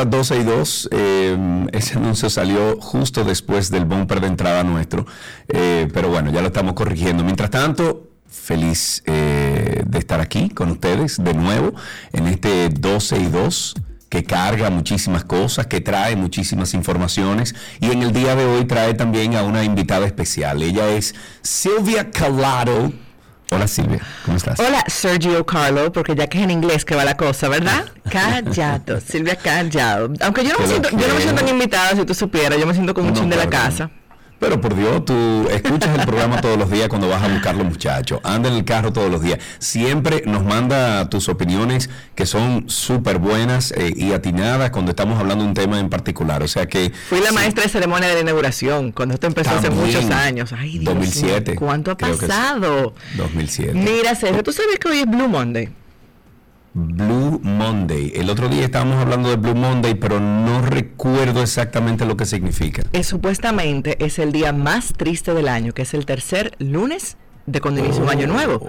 [0.00, 0.88] A 12 y 2.
[0.92, 5.04] Eh, ese anuncio salió justo después del bumper de entrada nuestro,
[5.48, 7.22] eh, pero bueno, ya lo estamos corrigiendo.
[7.22, 11.74] Mientras tanto, feliz eh, de estar aquí con ustedes de nuevo
[12.14, 13.74] en este 12 y 2
[14.08, 18.94] que carga muchísimas cosas, que trae muchísimas informaciones y en el día de hoy trae
[18.94, 20.62] también a una invitada especial.
[20.62, 22.90] Ella es Silvia Calado
[23.52, 24.60] Hola Silvia, ¿cómo estás?
[24.60, 27.84] Hola Sergio Carlo, porque ya que es en inglés que va la cosa, ¿verdad?
[28.10, 30.12] Callado, Silvia Callado.
[30.20, 32.66] Aunque yo no, me siento, yo no me siento tan invitada si tú supieras, yo
[32.66, 33.90] me siento como un chin de la casa.
[34.40, 37.66] Pero por Dios, tú escuchas el programa todos los días cuando vas a buscar los
[37.66, 38.20] muchachos.
[38.24, 39.38] Anda en el carro todos los días.
[39.58, 45.44] Siempre nos manda tus opiniones que son súper buenas eh, y atinadas cuando estamos hablando
[45.44, 46.42] de un tema en particular.
[46.42, 46.90] O sea que.
[47.10, 50.54] Fui la maestra de ceremonia de la inauguración cuando esto empezó hace muchos años.
[50.54, 51.56] Ay, Dios 2007.
[51.56, 52.94] ¿Cuánto ha pasado?
[53.18, 53.74] 2007.
[53.74, 55.68] Mira, Sergio, ¿tú sabes que hoy es Blue Monday?
[56.72, 58.12] Blue Monday.
[58.14, 62.82] El otro día estábamos hablando de Blue Monday, pero no recuerdo exactamente lo que significa.
[62.92, 67.16] Es, supuestamente es el día más triste del año, que es el tercer lunes
[67.46, 68.60] de cuando inicia un año nuevo.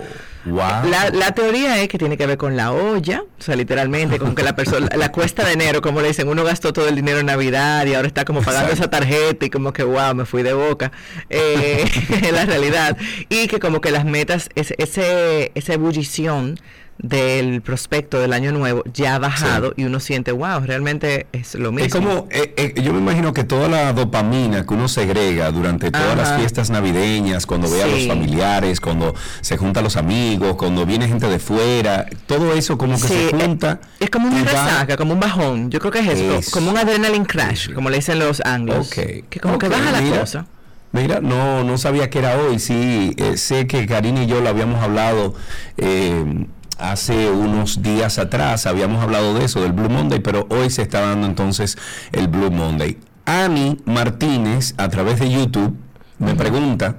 [0.45, 0.89] Wow.
[1.13, 4.41] La, teoría es que tiene que ver con la olla, o sea, literalmente, con que
[4.41, 7.28] la persona, la cuesta de enero, como le dicen, uno gastó todo el dinero en
[7.28, 10.53] Navidad y ahora está como pagando esa tarjeta y como que, wow, me fui de
[10.53, 10.91] boca,
[11.29, 11.85] eh,
[12.33, 12.97] la realidad.
[13.29, 16.57] Y que como que las metas, ese, esa ebullición
[16.97, 21.72] del prospecto del año nuevo ya ha bajado y uno siente, wow, realmente es lo
[21.72, 21.85] mismo.
[21.88, 25.90] Es como, eh, eh, yo me imagino que toda la dopamina que uno segrega durante
[25.90, 30.85] todas las fiestas navideñas, cuando ve a los familiares, cuando se juntan los amigos, cuando
[30.85, 33.81] viene gente de fuera, todo eso como que se junta.
[34.00, 35.72] Es, como una resaca, como un bajón.
[35.72, 38.90] Yo creo que es eso, como un adrenaline crash, como le dicen los anglos.
[38.90, 40.46] Que como que baja la cosa.
[40.94, 42.59] Mira, no, no sabía que era hoy.
[42.59, 45.34] Sí, eh, sé que Karina y yo lo habíamos hablado.
[45.78, 46.46] Eh,
[46.81, 51.02] hace unos días atrás habíamos hablado de eso, del Blue Monday, pero hoy se está
[51.02, 51.78] dando entonces
[52.12, 52.97] el Blue Monday.
[53.25, 55.78] Ani Martínez, a través de YouTube,
[56.18, 56.97] me pregunta,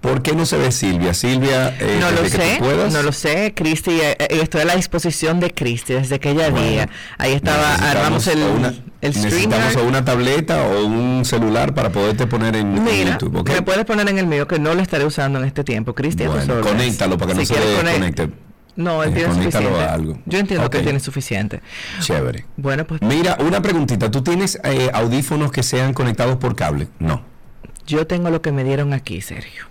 [0.00, 1.12] ¿por qué no se ve Silvia?
[1.12, 2.60] Silvia, eh, no lo sé,
[2.92, 6.88] no lo sé, Cristi, eh, eh, estoy a la disposición de Cristi desde aquella día.
[7.18, 8.72] Ahí estaba, armamos el, una,
[9.02, 13.36] Necesitamos o una tableta o un celular para poderte poner en, YouTube.
[13.36, 13.56] ¿okay?
[13.56, 15.94] Me puedes poner en el mío que no lo estaré usando en este tiempo.
[15.94, 18.49] Cristi, bueno, conéctalo para que no se desconecte.
[18.76, 20.20] No, él tiene suficiente.
[20.26, 21.60] Yo entiendo que tiene suficiente.
[22.00, 22.46] Chévere.
[22.56, 23.02] Bueno, pues.
[23.02, 24.10] Mira, una preguntita.
[24.10, 26.88] ¿Tú tienes eh, audífonos que sean conectados por cable?
[26.98, 27.22] No.
[27.86, 29.69] Yo tengo lo que me dieron aquí, Sergio.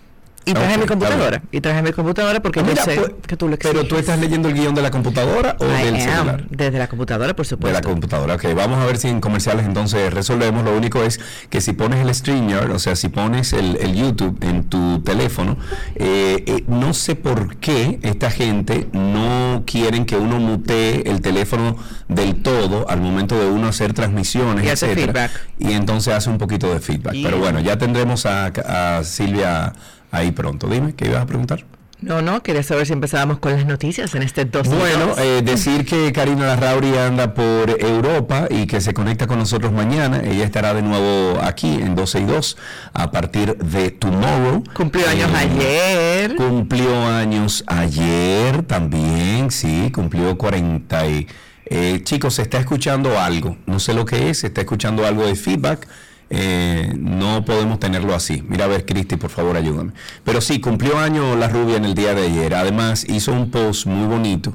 [0.50, 1.42] Y traje mi computadora.
[1.52, 4.50] Y traje mi computadora porque yo sé pues, que tú lo Pero tú estás leyendo
[4.50, 6.46] el guion de la computadora o del celular?
[6.50, 7.68] Desde la computadora, por supuesto.
[7.68, 8.46] De la computadora, ok.
[8.56, 10.64] Vamos a ver si en comerciales entonces resolvemos.
[10.64, 14.64] Lo único es que si pones el StreamYard, o sea, si pones el, YouTube en
[14.64, 15.58] tu teléfono,
[15.96, 21.76] eh, eh, no sé por qué esta gente no quieren que uno mutee el teléfono
[22.08, 25.32] del todo al momento de uno hacer transmisiones, y hace feedback.
[25.60, 27.16] Y entonces hace un poquito de feedback.
[27.22, 29.74] Pero bueno, ya tendremos a, a Silvia
[30.12, 30.68] ahí pronto.
[30.68, 31.66] Dime, ¿qué ibas a preguntar?
[32.02, 35.86] No, no, quería saber si empezábamos con las noticias en este 2 Bueno, eh, decir
[35.86, 40.22] que Karina Larrauri anda por Europa y que se conecta con nosotros mañana.
[40.24, 42.58] Ella estará de nuevo aquí en 12 y 2
[42.94, 44.64] a partir de tomorrow.
[44.74, 46.36] Cumplió años eh, ayer.
[46.38, 51.28] Cumplió años ayer también, sí, cumplió 40 y...
[51.72, 55.28] Eh, chicos, se está escuchando algo, no sé lo que es, se está escuchando algo
[55.28, 55.88] de feedback.
[56.30, 58.44] Eh, no podemos tenerlo así.
[58.48, 59.94] Mira a ver, Cristi, por favor, ayúdame.
[60.24, 62.54] Pero sí, cumplió año la rubia en el día de ayer.
[62.54, 64.54] Además, hizo un post muy bonito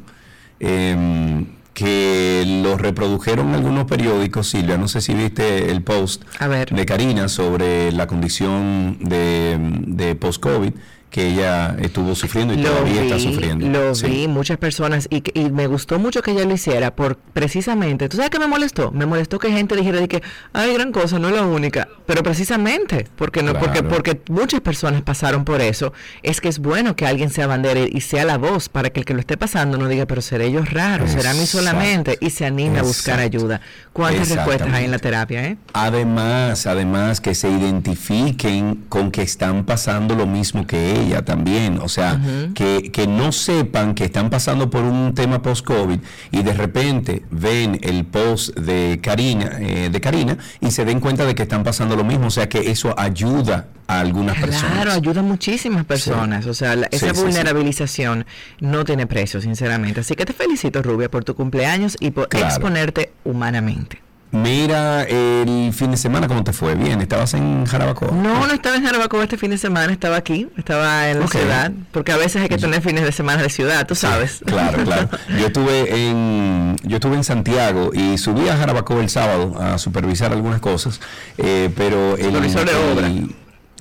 [0.60, 4.78] em, que lo reprodujeron algunos periódicos, Silvia.
[4.78, 6.22] No sé si viste el post
[6.70, 10.72] de Karina sobre la condición de, de post-COVID
[11.14, 13.68] que ella estuvo sufriendo y todavía está sufriendo.
[13.68, 18.08] Lo vi, muchas personas, y, y, me gustó mucho que ella lo hiciera, por precisamente,
[18.08, 18.90] ¿tú sabes qué me molestó?
[18.90, 22.24] Me molestó que gente dijera de que, ay, gran cosa, no es la única, pero
[22.24, 25.92] precisamente, porque no, porque, porque muchas personas pasaron por eso,
[26.24, 29.06] es que es bueno que alguien sea bandera y sea la voz para que el
[29.06, 32.44] que lo esté pasando no diga, pero seré yo raro, será mí solamente, y se
[32.44, 33.60] anime a buscar ayuda.
[33.92, 35.58] ¿Cuántas respuestas hay en la terapia, eh?
[35.74, 42.20] Además, además que se identifiquen con que están pasando lo mismo que también, o sea,
[42.54, 45.98] que, que, no sepan que están pasando por un tema post-COVID
[46.30, 51.24] y de repente ven el post de Karina, eh, de Karina y se den cuenta
[51.24, 54.72] de que están pasando lo mismo, o sea que eso ayuda a algunas personas.
[54.72, 58.26] Claro, ayuda a muchísimas personas, o sea, esa vulnerabilización
[58.60, 60.00] no tiene precio, sinceramente.
[60.00, 64.03] Así que te felicito, Rubia, por tu cumpleaños y por exponerte humanamente.
[64.34, 66.74] Mira, el fin de semana, ¿cómo te fue?
[66.74, 68.10] Bien, ¿estabas en Jarabacoa?
[68.10, 71.70] No, no estaba en Jarabacoa este fin de semana, estaba aquí, estaba en la ciudad,
[71.92, 74.40] porque a veces hay que tener fines de semana de ciudad, tú sabes.
[74.44, 75.08] claro, claro.
[75.38, 80.32] Yo estuve en yo estuve en Santiago y subí a Jarabacoa el sábado a supervisar
[80.32, 81.00] algunas cosas,
[81.38, 83.10] eh, pero el, Supervisor de obra.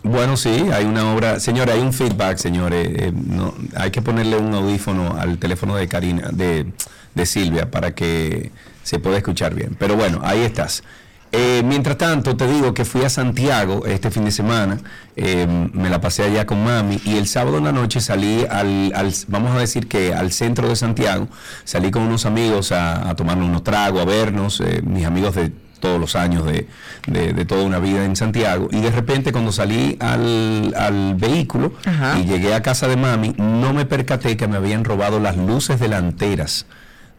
[0.04, 1.40] Bueno, sí, hay una obra.
[1.40, 2.88] Señores, hay un feedback, señores.
[2.92, 6.68] Eh, no, hay que ponerle un audífono al teléfono de Karina, de,
[7.16, 8.52] de Silvia, para que
[8.84, 9.76] se pueda escuchar bien.
[9.80, 10.84] Pero bueno, ahí estás.
[11.32, 14.78] Eh, mientras tanto, te digo que fui a Santiago este fin de semana,
[15.16, 18.94] eh, me la pasé allá con mami y el sábado en la noche salí al,
[19.30, 21.28] vamos a decir que al centro de Santiago,
[21.64, 25.52] salí con unos amigos a, a tomarnos unos tragos, a vernos, mis amigos de
[25.84, 26.66] todos los años de,
[27.08, 28.70] de, toda una vida en Santiago.
[28.72, 31.74] Y de repente cuando salí al, al vehículo
[32.18, 35.82] y llegué a casa de mami, no me percaté que me habían robado las luces
[35.82, 36.68] delanteras.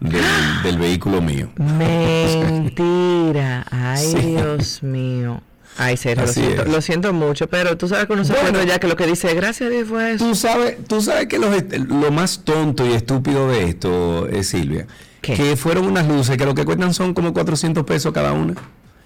[0.00, 1.48] Del, vehículo mío.
[1.56, 3.64] Mentira.
[3.70, 5.40] Ay, Dios mío.
[5.76, 8.78] Ay, Sergio, lo siento, lo siento, mucho, pero tú sabes que uno se bueno, ya
[8.78, 10.24] que lo que dice gracias a Dios fue eso.
[10.24, 14.86] Tú sabes, tú sabes que lo más tonto y estúpido de esto, es Silvia,
[15.20, 18.54] que fueron unas luces que lo que cuestan son como 400 pesos cada una.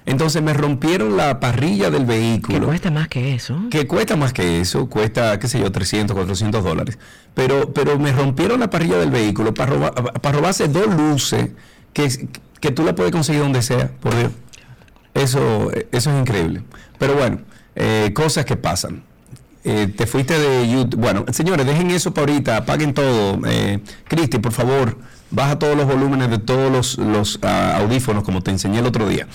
[0.09, 2.61] Entonces me rompieron la parrilla del vehículo.
[2.61, 3.61] Que cuesta más que eso.
[3.71, 6.99] Que cuesta más que eso, cuesta, qué sé yo, 300, 400 dólares.
[7.35, 11.51] Pero, pero me rompieron la parrilla del vehículo para, para robarse dos luces
[11.93, 12.27] que,
[12.59, 14.33] que tú la puedes conseguir donde sea, por Dios.
[15.13, 16.63] Eso, eso es increíble.
[16.99, 17.41] Pero bueno,
[17.77, 19.03] eh, cosas que pasan.
[19.63, 20.99] Eh, te fuiste de YouTube.
[21.01, 23.39] Bueno, señores, dejen eso para ahorita, apaguen todo.
[23.47, 24.97] Eh, Cristi, por favor,
[25.31, 29.27] Baja todos los volúmenes de todos los, ah, audífonos, como te enseñé el otro día.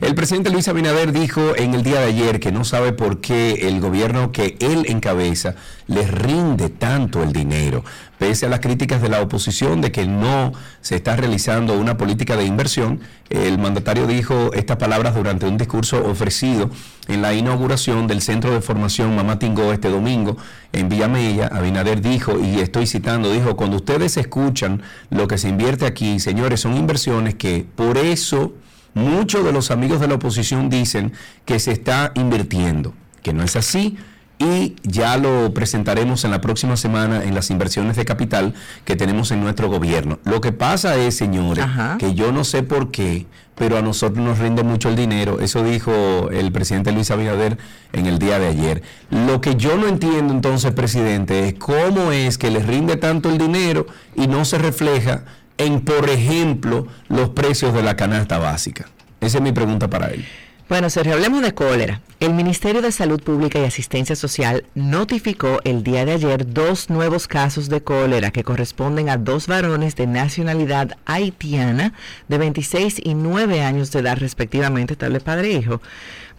[0.00, 3.66] El presidente Luis Abinader dijo en el día de ayer que no sabe por qué
[3.68, 5.56] el gobierno que él encabeza
[5.88, 7.84] les rinde tanto el dinero,
[8.18, 10.52] pese a las críticas de la oposición de que no
[10.82, 13.00] se está realizando una política de inversión.
[13.28, 16.70] El mandatario dijo estas palabras durante un discurso ofrecido
[17.08, 20.36] en la inauguración del Centro de Formación Mamá Tingó este domingo
[20.72, 21.48] en Villamella.
[21.48, 26.60] Abinader dijo, y estoy citando, dijo, cuando ustedes escuchan lo que se invierte aquí, señores,
[26.60, 28.54] son inversiones que por eso
[28.94, 31.12] muchos de los amigos de la oposición dicen
[31.44, 33.96] que se está invirtiendo, que no es así
[34.40, 38.54] y ya lo presentaremos en la próxima semana en las inversiones de capital
[38.86, 40.18] que tenemos en nuestro gobierno.
[40.24, 41.66] Lo que pasa es, señores,
[41.98, 43.26] que yo no sé por qué,
[43.60, 45.38] pero a nosotros nos rinde mucho el dinero.
[45.38, 47.58] Eso dijo el presidente Luis Abinader
[47.92, 48.82] en el día de ayer.
[49.10, 53.36] Lo que yo no entiendo entonces, presidente, es cómo es que les rinde tanto el
[53.36, 53.86] dinero
[54.16, 55.24] y no se refleja
[55.58, 58.88] en, por ejemplo, los precios de la canasta básica.
[59.20, 60.24] Esa es mi pregunta para él.
[60.70, 62.00] Bueno, Sergio, hablemos de cólera.
[62.20, 67.26] El Ministerio de Salud Pública y Asistencia Social notificó el día de ayer dos nuevos
[67.26, 71.92] casos de cólera que corresponden a dos varones de nacionalidad haitiana
[72.28, 75.82] de 26 y 9 años de edad respectivamente, tal padre e hijo.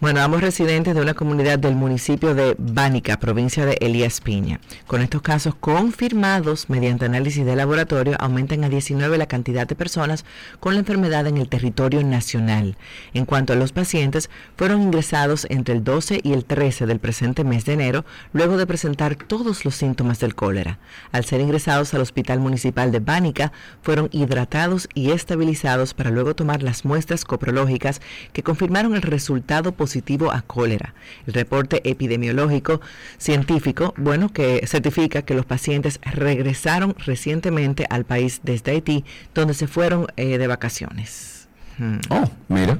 [0.02, 4.58] Bueno, ambos residentes de una comunidad del municipio de Bánica, provincia de Elías Piña.
[4.88, 10.24] Con estos casos confirmados mediante análisis de laboratorio, aumentan a 19 la cantidad de personas
[10.58, 12.76] con la enfermedad en el territorio nacional.
[13.14, 17.44] En cuanto a los pacientes, fueron ingresados entre el 12 y el 13 del presente
[17.44, 20.80] mes de enero, luego de presentar todos los síntomas del cólera.
[21.12, 26.64] Al ser ingresados al Hospital Municipal de Bánica, fueron hidratados y estabilizados para luego tomar
[26.64, 28.00] las muestras coprológicas
[28.32, 30.94] que confirmaron el resultado positivo positivo a cólera.
[31.26, 32.80] El reporte epidemiológico
[33.18, 39.66] científico, bueno, que certifica que los pacientes regresaron recientemente al país desde Haití, donde se
[39.66, 41.46] fueron eh, de vacaciones.
[41.76, 41.98] Hmm.
[42.08, 42.78] Oh, mira.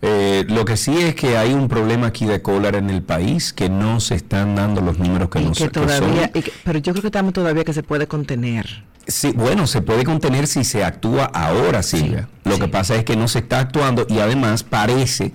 [0.00, 3.52] Eh, lo que sí es que hay un problema aquí de cólera en el país,
[3.52, 6.30] que no se están dando los números que, nos, todavía,
[6.62, 8.84] pero yo creo que estamos todavía que se puede contener.
[9.06, 12.28] Sí, bueno, se puede contener si se actúa ahora, Silvia.
[12.44, 15.32] lo que pasa es que no se está actuando y además parece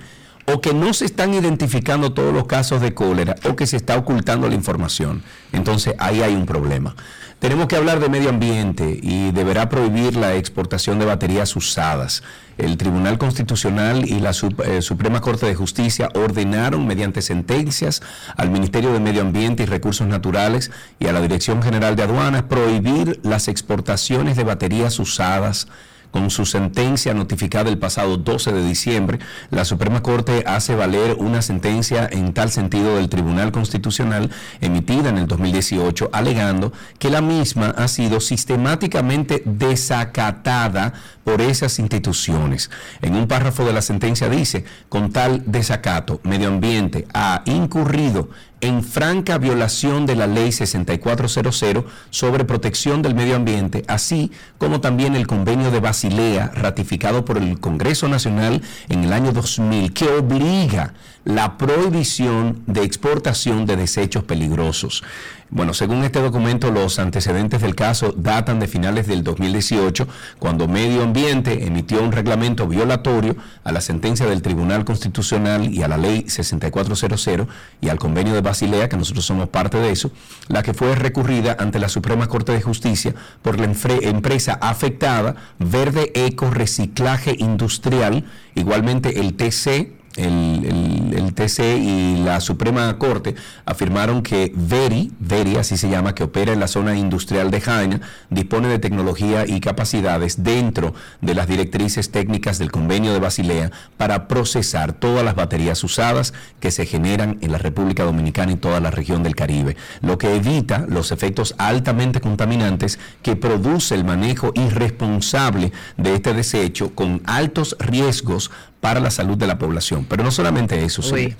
[0.53, 3.97] o que no se están identificando todos los casos de cólera o que se está
[3.97, 5.23] ocultando la información.
[5.51, 6.95] Entonces ahí hay un problema.
[7.39, 12.21] Tenemos que hablar de medio ambiente y deberá prohibir la exportación de baterías usadas.
[12.57, 18.01] El Tribunal Constitucional y la eh, Suprema Corte de Justicia ordenaron mediante sentencias
[18.35, 22.43] al Ministerio de Medio Ambiente y Recursos Naturales y a la Dirección General de Aduanas
[22.43, 25.69] prohibir las exportaciones de baterías usadas
[26.11, 29.19] con su sentencia notificada el pasado 12 de diciembre,
[29.51, 34.29] la Suprema Corte hace valer una sentencia en tal sentido del Tribunal Constitucional
[34.61, 42.71] emitida en el 2018, alegando que la misma ha sido sistemáticamente desacatada por esas instituciones.
[43.01, 48.29] En un párrafo de la sentencia dice, con tal desacato, medio ambiente ha incurrido
[48.61, 55.15] en franca violación de la ley 6400 sobre protección del medio ambiente, así como también
[55.15, 60.93] el convenio de Basilea ratificado por el Congreso Nacional en el año 2000 que obliga
[61.29, 65.03] la prohibición de exportación de desechos peligrosos.
[65.51, 70.07] Bueno, según este documento, los antecedentes del caso datan de finales del 2018,
[70.39, 75.87] cuando Medio Ambiente emitió un reglamento violatorio a la sentencia del Tribunal Constitucional y a
[75.87, 77.47] la Ley 6400
[77.79, 80.11] y al convenio de Basilea, que nosotros somos parte de eso,
[80.47, 86.11] la que fue recurrida ante la Suprema Corte de Justicia por la empresa afectada Verde
[86.15, 93.35] Eco Reciclaje Industrial, igualmente el TC el, TC y la Suprema Corte
[93.65, 98.01] afirmaron que Veri, Veri así se llama, que opera en la zona industrial de Jaina,
[98.29, 104.27] dispone de tecnología y capacidades dentro de las directrices técnicas del convenio de Basilea para
[104.27, 108.91] procesar todas las baterías usadas que se generan en la República Dominicana y toda la
[108.91, 115.71] región del Caribe, lo que evita los efectos altamente contaminantes que produce el manejo irresponsable
[115.97, 120.05] de este desecho con altos riesgos para la salud de la población.
[120.07, 121.35] Pero no solamente eso, sí.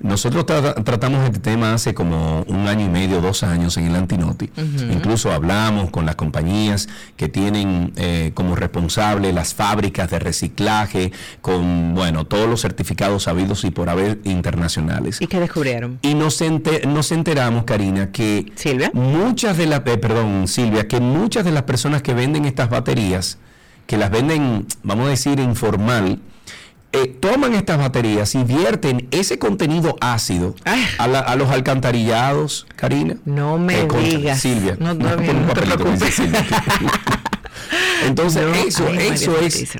[0.00, 0.44] Nosotros
[0.84, 4.50] tratamos este tema hace como un año y medio, dos años en el Antinoti.
[4.90, 11.94] Incluso hablamos con las compañías que tienen eh, como responsable las fábricas de reciclaje, con,
[11.94, 15.20] bueno, todos los certificados habidos y por haber internacionales.
[15.20, 15.98] ¿Y qué descubrieron?
[16.02, 16.42] Y nos,
[16.86, 18.90] nos enteramos, Karina, que Silvia.
[18.92, 23.38] muchas de las, eh, perdón, Silvia, que muchas de las personas que venden estas baterías,
[23.86, 26.20] que las venden, vamos a decir, informal,
[26.92, 30.54] eh, toman estas baterías y vierten ese contenido ácido
[30.98, 33.16] a, los alcantarillados, Karina.
[33.24, 34.40] No me eh, digas.
[34.40, 34.76] Silvia.
[34.78, 35.08] No, no,
[38.06, 39.76] Entonces, eso, eso es,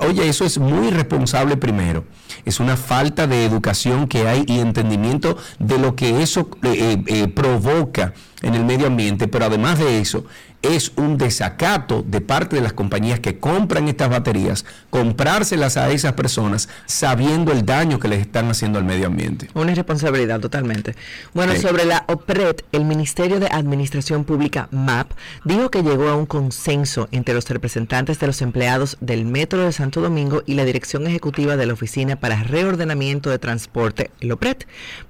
[0.00, 2.04] oye, eso es muy irresponsable primero.
[2.44, 8.14] Es una falta de educación que hay y entendimiento de lo que eso eh, provoca
[8.42, 10.24] en el medio ambiente, pero además de eso,
[10.64, 16.14] es un desacato de parte de las compañías que compran estas baterías, comprárselas a esas
[16.14, 19.48] personas sabiendo el daño que les están haciendo al medio ambiente.
[19.54, 20.94] Una irresponsabilidad totalmente.
[21.34, 25.12] Bueno, sobre la OPRED, el Ministerio de Administración Pública, MAP,
[25.44, 29.72] dijo que llegó a un consenso entre los representantes de los empleados del Metro de
[29.72, 34.58] Santo Domingo y la Dirección Ejecutiva de la Oficina para Reordenamiento de Transporte, el OPRED,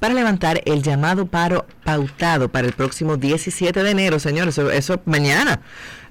[0.00, 5.43] para levantar el llamado paro pautado para el próximo 17 de enero, señores, eso mañana
[5.44, 5.60] semana.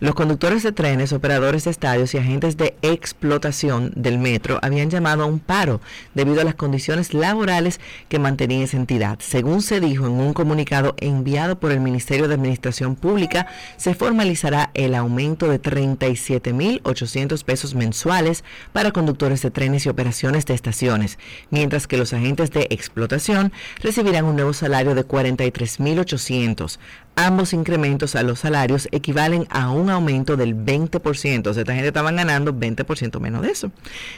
[0.03, 5.23] Los conductores de trenes, operadores de estadios y agentes de explotación del metro habían llamado
[5.23, 5.79] a un paro
[6.13, 7.79] debido a las condiciones laborales
[8.09, 9.19] que mantenía esa entidad.
[9.21, 14.71] Según se dijo en un comunicado enviado por el Ministerio de Administración Pública, se formalizará
[14.73, 18.43] el aumento de 37.800 pesos mensuales
[18.73, 21.17] para conductores de trenes y operaciones de estaciones,
[21.49, 26.77] mientras que los agentes de explotación recibirán un nuevo salario de 43.800.
[27.15, 31.47] Ambos incrementos a los salarios equivalen a un aumento del 20%.
[31.47, 33.71] O sea, esta gente estaban ganando 20% menos de eso.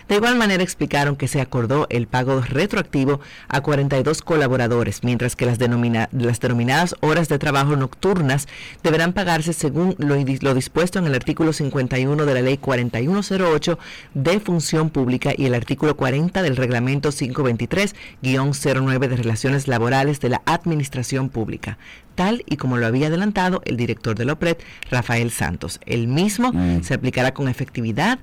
[0.08, 5.46] De igual manera explicaron que se acordó el pago retroactivo a 42 colaboradores, mientras que
[5.46, 8.48] las, denominadas horas de trabajo nocturnas
[8.84, 13.78] deberán pagarse según lo, lo dispuesto en el artículo 51 de la ley 4108
[14.14, 20.42] de función pública y el artículo 40 del reglamento 523-09 de relaciones laborales de la
[20.46, 21.78] administración pública
[22.16, 24.58] tal y como lo había adelantado el director de la OPRED,
[24.90, 25.80] Rafael Santos.
[25.86, 26.84] El mismo mm.
[26.84, 28.20] se aplicará con efectividad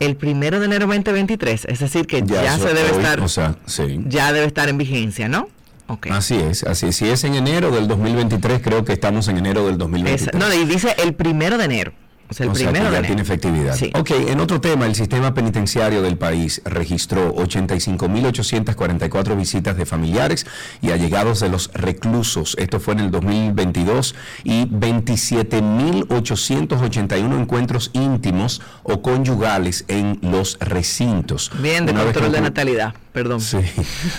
[0.00, 3.20] el primero de enero 2023, es decir, que ya, se debe estar,
[4.08, 5.48] ya debe estar en vigencia, ¿no?
[6.10, 6.96] Así es, así es.
[6.96, 10.34] Si es en enero del 2023, creo que estamos en enero del 2023.
[10.40, 11.92] no, y dice el primero de enero.
[12.32, 13.76] O sea, el primero ya tiene efectividad.
[13.94, 20.46] Ok, en otro tema, el sistema penitenciario del país registró 85.844 visitas de familiares
[20.80, 22.56] y allegados de los reclusos.
[22.58, 31.50] Esto fue en el 2022 y 27.881 encuentros íntimos o conyugales en los recintos.
[31.60, 33.40] Bien, de control de natalidad perdón.
[33.40, 33.58] Sí.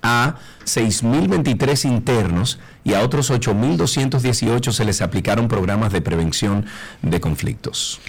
[0.03, 6.65] a 6.023 internos y a otros 8.218 se les aplicaron programas de prevención
[7.03, 8.01] de conflictos.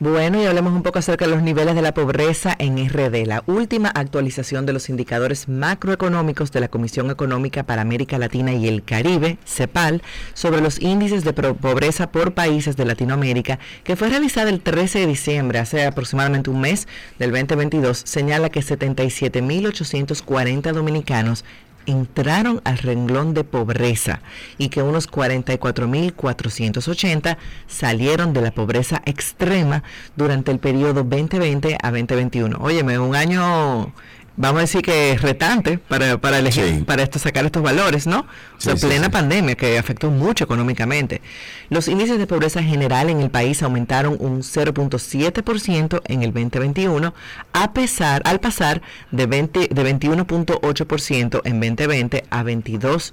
[0.00, 3.42] Bueno, y hablemos un poco acerca de los niveles de la pobreza en RD, la
[3.46, 8.82] última actualización de los indicadores macroeconómicos de la Comisión Económica para América Latina y el
[8.82, 10.00] Caribe, CEPAL,
[10.32, 15.06] sobre los índices de pobreza por países de Latinoamérica, que fue realizada el 13 de
[15.06, 21.44] diciembre, hace aproximadamente un mes del 2022, señala que 77.840 dominicanos
[21.86, 24.20] entraron al renglón de pobreza
[24.58, 27.36] y que unos 44.480
[27.66, 29.82] salieron de la pobreza extrema
[30.16, 32.58] durante el periodo 2020 a 2021.
[32.60, 33.92] Óyeme, un año
[34.36, 38.26] vamos a decir que es retante para, para elegir, para esto, sacar estos valores, ¿no?
[38.56, 41.20] O sea, plena pandemia que afectó mucho económicamente.
[41.68, 47.14] Los índices de pobreza general en el país aumentaron un 0.7% en el 2021,
[47.52, 53.12] a pesar, al pasar de, 20, de 21.8% en 2020 a 22%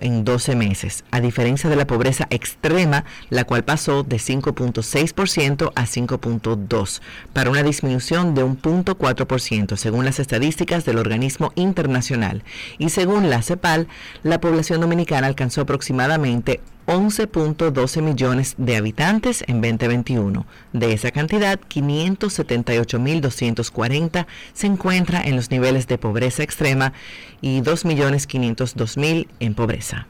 [0.00, 5.82] en 12 meses, a diferencia de la pobreza extrema, la cual pasó de 5.6% a
[5.82, 7.00] 5.2%,
[7.32, 12.44] para una disminución de un 0.4% según las estadísticas del organismo internacional.
[12.78, 13.88] Y según la CEPAL,
[14.22, 20.46] la población dominicana alcanzó aproximadamente 11.12 millones de habitantes en 2021.
[20.72, 26.92] De esa cantidad, 578.240 se encuentra en los niveles de pobreza extrema
[27.40, 30.06] y 2.502.000 en pobreza.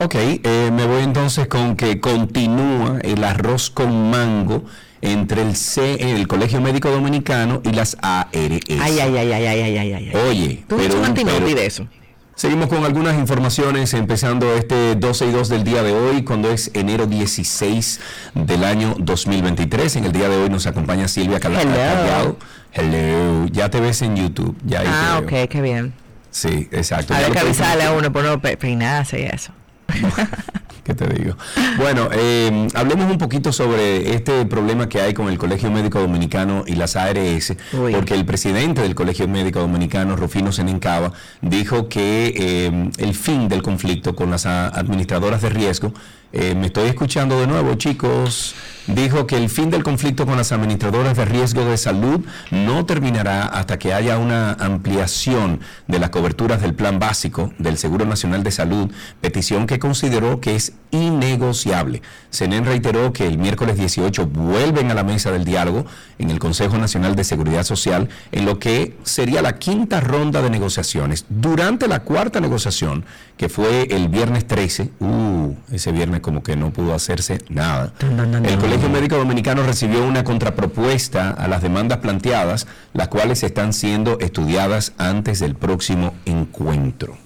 [0.00, 4.64] Ok, eh, me voy entonces con que continúa el arroz con mango
[5.00, 8.28] entre el C, el Colegio Médico Dominicano y las ARS.
[8.32, 10.12] Ay, ay, ay, ay, ay, ay, ay, ay.
[10.28, 11.88] Oye, ¿Tú pero, pero, de eso?
[12.38, 16.70] Seguimos con algunas informaciones, empezando este 12 y 2 del día de hoy, cuando es
[16.72, 17.98] enero 16
[18.32, 19.96] del año 2023.
[19.96, 22.38] En el día de hoy nos acompaña Silvia Hello.
[22.72, 23.46] Hello.
[23.46, 24.56] Ya te ves en YouTube.
[24.64, 25.92] Ya ah, ok, qué bien.
[26.30, 27.12] Sí, exacto.
[27.12, 29.52] Hay que avisarle a uno por no peinarse y eso.
[30.88, 31.36] ¿Qué te digo?
[31.76, 36.64] Bueno, eh, hablemos un poquito sobre este problema que hay con el Colegio Médico Dominicano
[36.66, 37.54] y las ARS,
[37.92, 43.60] porque el presidente del Colegio Médico Dominicano, Rufino Senencaba, dijo que eh, el fin del
[43.60, 45.92] conflicto con las administradoras de riesgo
[46.32, 48.54] eh, me estoy escuchando de nuevo, chicos.
[48.86, 53.46] Dijo que el fin del conflicto con las administradoras de riesgo de salud no terminará
[53.46, 58.50] hasta que haya una ampliación de las coberturas del plan básico del Seguro Nacional de
[58.50, 62.02] Salud, petición que consideró que es innegociable.
[62.30, 65.86] Senen reiteró que el miércoles 18 vuelven a la mesa del diálogo
[66.18, 70.50] en el Consejo Nacional de Seguridad Social en lo que sería la quinta ronda de
[70.50, 71.24] negociaciones.
[71.28, 73.04] Durante la cuarta negociación,
[73.36, 77.92] que fue el viernes 13, uh, ese viernes como que no pudo hacerse nada.
[78.00, 84.18] El Colegio Médico Dominicano recibió una contrapropuesta a las demandas planteadas, las cuales están siendo
[84.20, 87.16] estudiadas antes del próximo encuentro.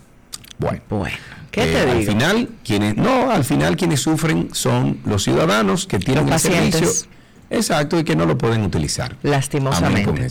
[0.59, 1.99] Bueno, bueno ¿qué te eh, digo?
[1.99, 6.91] Al final, quienes, no, al final quienes sufren son los ciudadanos que tienen el servicio
[7.53, 9.17] Exacto, y que no lo pueden utilizar.
[9.23, 10.29] Lastimosamente.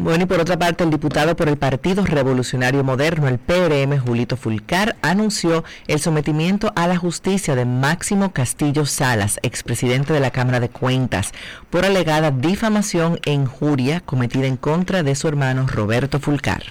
[0.00, 4.36] Bueno, y por otra parte, el diputado por el Partido Revolucionario Moderno, el PRM, Julito
[4.36, 10.58] Fulcar, anunció el sometimiento a la justicia de Máximo Castillo Salas, expresidente de la Cámara
[10.58, 11.32] de Cuentas,
[11.70, 16.64] por alegada difamación e injuria cometida en contra de su hermano Roberto Fulcar.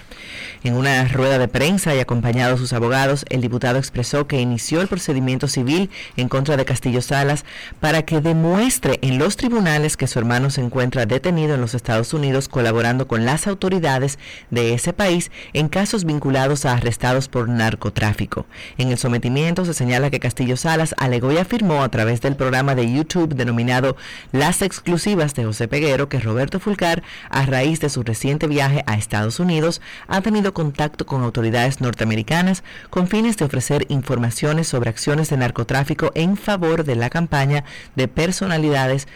[0.64, 4.80] En una rueda de prensa y acompañado de sus abogados, el diputado expresó que inició
[4.80, 7.44] el procedimiento civil en contra de Castillo Salas
[7.80, 12.12] para que demuestre en los tribunales que su hermano se encuentra detenido en los Estados
[12.12, 14.18] Unidos colaborando con las autoridades
[14.50, 18.46] de ese país en casos vinculados a arrestados por narcotráfico.
[18.76, 22.74] En el sometimiento se señala que Castillo Salas alegó y afirmó a través del programa
[22.74, 23.96] de YouTube denominado
[24.32, 28.96] Las exclusivas de José Peguero que Roberto Fulcar, a raíz de su reciente viaje a
[28.96, 35.30] Estados Unidos, ha tenido contacto con autoridades norteamericanas con fines de ofrecer informaciones sobre acciones
[35.30, 37.62] de narcotráfico en favor de la campaña
[37.94, 39.06] de personalidades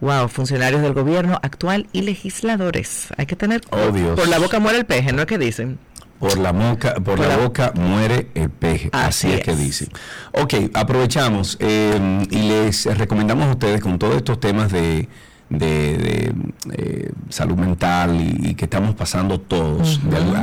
[0.00, 3.08] Wow, funcionarios del gobierno actual y legisladores.
[3.18, 5.78] Hay que tener oh, por la boca muere el peje, ¿no es que dicen?
[6.18, 9.42] Por la, moca, por, la, boca muere el peje, así, es.
[9.42, 9.88] que dicen.
[10.32, 15.08] Ok, aprovechamos eh, y les recomendamos a ustedes con todos estos temas de,
[15.48, 16.34] de,
[16.72, 19.98] eh, salud mental y, que estamos pasando todos,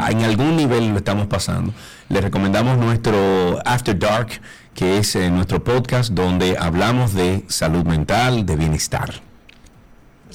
[0.10, 1.74] en algún nivel lo estamos pasando,
[2.10, 4.42] les recomendamos nuestro After Dark,
[4.74, 9.28] que es eh, nuestro podcast donde hablamos de salud mental, de bienestar.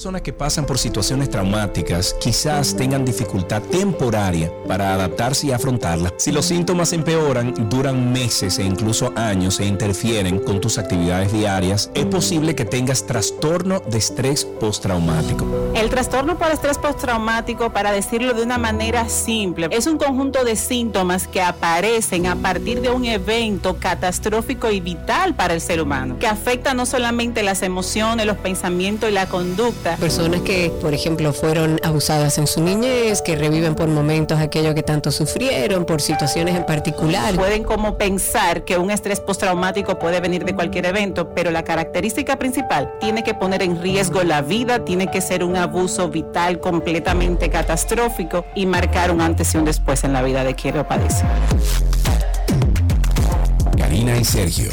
[0.02, 6.14] Personas que pasan por situaciones traumáticas quizás tengan dificultad temporaria para adaptarse y afrontarlas.
[6.16, 11.88] Si los síntomas empeoran, duran meses e incluso años e interfieren con tus actividades diarias,
[11.94, 15.46] es posible que tengas trastorno de estrés postraumático.
[15.76, 20.56] El trastorno por estrés postraumático, para decirlo de una manera simple, es un conjunto de
[20.56, 26.18] síntomas que aparecen a partir de un evento catastrófico y vital para el ser humano,
[26.18, 31.32] que afecta no solamente las emociones, los pensamientos y la conducta, Personas que, por ejemplo,
[31.32, 36.56] fueron abusadas en su niñez, que reviven por momentos aquello que tanto sufrieron, por situaciones
[36.56, 37.34] en particular.
[37.34, 42.36] Pueden como pensar que un estrés postraumático puede venir de cualquier evento, pero la característica
[42.38, 47.50] principal tiene que poner en riesgo la vida, tiene que ser un abuso vital completamente
[47.50, 51.24] catastrófico y marcar un antes y un después en la vida de quien lo padece.
[53.76, 54.70] Karina y Sergio,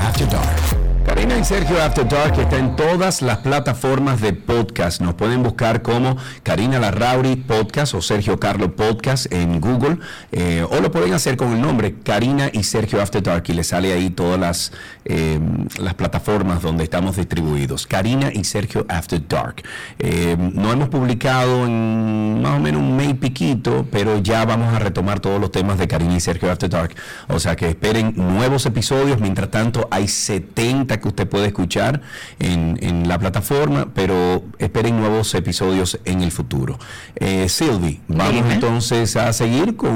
[0.00, 0.87] After Dark.
[1.08, 5.00] Karina y Sergio After Dark está en todas las plataformas de podcast.
[5.00, 9.96] Nos pueden buscar como Karina Larrauri Podcast o Sergio Carlo Podcast en Google
[10.32, 13.68] eh, o lo pueden hacer con el nombre Karina y Sergio After Dark y les
[13.68, 14.72] sale ahí todas las,
[15.06, 15.40] eh,
[15.80, 17.86] las plataformas donde estamos distribuidos.
[17.86, 19.62] Karina y Sergio After Dark.
[19.98, 24.74] Eh, no hemos publicado en más o menos un mes y piquito, pero ya vamos
[24.74, 26.94] a retomar todos los temas de Karina y Sergio After Dark.
[27.28, 29.18] O sea que esperen nuevos episodios.
[29.20, 32.02] Mientras tanto, hay 70 que usted puede escuchar
[32.38, 36.78] en, en la plataforma, pero esperen nuevos episodios en el futuro.
[37.16, 39.94] Eh, Silvi, vamos entonces a seguir con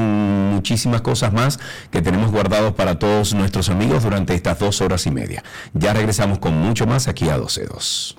[0.55, 1.59] muchísimas cosas más
[1.91, 5.43] que tenemos guardados para todos nuestros amigos durante estas dos horas y media.
[5.75, 8.17] Ya regresamos con mucho más aquí a 12.2.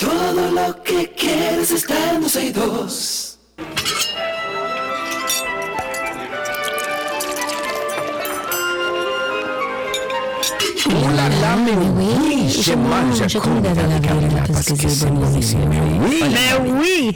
[2.54, 3.93] 12.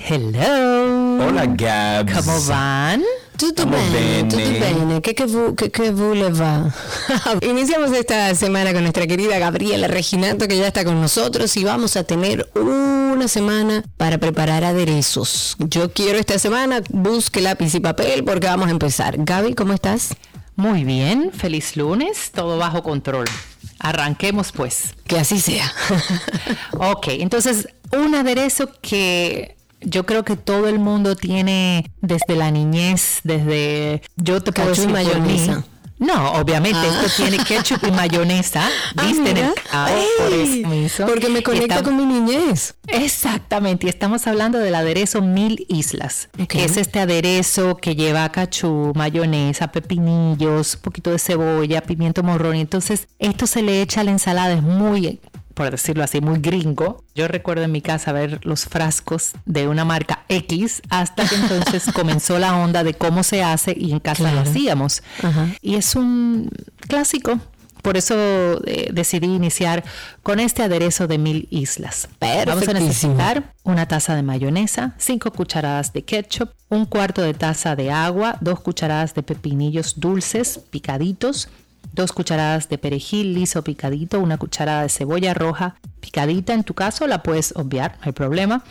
[0.08, 1.28] Hello.
[1.28, 2.14] Hola, Gabs.
[2.14, 3.04] ¿Cómo van?
[3.38, 5.02] Tutto bene, tutto bene.
[5.02, 5.26] ¿Qué, qué,
[5.92, 6.74] va?
[7.42, 11.98] Iniciamos esta semana con nuestra querida Gabriela Reginato, que ya está con nosotros, y vamos
[11.98, 15.58] a tener una semana para preparar aderezos.
[15.60, 19.16] Yo quiero esta semana, busque lápiz y papel porque vamos a empezar.
[19.18, 20.16] Gaby, ¿cómo estás?
[20.56, 23.28] Muy bien, feliz lunes, todo bajo control.
[23.80, 24.96] Arranquemos pues.
[25.06, 25.72] Que así sea.
[26.74, 33.20] ok, entonces un aderezo que yo creo que todo el mundo tiene desde la niñez,
[33.24, 35.64] desde yo te puedo decir mayonesa.
[36.00, 37.14] No, obviamente esto ah.
[37.16, 38.68] tiene ketchup y mayonesa.
[38.98, 39.54] Ah, ¿Viste?
[40.18, 42.76] por eso Porque me conecta con mi niñez.
[42.88, 43.86] Exactamente.
[43.86, 46.30] Y estamos hablando del aderezo Mil Islas.
[46.48, 52.56] Que es este aderezo que lleva cachú, mayonesa, pepinillos, un poquito de cebolla, pimiento morrón.
[52.56, 54.54] Entonces, esto se le echa a la ensalada.
[54.54, 55.20] Es muy
[55.58, 57.04] por decirlo así, muy gringo.
[57.16, 61.92] Yo recuerdo en mi casa ver los frascos de una marca X hasta que entonces
[61.96, 65.02] comenzó la onda de cómo se hace y en casa lo hacíamos.
[65.62, 67.40] Y es un clásico.
[67.82, 68.16] Por eso
[68.66, 69.84] eh, decidí iniciar
[70.22, 72.08] con este aderezo de mil islas.
[72.46, 77.76] Vamos a necesitar una taza de mayonesa, cinco cucharadas de ketchup, un cuarto de taza
[77.76, 81.50] de agua, dos cucharadas de pepinillos dulces picaditos,
[81.94, 87.08] dos cucharadas de perejil liso picadito, una cucharada de cebolla roja picadita, en tu caso
[87.08, 88.64] la puedes obviar, no hay problema,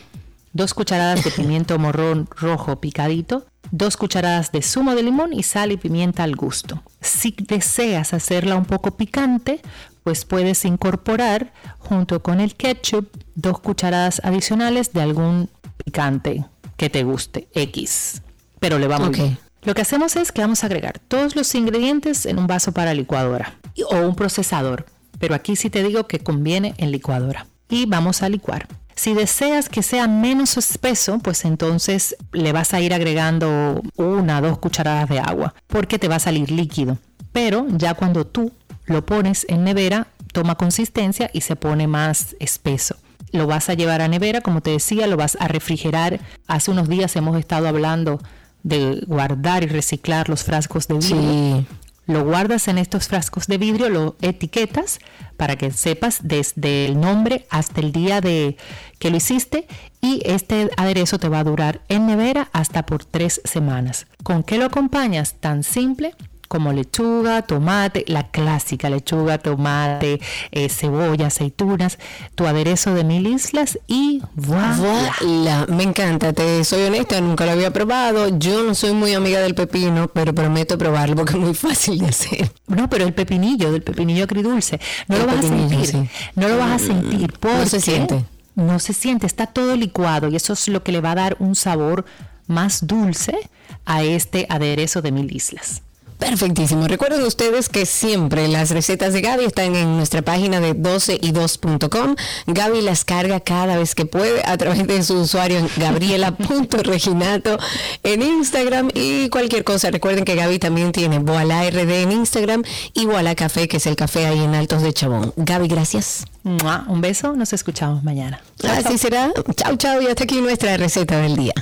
[0.53, 5.71] dos cucharadas de pimiento morrón rojo picadito, dos cucharadas de zumo de limón y sal
[5.71, 6.81] y pimienta al gusto.
[7.01, 9.61] Si deseas hacerla un poco picante,
[10.03, 15.49] pues puedes incorporar junto con el ketchup dos cucharadas adicionales de algún
[15.83, 16.45] picante
[16.77, 18.21] que te guste, X.
[18.59, 19.37] Pero le vamos okay.
[19.63, 22.93] Lo que hacemos es que vamos a agregar todos los ingredientes en un vaso para
[22.93, 23.53] licuadora
[23.89, 24.85] o un procesador,
[25.19, 27.47] pero aquí sí te digo que conviene en licuadora.
[27.69, 28.67] Y vamos a licuar.
[28.95, 34.41] Si deseas que sea menos espeso, pues entonces le vas a ir agregando una o
[34.41, 36.97] dos cucharadas de agua, porque te va a salir líquido.
[37.31, 38.51] Pero ya cuando tú
[38.85, 42.95] lo pones en nevera, toma consistencia y se pone más espeso.
[43.31, 46.19] Lo vas a llevar a nevera, como te decía, lo vas a refrigerar.
[46.47, 48.19] Hace unos días hemos estado hablando
[48.63, 51.65] de guardar y reciclar los frascos de vidrio.
[52.07, 54.99] Lo guardas en estos frascos de vidrio, lo etiquetas
[55.35, 58.55] para que sepas desde el nombre hasta el día de
[58.97, 59.67] que lo hiciste
[59.99, 64.07] y este aderezo te va a durar en nevera hasta por tres semanas.
[64.23, 65.33] ¿Con qué lo acompañas?
[65.33, 66.15] Tan simple
[66.47, 70.19] como lechuga, tomate, la clásica lechuga, tomate,
[70.51, 71.99] eh, cebolla, aceitunas,
[72.35, 75.65] tu aderezo de mil islas y voilà.
[75.67, 78.37] Me encanta, te soy honesta, nunca lo había probado.
[78.37, 82.07] Yo no soy muy amiga del pepino, pero prometo probarlo porque es muy fácil de
[82.07, 82.51] hacer.
[82.67, 86.09] No, pero el pepinillo, del pepinillo agridulce, no lo vas a sentir.
[86.35, 88.25] No lo vas a sentir porque no se siente.
[88.55, 91.37] No se siente, está todo licuado y eso es lo que le va a dar
[91.39, 92.05] un sabor
[92.47, 93.37] más dulce
[93.85, 95.83] a este aderezo de mil islas.
[96.17, 96.87] Perfectísimo.
[96.87, 102.15] Recuerden ustedes que siempre las recetas de Gaby están en nuestra página de 12y2.com.
[102.47, 107.59] Gaby las carga cada vez que puede a través de su usuario en gabriela.reginato
[108.03, 109.91] en Instagram y cualquier cosa.
[109.91, 113.95] Recuerden que Gaby también tiene Voila RD en Instagram y Voila Café, que es el
[113.95, 115.33] café ahí en Altos de Chabón.
[115.35, 116.25] Gaby, gracias.
[116.43, 118.41] Un beso, nos escuchamos mañana.
[118.63, 119.31] Así será.
[119.55, 121.53] Chao, chao y hasta aquí nuestra receta del día.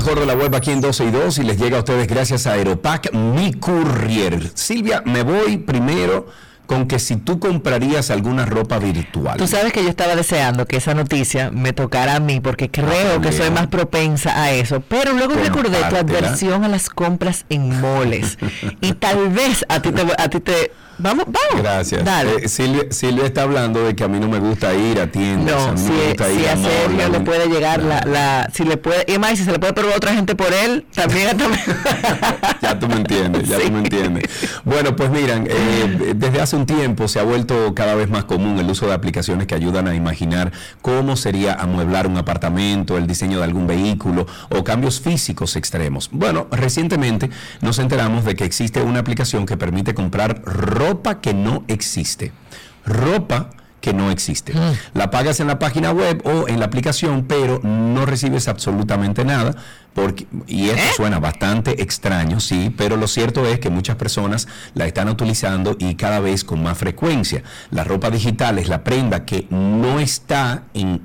[0.00, 2.46] Mejor de la web aquí en 12 y 2 y les llega a ustedes gracias
[2.46, 4.50] a Aeropack, mi courier.
[4.54, 6.26] Silvia, me voy primero
[6.64, 9.36] con que si tú comprarías alguna ropa virtual.
[9.36, 13.18] Tú sabes que yo estaba deseando que esa noticia me tocara a mí porque creo
[13.18, 17.44] ah, que soy más propensa a eso, pero luego recordé tu adversión a las compras
[17.50, 18.38] en moles
[18.80, 21.62] y tal vez a ti te, a ti te Vamos, vamos.
[21.62, 22.04] Gracias.
[22.06, 22.48] Eh,
[22.90, 25.54] Silvia, está hablando de que a mí no me gusta ir a tiendas.
[25.54, 25.92] No, si,
[26.46, 29.58] a, Sergio le puede llegar la, la, si le puede, y más si se le
[29.58, 31.38] puede probar a otra gente por él, también.
[32.60, 34.24] ya tú me entiendes, ya tú me entiendes.
[34.64, 38.58] Bueno, pues miran, eh, desde hace un tiempo se ha vuelto cada vez más común
[38.58, 43.38] el uso de aplicaciones que ayudan a imaginar cómo sería amueblar un apartamento, el diseño
[43.38, 46.10] de algún vehículo o cambios físicos extremos.
[46.12, 47.30] Bueno, recientemente
[47.62, 52.32] nos enteramos de que existe una aplicación que permite comprar ropa ropa que no existe.
[52.84, 53.50] Ropa
[53.80, 54.52] que no existe.
[54.52, 54.72] Mm.
[54.94, 59.54] La pagas en la página web o en la aplicación, pero no recibes absolutamente nada.
[59.94, 60.92] Porque, y esto ¿Eh?
[60.96, 65.94] suena bastante extraño, sí, pero lo cierto es que muchas personas la están utilizando y
[65.94, 67.42] cada vez con más frecuencia.
[67.70, 71.02] La ropa digital es la prenda que no está en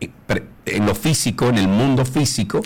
[0.00, 2.60] en lo físico, en el mundo físico.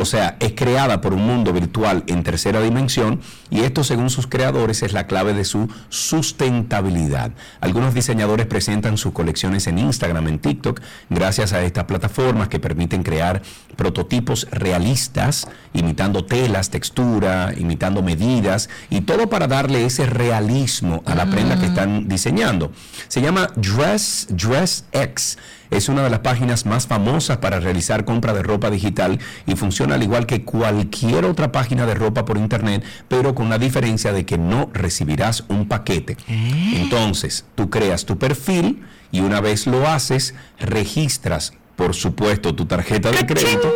[0.00, 4.26] O sea, es creada por un mundo virtual en tercera dimensión y esto, según sus
[4.26, 7.32] creadores, es la clave de su sustentabilidad.
[7.60, 13.02] Algunos diseñadores presentan sus colecciones en Instagram, en TikTok, gracias a estas plataformas que permiten
[13.02, 13.42] crear
[13.76, 21.26] prototipos realistas, imitando telas, textura, imitando medidas y todo para darle ese realismo a la
[21.26, 21.70] prenda que mm.
[21.70, 22.72] están diseñando.
[23.08, 25.38] Se llama Dress Dress X
[25.76, 29.96] es una de las páginas más famosas para realizar compra de ropa digital y funciona
[29.96, 34.24] al igual que cualquier otra página de ropa por internet, pero con la diferencia de
[34.24, 36.16] que no recibirás un paquete.
[36.28, 36.72] ¿Eh?
[36.76, 43.10] Entonces, tú creas tu perfil y una vez lo haces, registras, por supuesto, tu tarjeta
[43.10, 43.72] de crédito.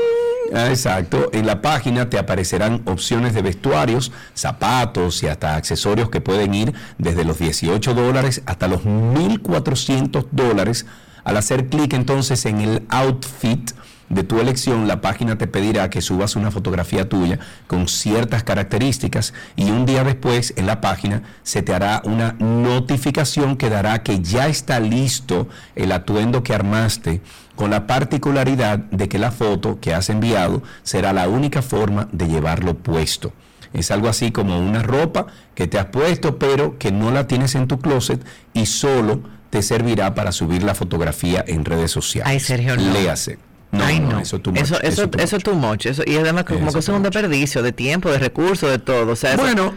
[0.54, 1.30] Ah, exacto.
[1.32, 6.72] En la página te aparecerán opciones de vestuarios, zapatos y hasta accesorios que pueden ir
[6.96, 10.86] desde los 18 dólares hasta los 1.400 dólares
[11.28, 13.72] al hacer clic entonces en el outfit
[14.08, 19.34] de tu elección, la página te pedirá que subas una fotografía tuya con ciertas características
[19.54, 24.22] y un día después en la página se te hará una notificación que dará que
[24.22, 27.20] ya está listo el atuendo que armaste
[27.56, 32.26] con la particularidad de que la foto que has enviado será la única forma de
[32.26, 33.34] llevarlo puesto.
[33.74, 37.54] Es algo así como una ropa que te has puesto pero que no la tienes
[37.54, 42.30] en tu closet y solo te servirá para subir la fotografía en redes sociales.
[42.30, 42.92] Ay, Sergio, no.
[42.92, 43.38] Léase.
[43.70, 44.62] No, no, eso es too much.
[44.62, 45.86] Eso, eso, eso, es too much.
[45.86, 49.12] Eso, y además como que eso es un desperdicio de tiempo, de recursos, de todo.
[49.12, 49.74] O sea, bueno,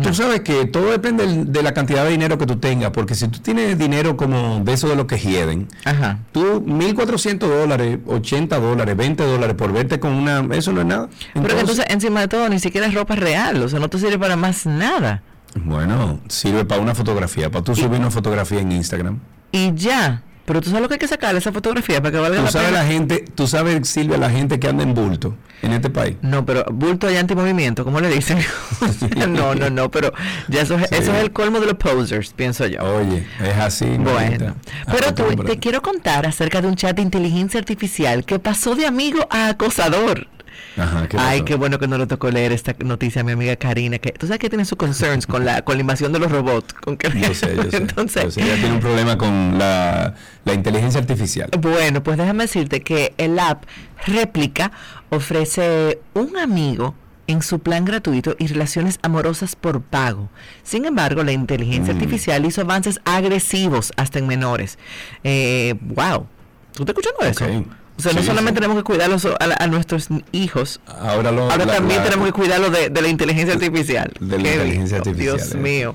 [0.00, 3.28] Tú sabes que todo depende de la cantidad de dinero que tú tengas, porque si
[3.28, 6.18] tú tienes dinero como de eso de lo que hieden, Ajá.
[6.32, 11.10] tú 1.400 dólares, 80 dólares, 20 dólares por verte con una, eso no es nada.
[11.34, 14.18] Pero entonces encima de todo ni siquiera es ropa real, o sea, no te sirve
[14.18, 15.22] para más nada.
[15.54, 19.18] Bueno, sirve para una fotografía, para tú subir una fotografía en Instagram.
[19.50, 20.22] Y ya.
[20.44, 22.50] Pero tú sabes lo que hay que sacar esa fotografía para que valga ¿Tú la
[22.50, 26.16] sabes la gente, tú sabes, Silvia, la gente que anda en bulto en este país.
[26.20, 28.38] No, pero bulto hay antimovimiento, ¿cómo le dicen?
[29.28, 30.12] no, no, no, pero
[30.48, 32.82] ya eso, eso es el colmo de los posers, pienso yo.
[32.82, 33.86] Oye, es así.
[33.86, 38.86] Bueno, pero te quiero contar acerca de un chat de inteligencia artificial que pasó de
[38.86, 40.26] amigo a acosador.
[41.18, 44.12] Ay, qué bueno que no le tocó leer esta noticia a mi amiga Karina, que
[44.12, 46.72] tú sabes que tiene sus concerns con la con la invasión de los robots.
[46.74, 47.76] Con que, yo sé, yo sé.
[47.76, 51.50] Entonces, ella tiene un problema con la, la inteligencia artificial.
[51.58, 53.64] Bueno, pues déjame decirte que el app
[54.06, 54.72] Réplica
[55.10, 56.94] ofrece un amigo
[57.26, 60.28] en su plan gratuito y relaciones amorosas por pago.
[60.62, 61.96] Sin embargo, la inteligencia mm.
[61.96, 64.78] artificial hizo avances agresivos hasta en menores.
[65.24, 66.26] Eh, wow.
[66.72, 67.64] ¿Tú estás escuchando eso?
[68.02, 71.30] O sea, no solamente tenemos que cuidarlos a, nuestros hijos, ahora,
[71.66, 74.12] también tenemos que cuidarlo de, la inteligencia artificial.
[74.18, 75.36] De la inteligencia artificial.
[75.36, 75.56] Dios eh.
[75.56, 75.94] mío,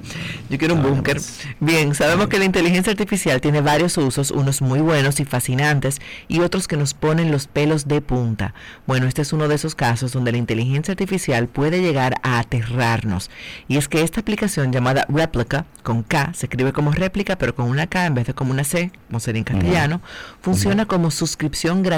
[0.50, 1.20] yo quiero un búnker.
[1.60, 6.40] Bien, sabemos que la inteligencia artificial tiene varios usos, unos muy buenos y fascinantes y
[6.40, 8.54] otros que nos ponen los pelos de punta.
[8.86, 13.30] Bueno, este es uno de esos casos donde la inteligencia artificial puede llegar a aterrarnos.
[13.68, 17.68] Y es que esta aplicación llamada Replica, con K, se escribe como réplica, pero con
[17.68, 20.02] una K en vez de como una C, como sería en castellano,
[20.42, 21.97] funciona como suscripción gratuita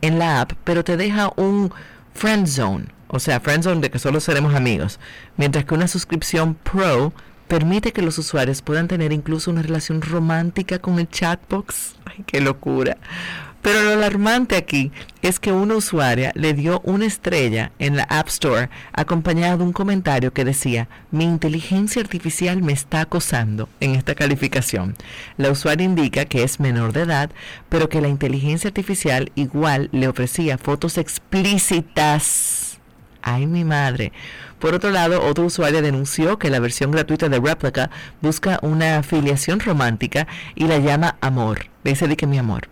[0.00, 1.72] en la app, pero te deja un
[2.14, 4.98] friend zone, o sea, friend zone de que solo seremos amigos,
[5.36, 7.12] mientras que una suscripción pro
[7.48, 11.96] permite que los usuarios puedan tener incluso una relación romántica con el chatbox.
[12.04, 12.96] Ay, qué locura.
[13.62, 18.28] Pero lo alarmante aquí es que una usuaria le dio una estrella en la App
[18.28, 24.14] Store acompañada de un comentario que decía, mi inteligencia artificial me está acosando en esta
[24.14, 24.96] calificación.
[25.36, 27.30] La usuaria indica que es menor de edad,
[27.68, 32.78] pero que la inteligencia artificial igual le ofrecía fotos explícitas.
[33.22, 34.12] Ay, mi madre.
[34.58, 39.60] Por otro lado, otro usuario denunció que la versión gratuita de Replica busca una afiliación
[39.60, 41.66] romántica y la llama amor.
[41.84, 42.68] Dice de que mi amor.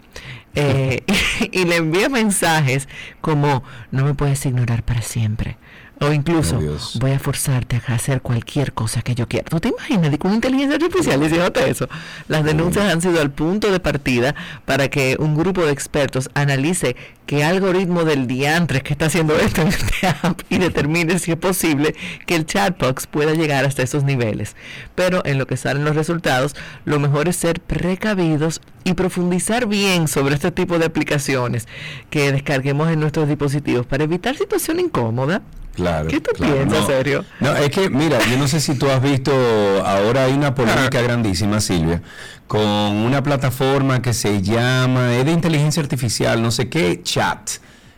[0.54, 1.04] Eh,
[1.52, 2.88] y le envía mensajes
[3.20, 5.56] como no me puedes ignorar para siempre
[6.00, 6.60] o incluso,
[7.00, 9.46] voy a forzarte a hacer cualquier cosa que yo quiera.
[9.50, 10.16] ¿No te imaginas?
[10.18, 11.88] Con inteligencia artificial diciéndote eso.
[12.28, 14.34] Las denuncias han sido el punto de partida
[14.64, 19.62] para que un grupo de expertos analice qué algoritmo del diantre que está haciendo esto
[19.62, 21.94] en este app y determine si es posible
[22.26, 24.56] que el chatbox pueda llegar hasta esos niveles.
[24.94, 30.08] Pero en lo que salen los resultados, lo mejor es ser precavidos y profundizar bien
[30.08, 31.66] sobre este tipo de aplicaciones
[32.08, 35.42] que descarguemos en nuestros dispositivos para evitar situación incómoda
[35.78, 36.08] Claro.
[36.08, 37.24] ¿Qué tú piensas, serio?
[37.38, 39.30] No, es que, mira, yo no sé si tú has visto,
[39.86, 42.02] ahora hay una polémica grandísima, Silvia,
[42.48, 47.50] con una plataforma que se llama, es de inteligencia artificial, no sé qué, chat.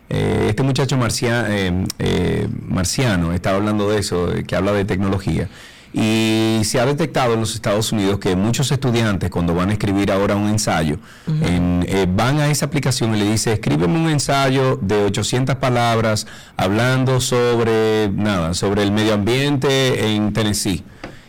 [0.09, 5.49] Eh, este muchacho eh, eh, marciano estaba hablando de eso, que habla de tecnología.
[5.93, 10.11] Y se ha detectado en los Estados Unidos que muchos estudiantes cuando van a escribir
[10.11, 15.03] ahora un ensayo, eh, van a esa aplicación y le dice, escríbeme un ensayo de
[15.03, 20.83] 800 palabras hablando sobre, nada, sobre el medio ambiente en Tennessee.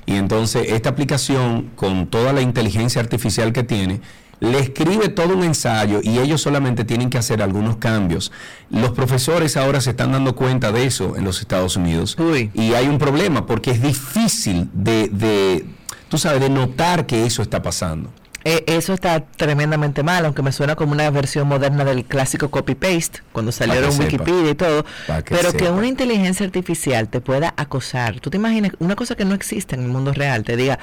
[0.06, 4.00] Y entonces esta aplicación, con toda la inteligencia artificial que tiene,
[4.42, 8.32] le escribe todo un ensayo y ellos solamente tienen que hacer algunos cambios.
[8.70, 12.16] Los profesores ahora se están dando cuenta de eso en los Estados Unidos
[12.52, 15.64] y hay un problema porque es difícil de, de,
[16.08, 18.10] tú sabes, de notar que eso está pasando.
[18.44, 23.20] Eh, eso está tremendamente mal, aunque me suena como una versión moderna del clásico copy-paste,
[23.30, 24.84] cuando salieron Wikipedia y todo.
[25.28, 28.18] pero que una inteligencia artificial te pueda acosar.
[28.18, 30.80] Tú te imaginas una cosa que no existe en el mundo real, te diga,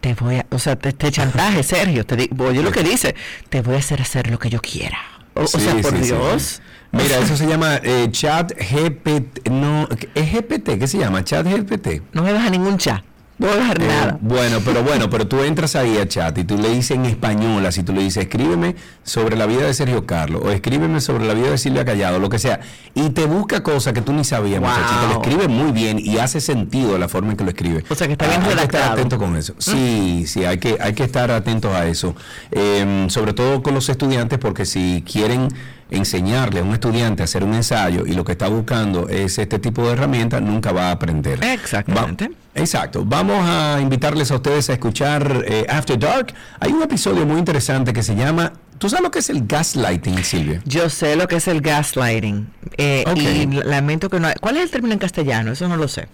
[0.00, 3.14] te voy a, o sea, te, chantaje, Sergio, te digo, oye lo que dice,
[3.48, 4.98] te voy a hacer hacer lo que yo quiera.
[5.34, 6.60] O, sea, por Dios.
[6.92, 10.78] Mira, eso se llama eh, chat GPT, no, ¿es GPT?
[10.78, 11.22] ¿Qué se llama?
[11.24, 12.02] Chat GPT.
[12.12, 13.04] No me baja ningún chat.
[13.40, 14.18] No voy a dejar eh, nada.
[14.20, 17.64] Bueno, pero bueno, pero tú entras ahí a chat y tú le dices en español,
[17.64, 21.32] así tú le dices, escríbeme sobre la vida de Sergio Carlos o escríbeme sobre la
[21.32, 22.60] vida de Silvia Callado, lo que sea,
[22.94, 25.06] y te busca cosas que tú ni sabías, muchachito.
[25.08, 27.82] Lo escribe muy bien y hace sentido la forma en que lo escribe.
[27.88, 28.60] O sea, que está bien ah, redactado.
[28.60, 29.54] Hay que estar atento con eso.
[29.56, 32.14] Sí, sí, hay que, hay que estar atentos a eso.
[32.50, 35.48] Em, sobre todo con los estudiantes, porque si quieren
[35.90, 39.58] enseñarle a un estudiante a hacer un ensayo y lo que está buscando es este
[39.58, 41.42] tipo de herramientas, nunca va a aprender.
[41.44, 42.30] Exactamente.
[42.54, 43.04] exacto.
[43.04, 46.34] Vamos a invitarles a ustedes a escuchar eh, After Dark.
[46.60, 50.24] Hay un episodio muy interesante que se llama ¿Tú sabes lo que es el gaslighting,
[50.24, 50.62] Silvia?
[50.64, 52.48] Yo sé lo que es el gaslighting.
[52.78, 54.28] Eh, Y lamento que no.
[54.40, 55.52] ¿Cuál es el término en castellano?
[55.52, 56.08] Eso no lo sé.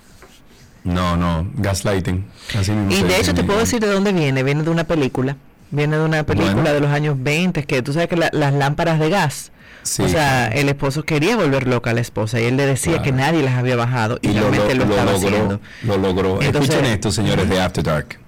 [0.83, 2.25] No, no, gaslighting.
[2.91, 4.43] y de hecho te puedo decir de dónde viene.
[4.43, 5.37] Viene de una película.
[5.71, 9.11] Viene de una película de los años 20, que tú sabes que las lámparas de
[9.11, 9.53] gas
[9.99, 13.13] o sea, el esposo quería volver loca a la esposa y él le decía que
[13.13, 15.61] nadie las había bajado y, realmente lo, estaba logró, haciendo.
[15.83, 16.41] Lo logró.
[16.41, 18.19] Escuchen esto, señores de After Dark.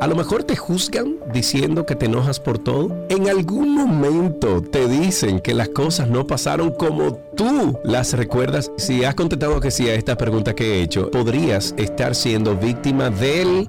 [0.00, 3.04] A lo mejor te juzgan diciendo que te enojas por todo.
[3.08, 8.70] En algún momento te dicen que las cosas no pasaron como tú las recuerdas.
[8.76, 13.10] Si has contestado que sí a esta pregunta que he hecho, podrías estar siendo víctima
[13.10, 13.68] del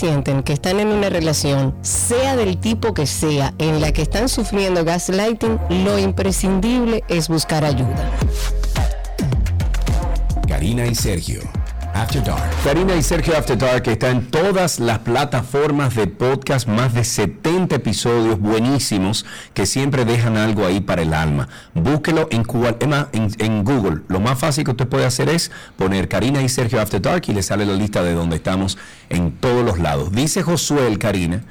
[0.00, 4.30] sienten que están en una relación sea del tipo que sea, en la que están
[4.30, 8.10] sufriendo gaslighting, lo imprescindible es buscar ayuda.
[10.48, 11.42] Karina y Sergio
[12.00, 12.50] After Dark.
[12.64, 17.76] Karina y Sergio After Dark está en todas las plataformas de podcast, más de 70
[17.76, 21.50] episodios buenísimos que siempre dejan algo ahí para el alma.
[21.74, 22.46] Búsquelo en,
[23.12, 24.00] en, en Google.
[24.08, 27.34] Lo más fácil que usted puede hacer es poner Karina y Sergio After Dark y
[27.34, 28.78] le sale la lista de donde estamos
[29.10, 30.10] en todos los lados.
[30.10, 31.42] Dice Josué Karina,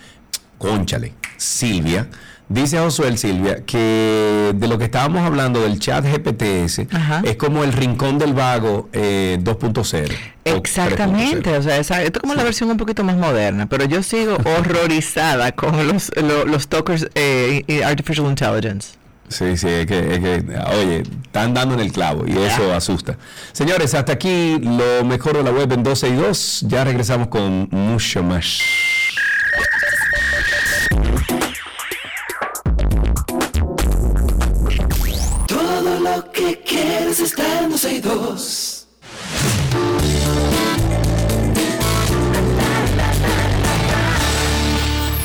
[0.57, 2.07] conchale, Silvia
[2.49, 6.87] Dice Josué Silvia que de lo que estábamos hablando del chat GPTS
[7.23, 10.11] es como el rincón del vago 2.0.
[10.11, 14.01] Eh, Exactamente, o sea, esto es como la versión un poquito más moderna, pero yo
[14.01, 16.11] sigo horrorizada con los,
[16.47, 18.99] los, talkers eh, Artificial Intelligence.
[19.27, 20.43] Sí, sí, es que,
[20.73, 23.15] oye, están dando en el clavo y eso asusta.
[23.51, 26.65] Señores, hasta aquí lo mejor de la web en 12 y 2.
[26.67, 28.59] Ya regresamos con mucho más.
[36.57, 38.87] Quieres estar en 2.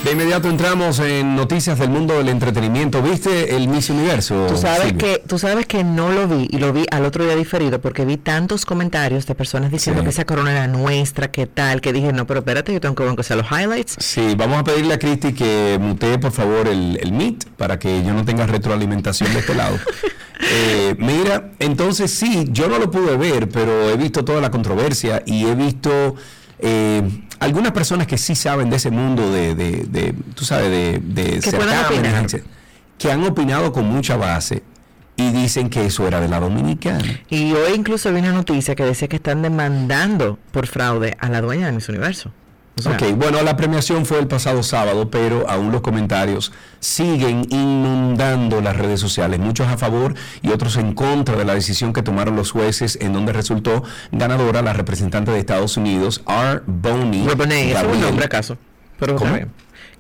[0.05, 3.01] De inmediato entramos en noticias del mundo del entretenimiento.
[3.01, 4.49] ¿Viste el Miss Universo?
[4.51, 7.35] Tú sabes que tú sabes que no lo vi y lo vi al otro día
[7.35, 11.81] diferido porque vi tantos comentarios de personas diciendo que esa corona era nuestra, que tal,
[11.81, 13.97] que dije, no, pero espérate, yo tengo que ver que los highlights.
[13.99, 18.03] Sí, vamos a pedirle a Cristi que mutee por favor el, el Meet para que
[18.03, 19.79] yo no tenga retroalimentación de este lado.
[20.41, 25.23] Eh, mira, entonces sí, yo no lo pude ver, pero he visto toda la controversia
[25.27, 26.17] y he visto
[26.59, 27.03] eh,
[27.39, 31.41] algunas personas que sí saben de ese mundo de, de, tú sabes, de, de
[32.99, 34.63] que han opinado con mucha base
[35.17, 37.21] y dicen que eso era de la dominicana.
[37.29, 41.41] Y hoy incluso vi una noticia que decía que están demandando por fraude a la
[41.41, 42.33] dueña de Miss Universo
[42.77, 48.77] ok, bueno, la premiación fue el pasado sábado, pero aún los comentarios siguen inundando las
[48.77, 52.51] redes sociales, muchos a favor y otros en contra de la decisión que tomaron los
[52.51, 56.63] jueces, en donde resultó ganadora la representante de Estados Unidos, R.
[56.67, 57.27] Boney.
[57.73, 58.59] ¿es un nombre acaso?
[58.99, 59.17] Pero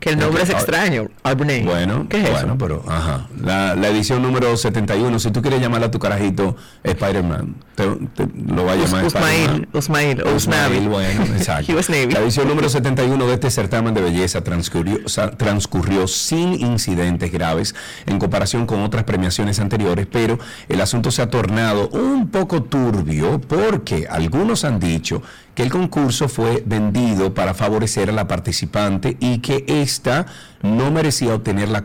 [0.01, 1.09] que el nombre es extraño,
[1.65, 3.29] Bueno, ¿qué es bueno, pero ajá.
[3.41, 8.65] La, la, edición número 71, si tú quieres llamarle a tu carajito Spider-Man, te, lo
[8.65, 11.73] va a llamar Usmail, Usmail, Usmail, bueno, exacto.
[11.73, 14.99] La edición número 71 de este certamen de belleza transcurrió,
[15.37, 17.75] transcurrió sin incidentes graves
[18.07, 20.39] en comparación con otras premiaciones anteriores, pero
[20.69, 25.23] el asunto se ha tornado un poco turbio porque algunos han dicho
[25.55, 30.27] que el concurso fue vendido para favorecer a la participante y que ésta
[30.63, 31.85] no merecía obtener la,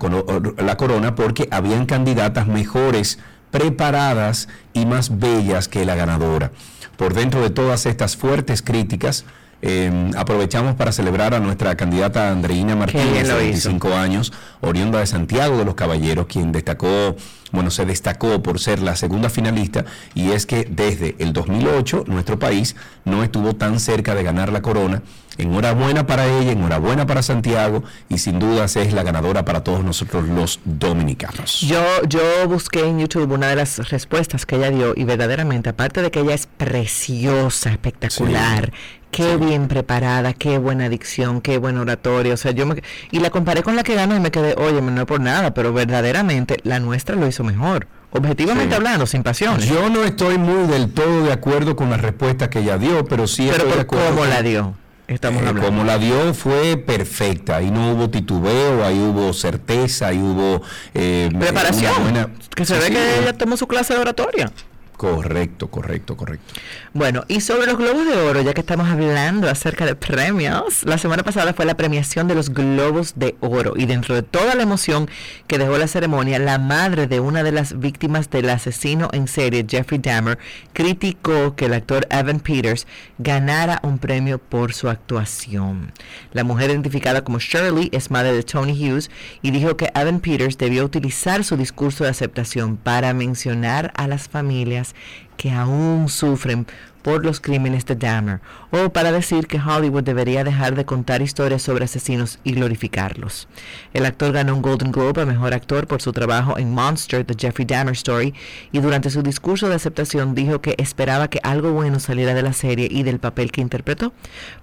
[0.57, 3.19] la corona porque habían candidatas mejores,
[3.51, 6.51] preparadas y más bellas que la ganadora.
[6.97, 9.25] Por dentro de todas estas fuertes críticas,
[9.61, 14.31] Em, aprovechamos para celebrar a nuestra candidata Andreina Martínez, de 25 años,
[14.61, 17.17] oriunda de Santiago de los Caballeros, quien destacó,
[17.51, 19.83] bueno, se destacó por ser la segunda finalista,
[20.13, 24.61] y es que desde el 2008 nuestro país no estuvo tan cerca de ganar la
[24.61, 25.01] corona.
[25.37, 30.27] Enhorabuena para ella, enhorabuena para Santiago, y sin dudas es la ganadora para todos nosotros
[30.27, 31.61] los dominicanos.
[31.61, 36.01] Yo, yo busqué en YouTube una de las respuestas que ella dio, y verdaderamente, aparte
[36.01, 38.73] de que ella es preciosa, espectacular,
[39.11, 42.33] qué bien preparada, qué buena dicción, qué buen oratorio.
[42.33, 42.81] O sea, yo me,
[43.11, 45.53] y la comparé con la que ganó y me quedé, oye, no es por nada,
[45.53, 47.87] pero verdaderamente la nuestra lo hizo mejor.
[48.11, 49.59] Objetivamente hablando, sin pasión.
[49.59, 53.27] Yo no estoy muy del todo de acuerdo con la respuesta que ella dio, pero
[53.27, 54.09] sí pero estoy de acuerdo.
[54.09, 54.73] ¿Cómo la dio?
[55.07, 55.69] Estamos eh, hablando.
[55.69, 60.61] Como la dio fue perfecta, ahí no hubo titubeo, ahí hubo certeza, ahí hubo
[60.93, 62.33] eh, preparación.
[62.55, 64.51] Que se ve que ella tomó su clase de oratoria.
[64.99, 66.55] Correcto, correcto, correcto.
[66.93, 70.97] Bueno, y sobre los Globos de Oro, ya que estamos hablando acerca de premios, la
[70.97, 74.63] semana pasada fue la premiación de los Globos de Oro y dentro de toda la
[74.63, 75.09] emoción
[75.47, 79.65] que dejó la ceremonia, la madre de una de las víctimas del asesino en serie,
[79.65, 80.37] Jeffrey Dahmer,
[80.73, 82.85] criticó que el actor Evan Peters
[83.19, 85.93] ganara un premio por su actuación.
[86.33, 89.09] La mujer identificada como Shirley es madre de Tony Hughes
[89.41, 94.27] y dijo que Evan Peters debió utilizar su discurso de aceptación para mencionar a las
[94.27, 94.88] familias
[95.37, 96.67] que aún sufren
[97.01, 98.41] por los crímenes de Dahmer,
[98.71, 103.47] o para decir que Hollywood debería dejar de contar historias sobre asesinos y glorificarlos.
[103.93, 107.35] El actor ganó un Golden Globe a Mejor Actor por su trabajo en Monster, The
[107.37, 108.33] Jeffrey Dahmer Story,
[108.71, 112.53] y durante su discurso de aceptación dijo que esperaba que algo bueno saliera de la
[112.53, 114.13] serie y del papel que interpretó,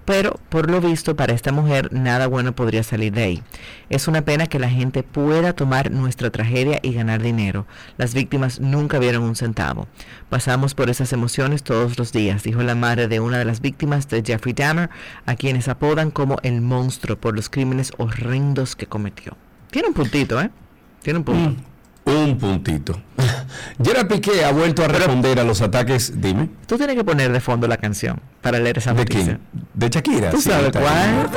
[0.05, 3.43] pero por lo visto para esta mujer nada bueno podría salir de ahí.
[3.91, 7.66] Es una pena que la gente pueda tomar nuestra tragedia y ganar dinero.
[7.97, 9.89] Las víctimas nunca vieron un centavo.
[10.28, 14.09] Pasamos por esas emociones todos los días, dijo la madre de una de las víctimas
[14.09, 14.91] de Jeffrey Dahmer,
[15.27, 19.37] a quienes apodan como el monstruo por los crímenes horrendos que cometió.
[19.70, 20.51] Tiene un puntito, ¿eh?
[21.03, 21.62] Tiene un punto.
[22.07, 23.01] Mm, un puntito.
[23.83, 26.20] Gerard Piqué ha vuelto a responder a los ataques.
[26.20, 26.51] Dime.
[26.66, 29.24] Tú tienes que poner de fondo la canción para leer esa noticia.
[29.24, 29.41] ¿De quién?
[29.74, 30.31] De Shakira.
[30.31, 31.31] ¿Tú sabes cuál?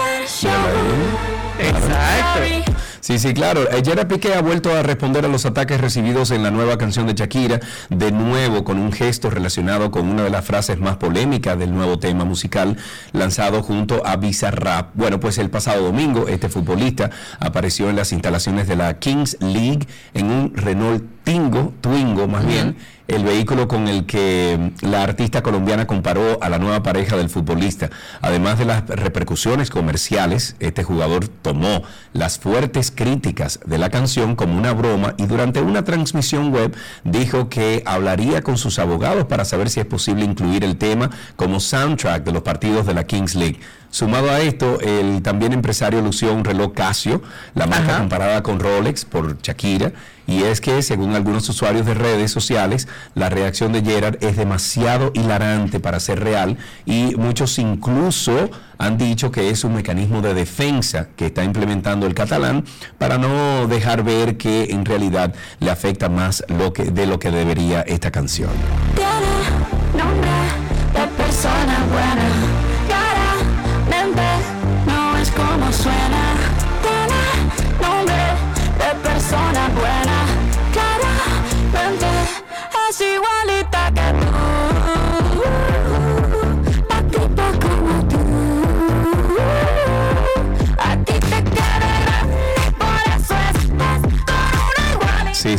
[1.60, 2.74] Exacto.
[3.01, 3.62] Sí, sí, claro.
[3.84, 7.14] Gerard Piqué ha vuelto a responder a los ataques recibidos en la nueva canción de
[7.14, 11.74] Shakira, de nuevo con un gesto relacionado con una de las frases más polémicas del
[11.74, 12.78] nuevo tema musical
[13.14, 14.91] lanzado junto a Bizarrap.
[14.93, 19.88] Bueno, pues el pasado domingo este futbolista apareció en las instalaciones de la Kings League
[20.14, 22.75] en un Renault Tingo, Twingo más bien,
[23.07, 27.91] el vehículo con el que la artista colombiana comparó a la nueva pareja del futbolista.
[28.19, 34.57] Además de las repercusiones comerciales, este jugador tomó las fuertes críticas de la canción como
[34.57, 39.69] una broma y durante una transmisión web dijo que hablaría con sus abogados para saber
[39.69, 43.59] si es posible incluir el tema como soundtrack de los partidos de la Kings League.
[43.91, 47.23] Sumado a esto, el también empresario lució un reloj Casio,
[47.55, 49.91] la marca comparada con Rolex por Shakira,
[50.30, 55.11] y es que, según algunos usuarios de redes sociales, la reacción de Gerard es demasiado
[55.15, 61.07] hilarante para ser real y muchos incluso han dicho que es un mecanismo de defensa
[61.15, 62.63] que está implementando el catalán
[62.99, 67.32] para no dejar ver que en realidad le afecta más lo que, de lo que
[67.32, 68.51] debería esta canción.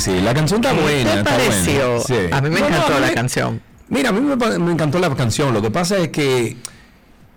[0.00, 1.16] Sí, la canción está buena.
[1.16, 2.00] ¿Qué pareció?
[2.00, 2.14] Sí.
[2.32, 3.60] A mí me encantó la canción.
[3.88, 5.52] Mira, a mí me, me encantó la canción.
[5.52, 6.56] Lo que pasa es que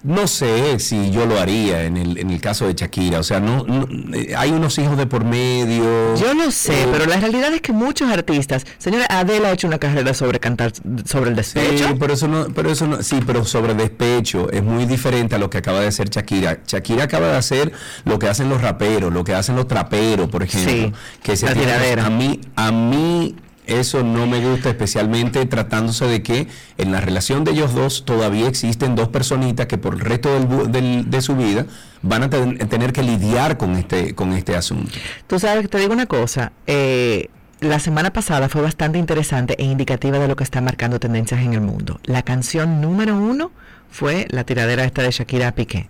[0.04, 3.20] no sé si yo lo haría en el, en el caso de Shakira.
[3.20, 3.66] O sea, no,
[4.14, 6.16] eh, hay unos hijos de por medio.
[6.16, 9.68] Yo no sé, eh, pero la realidad es que muchos artistas, señora Adele ha hecho
[9.68, 10.74] una carrera sobre cantar
[11.06, 11.88] sobre el despecho.
[11.88, 15.38] Sí, pero eso no, pero eso no, sí, pero sobre despecho es muy diferente a
[15.38, 16.60] lo que acaba de hacer Shakira.
[16.68, 17.72] Shakira acaba de hacer
[18.04, 22.10] lo que hacen los raperos, lo que hacen los traperos, por ejemplo, que se a
[22.10, 23.36] mí, a mí
[23.68, 26.48] eso no me gusta especialmente tratándose de que
[26.78, 31.22] en la relación de ellos dos todavía existen dos personitas que por el resto de
[31.22, 31.66] su vida
[32.02, 34.92] van a tener que lidiar con este, con este asunto.
[35.28, 40.20] Tú sabes, te digo una cosa, eh, la semana pasada fue bastante interesante e indicativa
[40.20, 42.00] de lo que está marcando tendencias en el mundo.
[42.04, 43.52] La canción número uno
[43.90, 45.88] fue la tiradera esta de Shakira Piqué.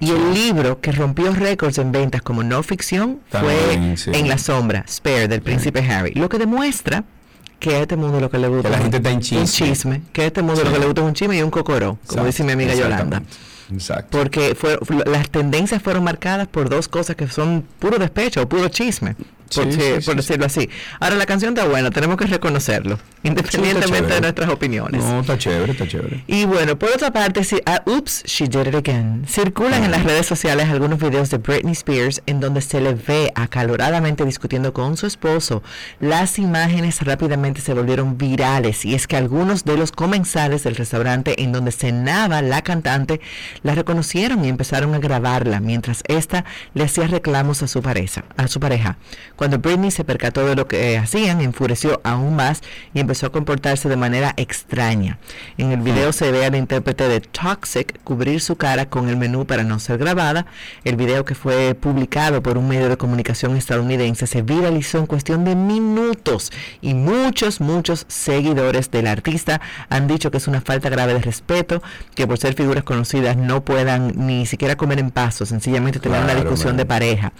[0.00, 3.74] Y el libro que rompió récords en ventas como no ficción fue
[4.06, 6.12] En la sombra, Spare, del príncipe Harry.
[6.14, 7.04] Lo que demuestra
[7.58, 9.40] que a este mundo lo que le gusta que la gente está en chisme.
[9.40, 10.02] un chisme.
[10.12, 12.24] Que a este mundo lo que le gusta es un chisme y un cocoró, como
[12.24, 13.22] dice mi amiga Yolanda.
[13.72, 14.18] Exacto.
[14.18, 19.14] Porque fue, las tendencias fueron marcadas por dos cosas que son puro despecho, puro chisme
[19.54, 20.68] por, decirlo así.
[21.00, 25.04] Ahora la canción está buena, tenemos que reconocerlo, independientemente de nuestras opiniones.
[25.04, 26.24] No, está chévere, está chévere.
[26.26, 29.24] Y bueno, por otra parte, si, uh, Oops, She Did It Again.
[29.28, 33.32] Circulan en las redes sociales algunos videos de Britney Spears en donde se le ve
[33.34, 35.62] acaloradamente discutiendo con su esposo.
[36.00, 41.42] Las imágenes rápidamente se volvieron virales y es que algunos de los comensales del restaurante
[41.42, 43.20] en donde cenaba la cantante
[43.62, 46.44] la reconocieron y empezaron a grabarla mientras ésta
[46.74, 48.24] le hacía reclamos a su pareja.
[48.36, 48.96] A su pareja.
[49.42, 52.62] Cuando Britney se percató de lo que hacían, enfureció aún más
[52.94, 55.18] y empezó a comportarse de manera extraña.
[55.58, 59.44] En el video se ve al intérprete de Toxic cubrir su cara con el menú
[59.44, 60.46] para no ser grabada.
[60.84, 65.44] El video que fue publicado por un medio de comunicación estadounidense se viralizó en cuestión
[65.44, 71.14] de minutos y muchos, muchos seguidores del artista han dicho que es una falta grave
[71.14, 71.82] de respeto,
[72.14, 76.36] que por ser figuras conocidas no puedan ni siquiera comer en paso, sencillamente tener una
[76.36, 77.32] discusión de pareja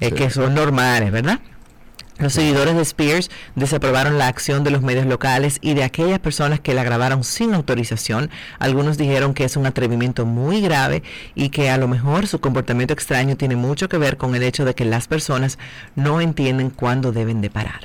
[0.00, 1.40] que son normales, ¿verdad?
[2.20, 6.60] Los seguidores de Spears desaprobaron la acción de los medios locales y de aquellas personas
[6.60, 8.30] que la grabaron sin autorización.
[8.58, 11.02] Algunos dijeron que es un atrevimiento muy grave
[11.34, 14.66] y que a lo mejor su comportamiento extraño tiene mucho que ver con el hecho
[14.66, 15.58] de que las personas
[15.96, 17.80] no entienden cuándo deben de parar.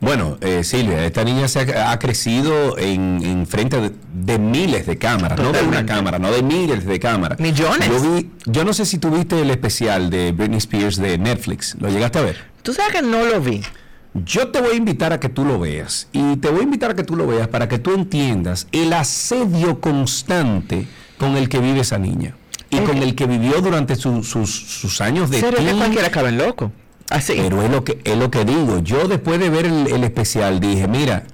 [0.00, 5.52] Bueno, eh, Silvia, esta niña se ha, crecido en, frente de, miles de cámaras, no
[5.52, 7.40] de una cámara, no de miles de cámaras.
[7.40, 7.88] Millones.
[7.88, 12.18] Yo, yo no sé si tuviste el especial de Britney Spears de Netflix, ¿lo llegaste
[12.20, 12.36] a ver?
[12.62, 13.60] Tú sabes que no lo vi.
[14.14, 16.92] Yo te voy a invitar a que tú lo veas y te voy a invitar
[16.92, 20.86] a que tú lo veas para que tú entiendas el asedio constante
[21.18, 22.34] con el que vive esa niña
[22.70, 26.72] y con el que vivió durante sus, años de ¿Serio que cualquiera loco?
[27.10, 27.34] Así.
[27.36, 28.78] Pero es lo que es lo que digo.
[28.80, 31.24] Yo después de ver el, especial dije, mira,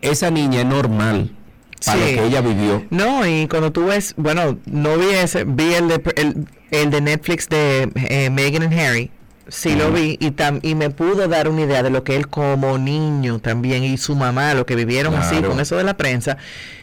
[0.00, 1.30] esa niña es normal
[1.84, 2.84] para lo que ella vivió.
[2.90, 7.48] No, y cuando tú ves, bueno, no vi ese, vi el de, el, de Netflix
[7.48, 9.10] de eh, Meghan and Harry,
[9.48, 12.28] Sí, lo vi y, tam, y me pudo dar una idea de lo que él
[12.28, 16.38] como niño también y su mamá, lo que vivieron así con eso de la prensa.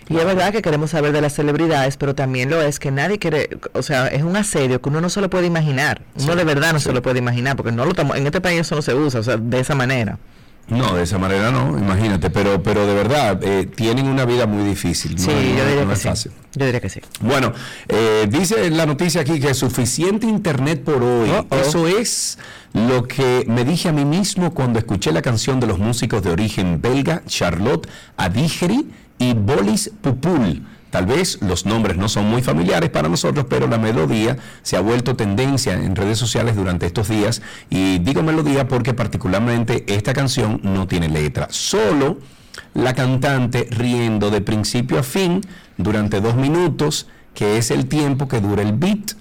[0.09, 3.18] Y es verdad que queremos saber de las celebridades, pero también lo es que nadie
[3.18, 6.01] quiere, o sea, es un asedio que uno no se lo puede imaginar.
[6.22, 8.76] Uno de verdad no se lo puede imaginar, porque no lo en este país eso
[8.76, 10.20] no se usa, o sea, de esa manera.
[10.72, 14.63] No, de esa manera no, imagínate, pero, pero de verdad eh, tienen una vida muy
[14.63, 15.19] difícil.
[15.19, 16.30] Sí, yo diría que sí.
[16.53, 17.01] Yo diría que sí.
[17.19, 17.53] Bueno,
[17.89, 21.30] eh, dice la noticia aquí que suficiente internet por hoy.
[21.51, 22.38] Eso es
[22.74, 26.32] lo que me dije a mí mismo cuando escuché la canción de los músicos de
[26.32, 32.89] origen belga, Charlotte Adigeri y Bolis Pupul Tal vez los nombres no son muy familiares
[32.89, 37.41] para nosotros, pero la melodía se ha vuelto tendencia en redes sociales durante estos días.
[37.69, 41.47] Y digo melodía porque particularmente esta canción no tiene letra.
[41.49, 42.19] Solo
[42.73, 45.41] la cantante riendo de principio a fin
[45.77, 49.13] durante dos minutos, que es el tiempo que dura el beat.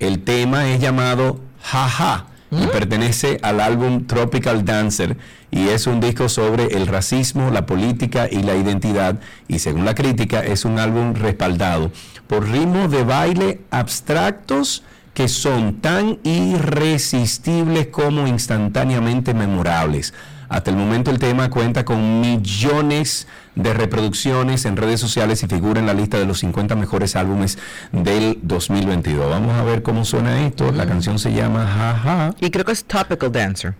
[0.00, 2.68] El tema es llamado Jaja y ¿Mm?
[2.68, 5.16] pertenece al álbum Tropical Dancer
[5.50, 9.94] y es un disco sobre el racismo, la política y la identidad y según la
[9.94, 11.90] crítica es un álbum respaldado
[12.26, 14.82] por ritmos de baile abstractos
[15.12, 20.14] que son tan irresistibles como instantáneamente memorables.
[20.48, 23.26] Hasta el momento el tema cuenta con millones de
[23.64, 27.58] reproducciones en redes sociales y figura en la lista de los 50 mejores álbumes
[27.92, 29.28] del 2022.
[29.28, 30.72] Vamos a ver cómo suena esto.
[30.72, 32.34] La canción se llama Jaja.
[32.40, 33.74] Y creo que es Topical Dancer.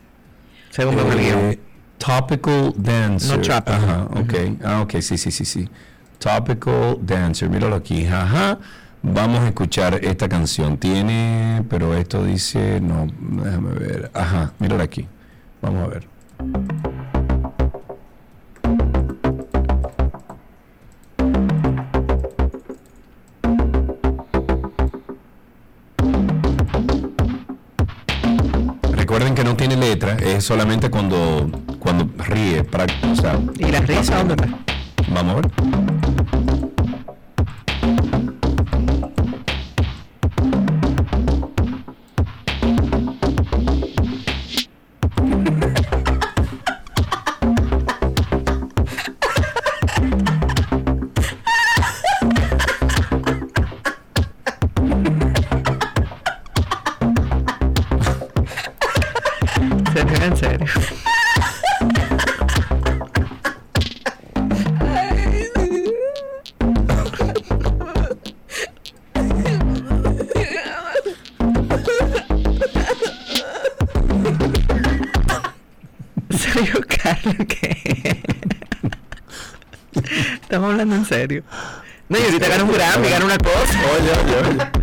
[0.70, 1.58] Según eh,
[1.98, 3.36] Topical Dancer.
[3.36, 3.74] No tropical.
[3.74, 4.34] Ajá, ok.
[4.64, 5.68] Ah, ok, sí, sí, sí, sí.
[6.18, 7.48] Topical Dancer.
[7.48, 8.04] Míralo aquí.
[8.04, 8.58] Jaja.
[9.02, 10.76] Vamos a escuchar esta canción.
[10.76, 14.10] Tiene, pero esto dice, no, déjame ver.
[14.12, 15.06] Ajá, míralo aquí.
[15.62, 16.08] Vamos a ver.
[30.36, 32.64] Es solamente cuando, cuando ríe.
[32.64, 32.86] Para,
[33.58, 34.48] ¿Y la risa dónde está?
[35.12, 36.67] Vamos a ver.
[80.82, 81.42] En serio.
[82.08, 83.78] No, y ahorita gana un Grammy, gana una cosa.
[83.98, 84.77] Oye, oye, oye.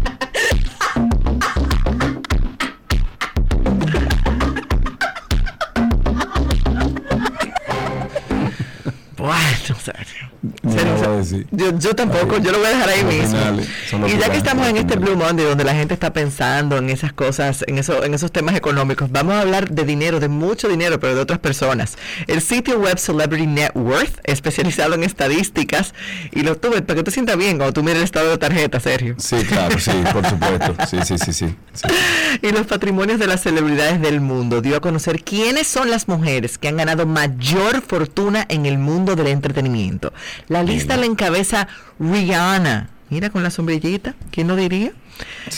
[11.51, 14.07] Yo, tampoco, yo lo voy a dejar ahí mismo.
[14.07, 17.13] Y ya que estamos en este Blue Monday donde la gente está pensando en esas
[17.13, 20.99] cosas, en, eso, en esos temas económicos, vamos a hablar de dinero, de mucho dinero,
[20.99, 21.97] pero de otras personas.
[22.27, 25.93] El sitio web Celebrity Net Worth, especializado en estadísticas,
[26.31, 28.79] y lo tuve para que te sientas bien cuando tú mires el estado de tarjeta,
[28.79, 29.15] Sergio.
[29.17, 30.75] Sí, claro, sí, por supuesto.
[30.87, 31.55] Sí, sí, sí, sí,
[32.41, 36.57] Y los patrimonios de las celebridades del mundo dio a conocer quiénes son las mujeres
[36.57, 40.13] que han ganado mayor fortuna en el mundo del entretenimiento.
[40.47, 41.67] La lista la encabeza
[41.99, 42.89] Rihanna.
[43.09, 44.91] Mira con la sombrillita, ¿quién lo diría?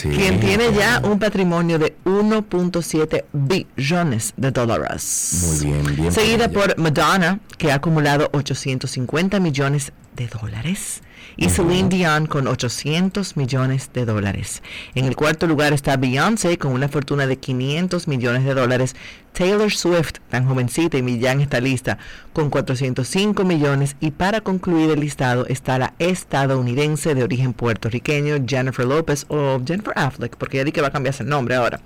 [0.02, 5.44] quien tiene ya un patrimonio de 1.7 billones de dólares.
[5.46, 6.12] Muy bien, bien.
[6.12, 11.02] Seguida por Madonna, que ha acumulado 850 millones de dólares
[11.36, 14.62] y Celine Dion con 800 millones de dólares.
[14.94, 18.96] En el cuarto lugar está Beyoncé con una fortuna de 500 millones de dólares.
[19.32, 21.98] Taylor Swift, tan jovencita y ya en esta lista,
[22.32, 23.96] con 405 millones.
[24.00, 29.92] Y para concluir el listado está la estadounidense de origen puertorriqueño Jennifer Lopez o Jennifer
[29.96, 31.80] Affleck, porque ella dice que va a cambiarse el nombre ahora,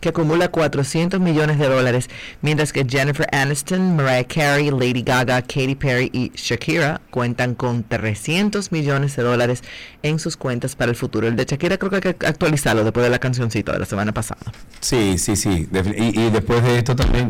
[0.00, 2.08] que acumula 400 millones de dólares,
[2.42, 8.72] mientras que Jennifer Aniston, Mariah Carey, Lady Gaga, Katy Perry y Shakira cuentan con 300
[8.72, 9.62] millones de dólares
[10.02, 11.26] en sus cuentas para el futuro.
[11.26, 14.12] El de Shakira creo que hay que actualizarlo después de la cancioncita de la semana
[14.12, 14.40] pasada.
[14.80, 15.68] Sí, sí, sí.
[15.96, 17.28] Y después de esto también.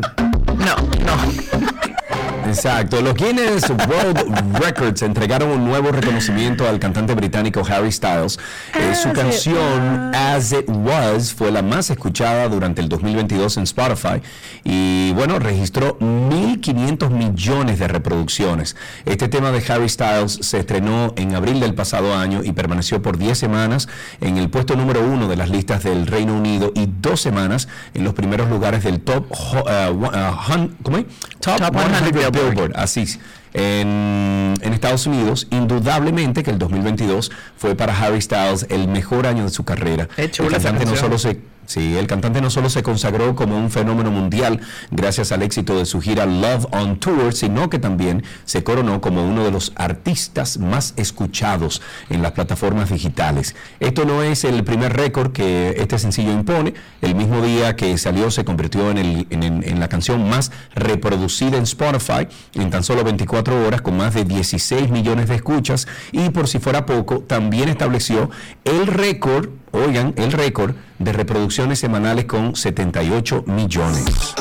[0.57, 0.75] No,
[1.05, 1.91] no.
[2.47, 3.01] Exacto.
[3.01, 8.39] Los Guinness World Records entregaron un nuevo reconocimiento al cantante británico Harry Styles.
[8.73, 14.21] Eh, su canción As It Was fue la más escuchada durante el 2022 en Spotify
[14.63, 18.75] y bueno, registró 1.500 millones de reproducciones.
[19.05, 23.17] Este tema de Harry Styles se estrenó en abril del pasado año y permaneció por
[23.17, 23.87] 10 semanas
[24.19, 28.03] en el puesto número uno de las listas del Reino Unido y dos semanas en
[28.03, 31.05] los primeros lugares del top, uh, uh, ¿cómo es?
[31.39, 33.05] top, 100 Billboard, así
[33.53, 39.43] en, en, Estados Unidos, indudablemente que el 2022 fue para Harry Styles el mejor año
[39.43, 40.07] de su carrera.
[40.17, 44.11] el cantante no solo se Sí, el cantante no solo se consagró como un fenómeno
[44.11, 44.59] mundial
[44.89, 49.23] gracias al éxito de su gira Love on Tour, sino que también se coronó como
[49.23, 53.55] uno de los artistas más escuchados en las plataformas digitales.
[53.79, 56.73] Esto no es el primer récord que este sencillo impone.
[57.01, 62.27] El mismo día que salió se convirtió en, el, la canción más reproducida en Spotify
[62.53, 66.59] en tan solo 24 horas con más de 16 millones de escuchas y por si
[66.59, 68.29] fuera poco, también estableció
[68.65, 74.35] el récord oigan, el récord de reproducciones semanales con 78 millones.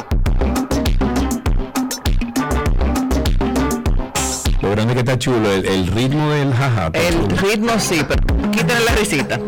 [4.61, 6.91] Lo grande que está chulo, el, ritmo del jaja.
[6.93, 9.41] El ritmo sí, pero quítale la risita.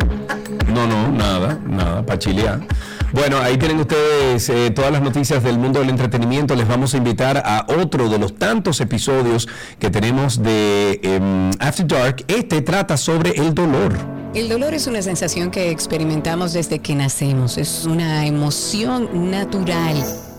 [0.72, 2.60] No, no, nada, nada, para chilear.
[3.12, 6.56] Bueno, ahí tienen ustedes eh, todas las noticias del mundo del entretenimiento.
[6.56, 9.48] Les vamos a invitar a otro de los tantos episodios
[9.78, 12.24] que tenemos de em, After Dark.
[12.26, 13.92] Este trata sobre el dolor.
[14.34, 17.58] El dolor es una sensación que experimentamos desde que nacemos.
[17.58, 20.02] Es una emoción natural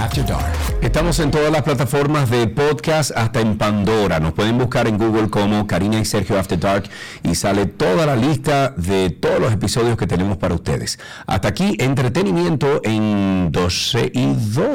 [0.00, 0.54] After Dark.
[0.80, 4.18] Estamos en todas las plataformas de podcast, hasta en Pandora.
[4.18, 6.84] Nos pueden buscar en Google como Karina y Sergio After Dark
[7.22, 10.98] y sale toda la lista de todos los episodios que tenemos para ustedes.
[11.26, 14.66] Hasta aquí, entretenimiento en 12 y 2.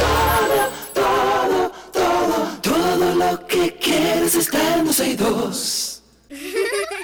[0.00, 0.52] Todo,
[0.94, 6.02] todo, todo, todo lo que quieres está en 12 y 2.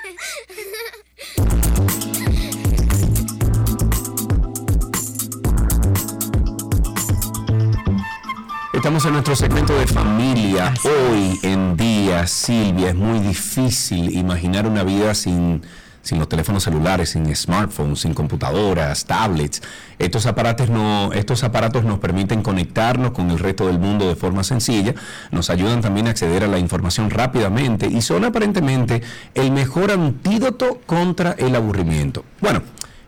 [8.85, 10.74] Estamos en nuestro segmento de familia.
[10.85, 15.62] Hoy en día, Silvia, es muy difícil imaginar una vida sin,
[16.03, 19.62] sin los teléfonos celulares, sin smartphones, sin computadoras, tablets.
[19.99, 24.45] Estos aparatos, no, estos aparatos nos permiten conectarnos con el resto del mundo de forma
[24.45, 24.95] sencilla,
[25.30, 29.01] nos ayudan también a acceder a la información rápidamente y son aparentemente
[29.32, 32.26] el mejor antídoto contra el aburrimiento.
[32.43, 32.61] Bueno,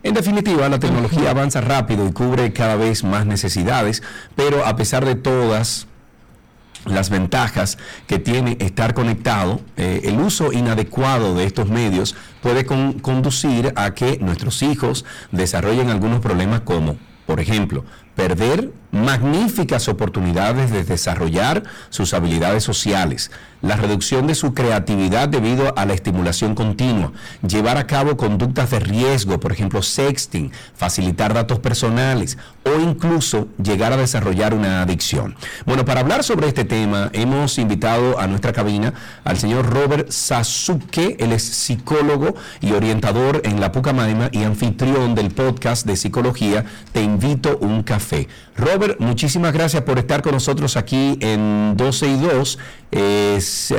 [0.07, 4.05] en definitiva, la tecnología avanza rápido y cubre cada vez más necesidades,
[4.37, 5.89] pero a pesar de todas
[6.85, 7.77] las ventajas
[8.07, 14.19] que tiene estar conectado, eh, el uso inadecuado de estos medios puede conducir a que
[14.19, 16.97] nuestros hijos desarrollen algunos problemas como,
[17.27, 17.85] por ejemplo,
[18.17, 25.85] perder magníficas oportunidades de desarrollar sus habilidades sociales, la reducción de su creatividad debido a
[25.85, 27.13] la estimulación continua,
[27.47, 33.93] llevar a cabo conductas de riesgo, por ejemplo, sexting, facilitar datos personales o incluso llegar
[33.93, 35.37] a desarrollar una adicción.
[35.67, 38.95] Bueno, para hablar sobre este tema hemos invitado a nuestra cabina
[39.25, 45.31] al señor Robert Sasuke, él es psicólogo y orientador en la Pucamaima y anfitrión del
[45.31, 48.06] podcast de psicología Te invito un café.
[48.57, 52.59] Robert, muchísimas gracias por estar con nosotros aquí en 12 y 2.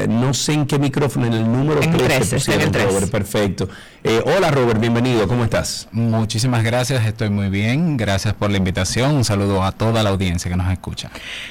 [0.09, 2.85] no sé en qué micrófono, en el número en 3, el 3.
[2.85, 3.69] Robert, perfecto.
[4.03, 5.87] Eh, hola Robert, bienvenido, ¿cómo estás?
[5.91, 10.49] Muchísimas gracias, estoy muy bien, gracias por la invitación, un saludo a toda la audiencia
[10.49, 11.09] que nos escucha.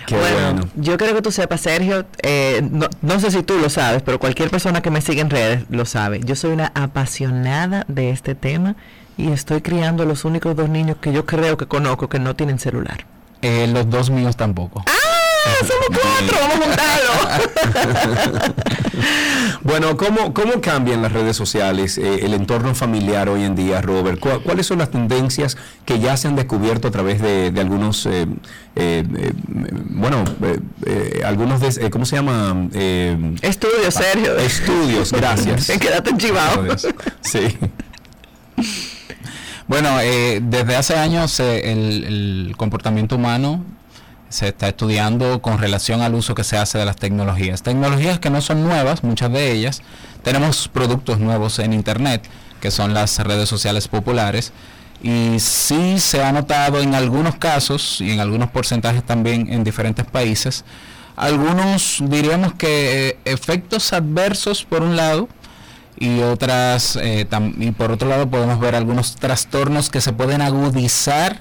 [0.08, 4.02] bueno, yo creo que tú sepas, Sergio, eh, no, no sé si tú lo sabes,
[4.02, 6.20] pero cualquier persona que me sigue en redes lo sabe.
[6.24, 8.76] Yo soy una apasionada de este tema
[9.16, 12.58] y estoy criando los únicos dos niños que yo creo que conozco que no tienen
[12.58, 13.06] celular.
[13.42, 14.82] Eh, los dos míos tampoco.
[14.86, 14.92] ¡Ah!
[15.60, 18.54] Somos cuatro, vamos a juntarlo.
[19.62, 24.18] bueno, ¿cómo, ¿cómo cambian las redes sociales, eh, el entorno familiar hoy en día, Robert?
[24.18, 28.26] ¿Cuáles son las tendencias que ya se han descubierto a través de, algunos, eh,
[29.90, 30.24] bueno,
[31.24, 32.68] algunos, de, ¿cómo se llama?
[33.40, 34.36] estudios, Sergio.
[34.36, 35.70] Estudios, gracias.
[35.80, 36.76] Quédate enchivado.
[37.20, 37.56] sí.
[39.68, 43.64] Bueno, eh, desde hace años eh, el, comportamiento humano
[44.28, 47.62] se está estudiando con relación al uso que se hace de las tecnologías.
[47.62, 49.82] Tecnologías que no son nuevas, muchas de ellas.
[50.22, 52.28] Tenemos productos nuevos en Internet,
[52.60, 54.52] que son las redes sociales populares.
[55.02, 60.04] Y sí se ha notado en algunos casos y en algunos porcentajes también en diferentes
[60.04, 60.64] países,
[61.16, 65.28] algunos diríamos que eh, efectos adversos por un lado,
[65.98, 67.26] y otras eh,
[67.58, 71.40] y por otro lado podemos ver algunos trastornos que se pueden agudizar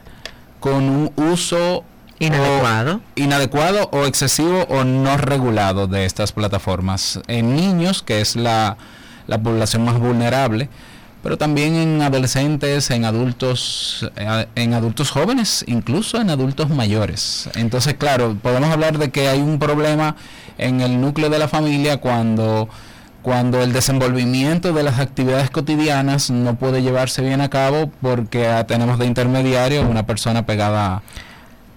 [0.60, 1.84] con un uso
[2.20, 2.95] inadecuado.
[2.95, 8.78] o, inadecuado o excesivo o no regulado de estas plataformas en niños que es la,
[9.28, 10.70] la población más vulnerable
[11.22, 17.49] pero también en adolescentes en adultos eh, en adultos jóvenes incluso en adultos mayores.
[17.56, 20.16] Entonces claro podemos hablar de que hay un problema
[20.58, 22.70] en el núcleo de la familia cuando
[23.26, 28.99] cuando el desenvolvimiento de las actividades cotidianas no puede llevarse bien a cabo porque tenemos
[28.99, 31.01] de intermediario una persona pegada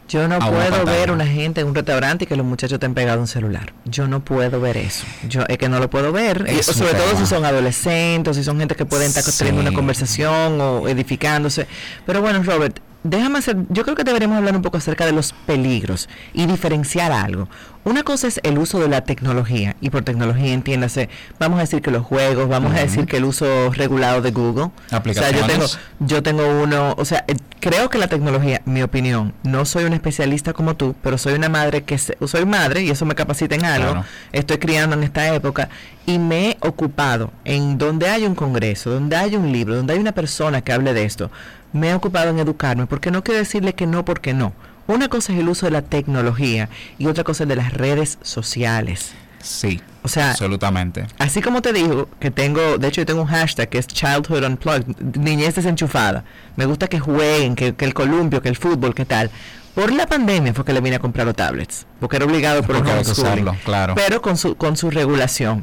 [0.09, 3.20] yo no puedo ver una gente en un restaurante y que los muchachos estén pegados
[3.20, 3.74] un celular.
[3.84, 5.05] Yo no puedo ver eso.
[5.28, 6.46] Yo es que no lo puedo ver.
[6.62, 10.88] sobre todo si son adolescentes, si son gente que pueden estar teniendo una conversación o
[10.88, 11.66] edificándose.
[12.07, 15.32] Pero bueno, Robert, déjame hacer, yo creo que deberíamos hablar un poco acerca de los
[15.46, 17.49] peligros y diferenciar algo.
[17.84, 21.80] Una cosa es el uso de la tecnología, y por tecnología entiéndase, vamos a decir
[21.80, 24.70] que los juegos, vamos a decir que el uso regulado de Google.
[24.92, 25.66] O sea, yo tengo,
[26.01, 29.94] yo tengo uno, o sea, eh, creo que la tecnología, mi opinión, no soy un
[29.94, 33.64] especialista como tú, pero soy una madre que soy madre y eso me capacita en
[33.64, 34.05] algo.
[34.32, 35.70] Estoy criando en esta época
[36.05, 39.99] y me he ocupado en donde hay un congreso, donde hay un libro, donde hay
[39.99, 41.30] una persona que hable de esto
[41.73, 44.53] me he ocupado en educarme, porque no quiero decirle que no, porque no.
[44.87, 48.19] Una cosa es el uso de la tecnología y otra cosa es de las redes
[48.23, 49.12] sociales.
[49.43, 51.07] Sí, o sea, absolutamente.
[51.19, 54.45] Así como te digo que tengo, de hecho yo tengo un hashtag que es Childhood
[54.45, 56.25] Unplugged, niñez desenchufada.
[56.57, 59.31] Me gusta que jueguen, que, el columpio, que el fútbol, que tal.
[59.75, 62.77] Por la pandemia fue que le vine a comprar los tablets, porque era obligado por
[62.77, 63.95] el homeschooling, claro.
[63.95, 65.62] pero con su, con su regulación.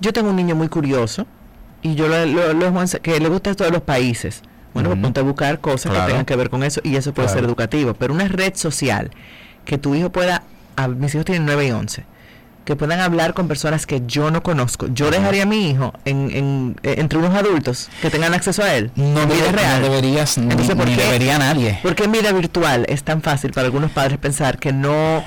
[0.00, 1.26] Yo tengo un niño muy curioso
[1.82, 4.42] y yo lo, lo, que le gusta todos los países.
[4.74, 7.28] Bueno, pues ponte a buscar cosas que tengan que ver con eso y eso puede
[7.28, 7.94] ser educativo.
[7.94, 9.10] Pero una red social
[9.64, 10.42] que tu hijo pueda,
[10.96, 12.04] mis hijos tienen 9 y 11,
[12.64, 14.86] que puedan hablar con personas que yo no conozco.
[14.88, 18.92] Yo dejaría a mi hijo en, eh, entre unos adultos que tengan acceso a él.
[18.94, 19.82] No, vida real.
[19.82, 21.78] no deberías, Entonces, ni, debería nadie.
[21.82, 25.24] Porque en vida virtual es tan fácil para algunos padres pensar que no,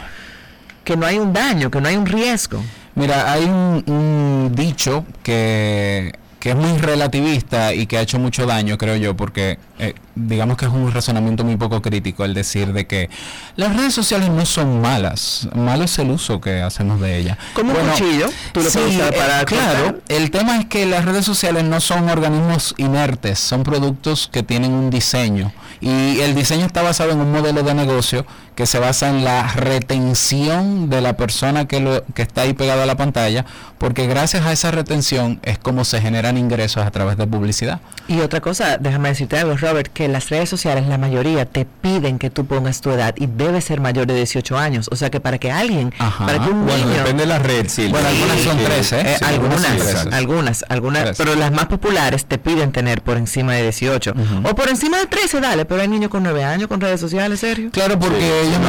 [0.85, 2.63] que no hay un daño, que no hay un riesgo.
[2.95, 6.13] Mira, hay un dicho que
[6.43, 10.57] que es muy relativista y que ha hecho mucho daño, creo yo, porque eh, digamos
[10.57, 13.09] que es un razonamiento muy poco crítico el decir de que
[13.55, 17.37] las redes sociales no son malas, malo es el uso que hacemos de ellas.
[17.53, 21.05] Como un cuchillo, tú lo puedes usar para eh, claro, el tema es que las
[21.05, 26.65] redes sociales no son organismos inertes, son productos que tienen un diseño y el diseño
[26.65, 28.25] está basado en un modelo de negocio
[28.55, 32.83] que se basa en la retención de la persona que, lo, que está ahí pegada
[32.83, 33.45] a la pantalla,
[33.77, 37.79] porque gracias a esa retención es como se generan ingresos a través de publicidad.
[38.07, 42.19] Y otra cosa, déjame decirte algo, Robert, que las redes sociales, la mayoría te piden
[42.19, 44.89] que tú pongas tu edad y debes ser mayor de 18 años.
[44.91, 47.87] O sea que para que alguien, para que un bueno, depende de la red, sí.
[47.87, 49.03] Bueno, algunas son 13, ¿eh?
[49.05, 49.65] eh algunas,
[50.11, 54.13] algunas, algunas, pero las más populares te piden tener por encima de 18.
[54.43, 57.39] O por encima de 13, dale, pero hay niños con 9 años con redes sociales,
[57.39, 57.69] serio.
[57.71, 58.59] Claro, porque ellos,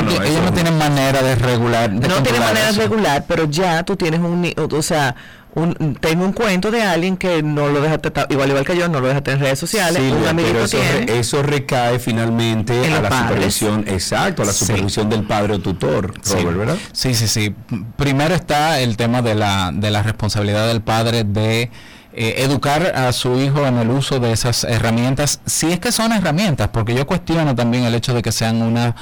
[0.42, 1.92] no, tienen manera de regular.
[1.92, 5.14] no tienen manera de regular, pero ya tú tienes un, o sea,
[5.54, 9.00] un, tengo un cuento de alguien que no lo deja igual igual que yo no
[9.00, 10.02] lo deja tener en redes sociales
[10.34, 16.12] pero eso, recae finalmente a la supervisión exacto a la supervisión del padre o tutor
[16.28, 16.76] Robert, ¿verdad?
[16.92, 17.54] sí sí sí.
[17.96, 21.70] Primero está el tema de la de la responsabilidad del padre de
[22.16, 26.12] eh, educar a su hijo en el uso de esas herramientas, si es que son
[26.12, 28.94] herramientas, porque yo cuestiono también el hecho de que sean una...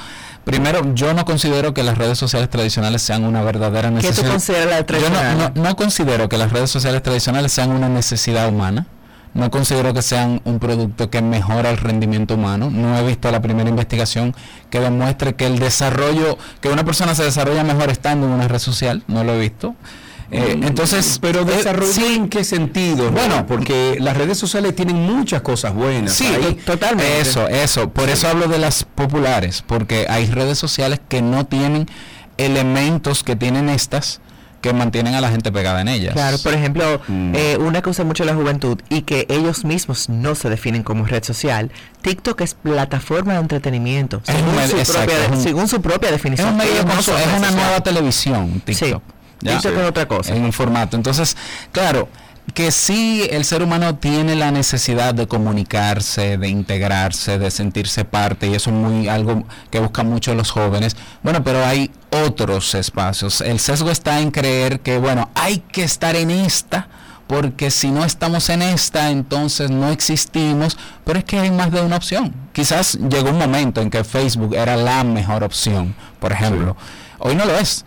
[0.43, 4.15] Primero, yo no considero que las redes sociales tradicionales sean una verdadera necesidad.
[4.15, 5.37] ¿Qué tú consideras la Yo tradicional?
[5.37, 8.85] no, no- no considero que las redes sociales tradicionales sean una necesidad humana.
[9.33, 12.69] No considero que sean un producto que mejora el rendimiento humano.
[12.69, 14.35] No he visto la primera investigación
[14.69, 18.59] que demuestre que el desarrollo, que una persona se desarrolla mejor estando en una red
[18.59, 19.01] social.
[19.07, 19.73] No lo he visto.
[20.35, 23.11] Eh, entonces, pero eh, sí, en qué sentido?
[23.11, 26.13] Bueno, porque las redes sociales tienen muchas cosas buenas.
[26.13, 27.21] Sí, Ahí- totalmente.
[27.21, 27.89] Eso, eso.
[27.91, 31.87] Por eso hablo de las populares, porque hay redes sociales que no tienen
[32.37, 34.19] elementos que tienen estas
[34.61, 36.13] que mantienen a la gente pegada en ellas.
[36.13, 37.33] Claro, por ejemplo, Mm.
[37.35, 41.05] eh, una que usa mucho la juventud y que ellos mismos no se definen como
[41.05, 41.69] red social,
[42.01, 45.81] TikTok es plataforma de entretenimiento, Es según, un su, exacto, propia, es un- según su
[45.81, 46.47] propia es definición.
[46.49, 47.55] un medio es una social.
[47.55, 49.03] nueva televisión, TikTok.
[49.43, 49.57] ¿Ya?
[49.57, 50.35] Es otra cosa.
[50.35, 50.95] En un formato.
[50.95, 51.37] Entonces,
[51.71, 52.09] claro,
[52.53, 58.47] que sí el ser humano tiene la necesidad de comunicarse, de integrarse, de sentirse parte,
[58.47, 60.95] y eso es muy algo que buscan mucho los jóvenes.
[61.23, 63.41] Bueno, pero hay otros espacios.
[63.41, 66.87] El sesgo está en creer que, bueno, hay que estar en esta
[67.27, 71.81] porque si no estamos en esta, entonces no existimos, pero es que hay más de
[71.81, 72.33] una opción.
[72.51, 76.75] Quizás llegó un momento en que Facebook era la mejor opción, por ejemplo.
[77.19, 77.85] Hoy no lo es.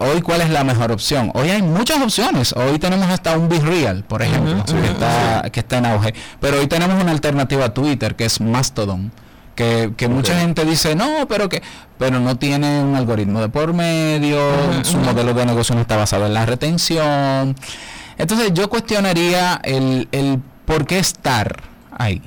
[0.00, 1.30] Hoy, ¿cuál es la mejor opción?
[1.34, 2.52] Hoy hay muchas opciones.
[2.52, 6.14] Hoy tenemos hasta un Be Real, por ejemplo, que, está, que está en auge.
[6.40, 9.12] Pero hoy tenemos una alternativa a Twitter, que es Mastodon.
[9.54, 11.62] Que, que mucha gente dice, no, pero que
[11.98, 14.38] pero no tiene un algoritmo de por medio,
[14.84, 17.56] su modelo de negocio no está basado en la retención.
[18.18, 21.62] Entonces yo cuestionaría el, el por qué estar
[21.96, 22.20] ahí.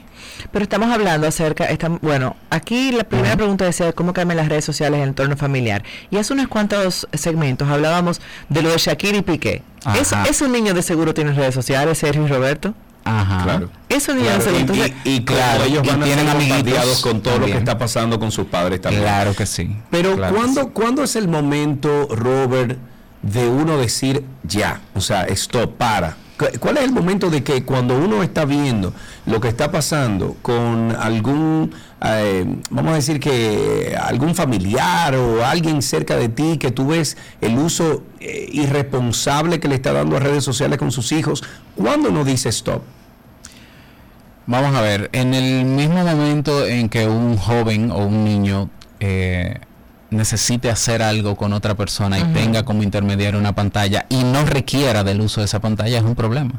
[0.51, 4.65] Pero estamos hablando acerca, estam- bueno, aquí la primera pregunta decía cómo cambian las redes
[4.65, 5.83] sociales en el entorno familiar.
[6.09, 8.19] Y hace unos cuantos segmentos hablábamos
[8.49, 9.61] de lo de Shakira y Piqué.
[9.99, 10.23] ¿Es, Ajá.
[10.29, 12.73] ¿Esos niños de seguro tienen redes sociales, Sergio y Roberto?
[13.05, 13.43] Ajá.
[13.43, 13.69] Claro.
[13.89, 14.75] Esos niños Claro, de seguro.
[14.75, 17.21] y, entonces- y- y claro, Claro, ellos y van a tienen ser amiguitos bombardeados con
[17.21, 19.03] todo lo que está pasando con sus padres también.
[19.03, 19.75] Claro que sí.
[19.91, 20.67] Pero Claro ¿cuándo, sí.
[20.73, 22.77] ¿cuándo es el momento, Robert,
[23.21, 24.81] de uno decir ya?
[24.95, 26.17] O sea, stop, para.
[26.39, 28.93] Cu- ¿Cuál es el momento de que cuando uno está viendo
[29.25, 31.71] lo que está pasando con algún,
[32.01, 37.17] eh, vamos a decir que algún familiar o alguien cerca de ti que tú ves
[37.41, 41.43] el uso eh, irresponsable que le está dando a redes sociales con sus hijos,
[41.75, 42.81] ¿cuándo uno dice stop?
[44.47, 48.69] Vamos a ver, en el mismo momento en que un joven o un niño
[48.99, 49.59] eh,
[50.11, 55.03] necesite hacer algo con otra persona y tenga como intermediario una pantalla y no requiera
[55.03, 56.53] del uso de esa pantalla es un problema.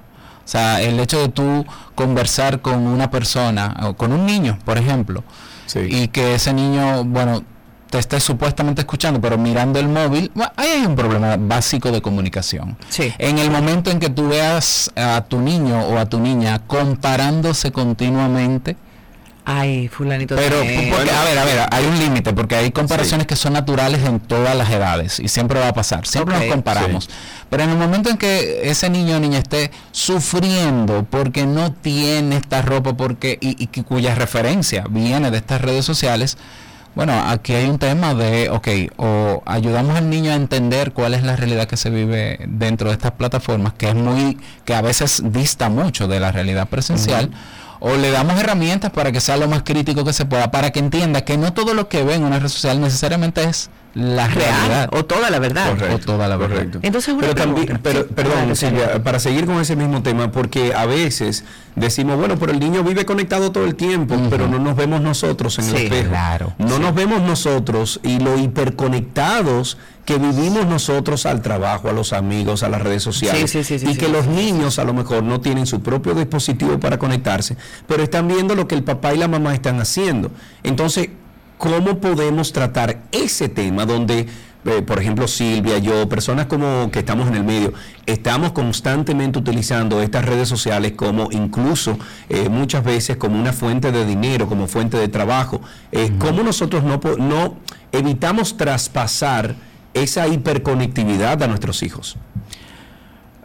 [0.44, 4.78] O sea, el hecho de tú conversar con una persona o con un niño, por
[4.78, 5.22] ejemplo,
[5.66, 5.80] Sí.
[5.88, 7.44] y que ese niño, bueno,
[7.90, 12.01] te esté supuestamente escuchando, pero mirando el móvil, bueno, ahí hay un problema básico de
[12.01, 12.76] comunicación.
[12.88, 13.12] Sí.
[13.18, 17.70] En el momento en que tú veas a tu niño o a tu niña comparándose
[17.72, 18.76] continuamente,
[19.53, 20.36] Ay, fulanito.
[20.36, 24.05] pero porque, a ver, a ver, hay un límite, porque hay comparaciones que son naturales
[24.05, 27.11] en todas las edades y siempre va a pasar, siempre nos comparamos.
[27.48, 32.36] Pero en el momento en que ese niño o niña esté sufriendo porque no tiene
[32.36, 36.38] esta ropa porque y, y cuya referencia viene de estas redes sociales,
[36.94, 41.22] bueno, aquí hay un tema de, ok, o ayudamos al niño a entender cuál es
[41.22, 45.22] la realidad que se vive dentro de estas plataformas, que es muy, que a veces
[45.26, 47.30] dista mucho de la realidad presencial,
[47.81, 50.78] o le damos herramientas para que sea lo más crítico que se pueda, para que
[50.78, 54.36] entienda que no todo lo que ve en una red social necesariamente es la real
[54.68, 54.88] realidad.
[54.93, 55.72] o toda la verdad.
[55.93, 56.57] O toda la verdad.
[56.57, 56.78] Correcto.
[56.82, 60.86] Entonces, una pero también, pero, perdón, Silvia, para seguir con ese mismo tema, porque a
[60.86, 61.45] veces
[61.76, 65.59] decimos, bueno, pero el niño vive conectado todo el tiempo, pero no nos vemos nosotros
[65.59, 66.11] en el Sí, espejo.
[66.11, 72.12] claro, No nos vemos nosotros y lo hiperconectados que vivimos nosotros al trabajo, a los
[72.12, 73.51] amigos, a las redes sociales.
[73.51, 76.14] Sí, sí, sí, sí, y que los niños a lo mejor no tienen su propio
[76.14, 80.30] dispositivo para conectarse, pero están viendo lo que el papá y la mamá están haciendo.
[80.64, 81.11] Entonces,
[81.61, 84.26] ¿cómo podemos tratar ese tema donde,
[84.64, 87.74] eh, por ejemplo, Silvia, yo, personas como que estamos en el medio,
[88.06, 91.98] estamos constantemente utilizando estas redes sociales como incluso
[92.30, 95.61] eh, muchas veces como una fuente de dinero, como fuente de trabajo?
[95.92, 97.56] Eh, ¿Cómo nosotros no, no
[97.92, 99.54] evitamos traspasar
[99.92, 102.16] esa hiperconectividad a nuestros hijos?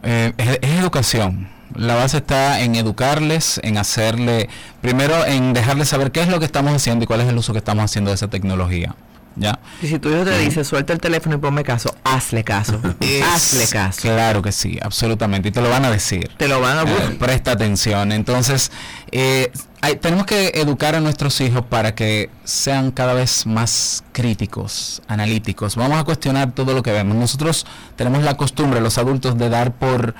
[0.02, 1.55] Es, es educación.
[1.76, 4.48] La base está en educarles, en hacerle,
[4.80, 7.52] primero en dejarles saber qué es lo que estamos haciendo y cuál es el uso
[7.52, 8.94] que estamos haciendo de esa tecnología.
[9.38, 9.58] ¿Ya?
[9.82, 12.80] Y si tu hijo te dice, suelta el teléfono y ponme caso, hazle caso.
[13.34, 14.00] hazle caso.
[14.00, 15.50] Claro que sí, absolutamente.
[15.50, 16.30] Y te lo van a decir.
[16.38, 18.12] Te lo van a Eh, presta atención.
[18.12, 18.72] Entonces,
[19.12, 19.52] eh,
[19.82, 25.76] hay- tenemos que educar a nuestros hijos para que sean cada vez más críticos, analíticos.
[25.76, 27.14] Vamos a cuestionar todo lo que vemos.
[27.14, 30.14] Nosotros tenemos la costumbre, los adultos, de dar por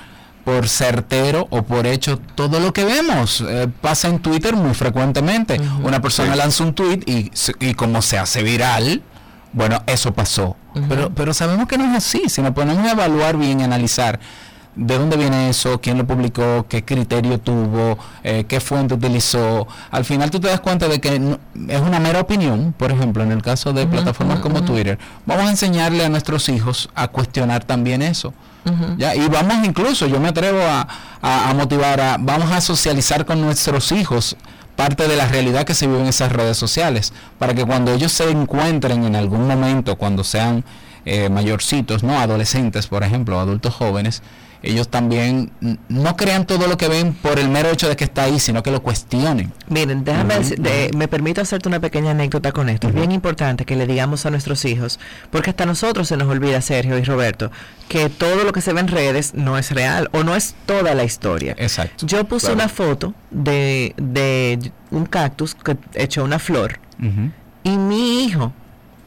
[0.47, 3.43] por certero o por hecho todo lo que vemos.
[3.45, 5.59] Eh, pasa en Twitter muy frecuentemente.
[5.83, 7.29] Una persona lanza un tweet y,
[7.59, 9.01] y como se hace viral,
[9.51, 10.55] bueno, eso pasó.
[10.87, 12.29] pero, pero sabemos que no es así.
[12.29, 14.21] Si nos ponemos a evaluar bien y analizar
[14.77, 19.67] de dónde viene eso, quién lo publicó, qué criterio tuvo, eh, qué fuente utilizó.
[19.91, 21.15] Al final tú te das cuenta de que
[21.67, 24.97] es una mera opinión, por ejemplo, en el caso de plataformas como Twitter.
[25.25, 28.33] Vamos a enseñarle a nuestros hijos a cuestionar también eso.
[28.97, 29.15] ¿Ya?
[29.15, 34.37] Y vamos incluso, yo me atrevo a, motivar a, vamos a socializar con nuestros hijos
[34.75, 38.11] parte de la realidad que se vive en esas redes sociales, para que cuando ellos
[38.11, 40.63] se encuentren en algún momento, cuando sean
[41.03, 44.21] eh, mayorcitos, no adolescentes, por ejemplo, adultos jóvenes,
[44.63, 45.51] ellos también
[45.89, 48.63] no crean todo lo que ven por el mero hecho de que está ahí, sino
[48.63, 49.51] que lo cuestionen.
[49.67, 50.35] Miren, déjame,
[50.95, 52.87] me permito hacerte una pequeña anécdota con esto.
[52.87, 54.99] Es bien importante que le digamos a nuestros hijos,
[55.31, 57.51] porque hasta nosotros se nos olvida, Sergio y Roberto,
[57.87, 60.93] que todo lo que se ve en redes no es real o no es toda
[60.95, 61.55] la historia.
[61.57, 62.05] Exacto.
[62.05, 66.79] Yo puse una foto de, de un cactus que echó una flor
[67.63, 68.53] y mi hijo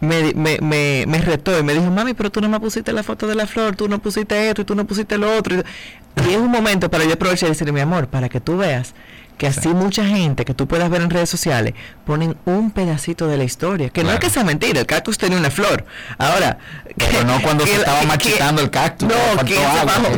[0.00, 3.02] me, me, me, me, retó y me dijo, mami, pero tú no me pusiste la
[3.02, 5.56] foto de la flor, tú no pusiste esto y tú no pusiste lo otro.
[5.56, 8.94] Y, es un momento para yo aprovechar y decirle, mi amor, para que tú veas
[9.38, 11.72] que así mucha gente que tú puedas ver en redes sociales
[12.04, 13.88] ponen un pedacito de la historia.
[13.88, 15.86] Que no es que sea mentira, el cactus tenía una flor.
[16.18, 16.58] Ahora,
[16.94, 19.08] pero no cuando se estaba machitando el cactus.
[19.08, 19.56] No, que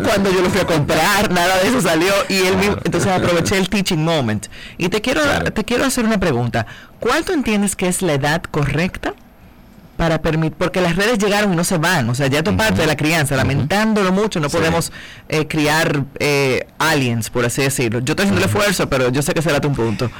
[0.02, 3.58] cuando yo lo fui a comprar, nada de eso salió y él mismo, entonces aproveché
[3.58, 4.48] el teaching moment.
[4.76, 5.22] Y te quiero
[5.52, 6.66] te quiero hacer una pregunta.
[6.98, 9.14] ¿Cuál tú entiendes que es la edad correcta
[10.02, 12.80] para permitir, porque las redes llegaron y no se van, o sea, ya esto parte
[12.80, 14.90] de la crianza, lamentándolo mucho, no podemos
[15.28, 18.00] eh, criar eh, aliens, por así decirlo.
[18.00, 20.10] Yo estoy haciendo el esfuerzo, pero yo sé que será tu punto.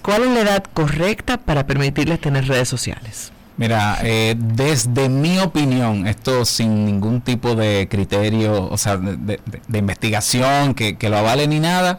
[0.00, 3.30] ¿Cuál es la edad correcta para permitirles tener redes sociales?
[3.58, 9.40] Mira, eh, desde mi opinión, esto sin ningún tipo de criterio, o sea, de,
[9.74, 11.98] investigación que, que, lo avale ni nada,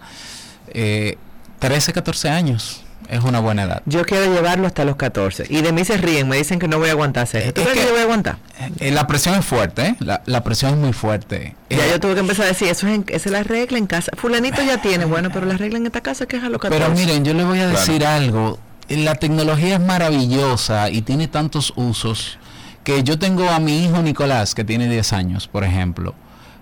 [1.60, 3.82] 13, 14 años es una buena edad.
[3.86, 5.48] Yo quiero llevarlo hasta los 14.
[5.50, 7.28] Y de mí se ríen, me dicen que no voy a aguantar.
[7.28, 8.38] ¿Tú crees que, yo voy a aguantar?
[8.80, 9.96] Eh, la presión es fuerte, ¿eh?
[10.00, 11.56] La, presión es muy fuerte.
[11.70, 14.12] Ya yo tuve que empezar a decir, eso es esa es la regla en casa.
[14.16, 16.62] Fulanito ya tiene, bueno, pero la regla en esta casa es que es a los
[16.62, 16.84] 14.
[16.84, 18.60] Pero miren, yo les voy a decir algo.
[18.88, 22.40] La tecnología es maravillosa y tiene tantos usos
[22.84, 26.16] que yo tengo a mi hijo Nicolás, que tiene 10 años, por ejemplo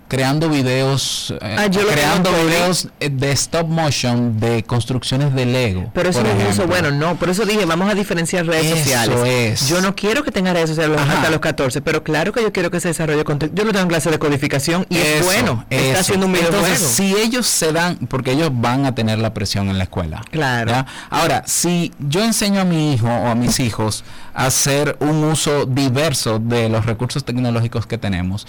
[0.07, 5.91] creando videos eh, ah, creando videos eh, de stop motion de construcciones de Lego.
[5.93, 9.67] Pero eso es uso bueno, no, por eso dije, vamos a diferenciar redes sociales.
[9.67, 12.71] Yo no quiero que tenga redes sociales hasta los 14, pero claro que yo quiero
[12.71, 13.55] que se desarrolle contenido.
[13.55, 16.65] Yo no tengo en clase de codificación y es bueno, está haciendo un videojuego.
[16.65, 20.23] Entonces, si ellos se dan, porque ellos van a tener la presión en la escuela.
[20.31, 20.85] Claro.
[21.09, 24.03] Ahora, si yo enseño a mi hijo o a mis hijos
[24.33, 28.47] a hacer un uso diverso de los recursos tecnológicos que tenemos,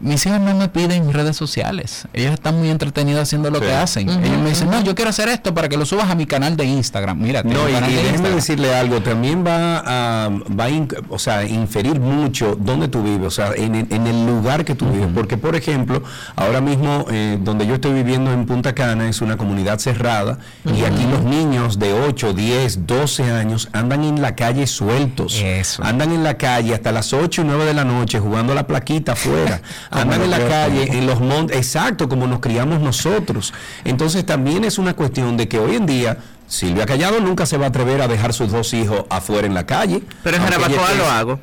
[0.00, 2.06] mis hijos no me piden redes sociales.
[2.12, 4.08] Ellos están muy entretenidos haciendo lo que hacen.
[4.08, 6.56] Ellos me dicen, no, yo quiero hacer esto para que lo subas a mi canal
[6.56, 7.18] de Instagram.
[7.20, 10.68] Mira, no, y, déjeme decirle algo, también va a, va a
[11.08, 15.08] o sea, inferir mucho dónde tú vives, o sea, en, el lugar que tú vives.
[15.14, 16.02] Porque, por ejemplo,
[16.36, 20.84] ahora mismo eh, donde yo estoy viviendo en Punta Cana es una comunidad cerrada y
[20.84, 25.42] aquí los niños de 8, 10, 12 años andan en la calle sueltos.
[25.82, 29.12] Andan en la calle hasta las 8 y 9 de la noche jugando la plaquita
[29.12, 29.60] afuera.
[29.90, 33.52] andan en la calle, en los montes, exacto, como nos criamos nosotros.
[33.84, 37.66] Entonces también es una cuestión de que hoy en día Silvia Callado nunca se va
[37.66, 40.02] a atrever a dejar sus dos hijos afuera en la calle.
[40.22, 41.40] Pero en Jarabacoa lo hago.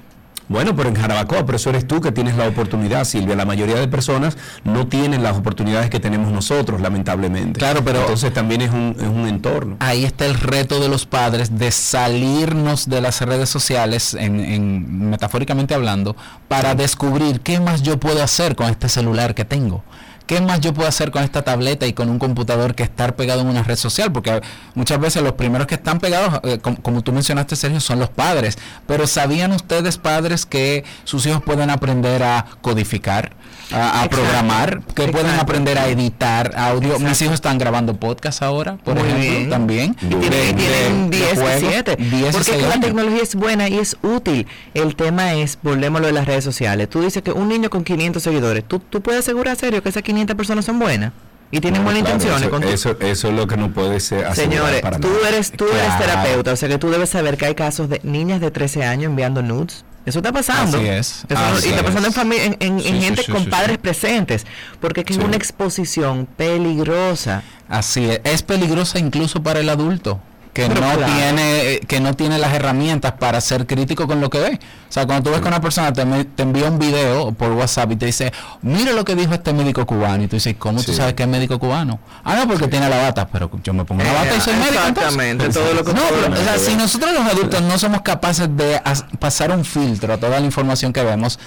[0.48, 3.36] Bueno, pero en Jarabacoa, pero eso eres tú que tienes la oportunidad, Silvia.
[3.36, 7.60] La mayoría de personas no tienen las oportunidades que tenemos nosotros, lamentablemente.
[7.60, 9.78] Claro, pero entonces también es un, es un entorno.
[9.80, 15.74] Ahí está el reto de los padres de salirnos de las redes sociales, en, metafóricamente
[15.74, 16.16] hablando,
[16.48, 19.84] para descubrir qué más yo puedo hacer con este celular que tengo.
[20.28, 23.42] ¿Qué más yo puedo hacer con esta tableta y con un computador que estar pegado
[23.42, 24.12] en una red social?
[24.12, 24.42] Porque
[24.74, 28.58] muchas veces los primeros que están pegados, eh, como, tú mencionaste, Sergio, son los padres.
[28.88, 33.34] Pero ¿sabían ustedes, padres, que sus hijos pueden aprender a codificar?
[33.72, 37.00] A, programar, que pueden aprender a editar audio.
[37.00, 39.96] Mis hijos están grabando podcast ahora, por ejemplo, también.
[39.96, 41.98] tienen 10, 7.
[42.32, 44.48] Porque la tecnología es buena y es útil.
[44.74, 46.90] El tema es, volvemos a lo de las redes sociales.
[46.90, 50.04] Tú dices que un niño con 500 seguidores, ¿tú, tú puedes asegurar, serio, que esas
[50.04, 51.12] 500 personas son buenas?
[51.52, 52.50] y tienen buenas intenciones.
[52.74, 54.34] Eso, eso, es lo que no puede ser.
[54.34, 57.88] Señores, tú eres, tú eres terapeuta, o sea que tú debes saber que hay casos
[57.88, 60.78] de niñas de 13 años enviando nudes eso está pasando.
[60.78, 61.26] Así es.
[61.66, 64.46] y está pasando en, en, gente con padres presentes,
[64.80, 67.44] porque es una exposición peligrosa.
[67.68, 68.22] Así es.
[68.24, 70.20] Es peligrosa incluso para el adulto.
[70.56, 74.60] Que no tiene que no tiene las herramientas para ser crítico con lo que ve.
[74.90, 77.92] O sea, cuando tú ves que una persona te, te, envía un video por WhatsApp
[77.92, 80.94] y te dice, mira lo que dijo este médico cubano, y tú dices, ¿cómo tú
[80.94, 82.00] sabes que es médico cubano?
[82.24, 84.76] Ah, no, porque tiene la bata, pero yo me pongo la bata y soy médico.
[84.76, 88.82] Exactamente, todo lo que no, o sea, si nosotros los adultos no somos capaces de
[89.20, 91.38] pasar un filtro a toda la información que vemos,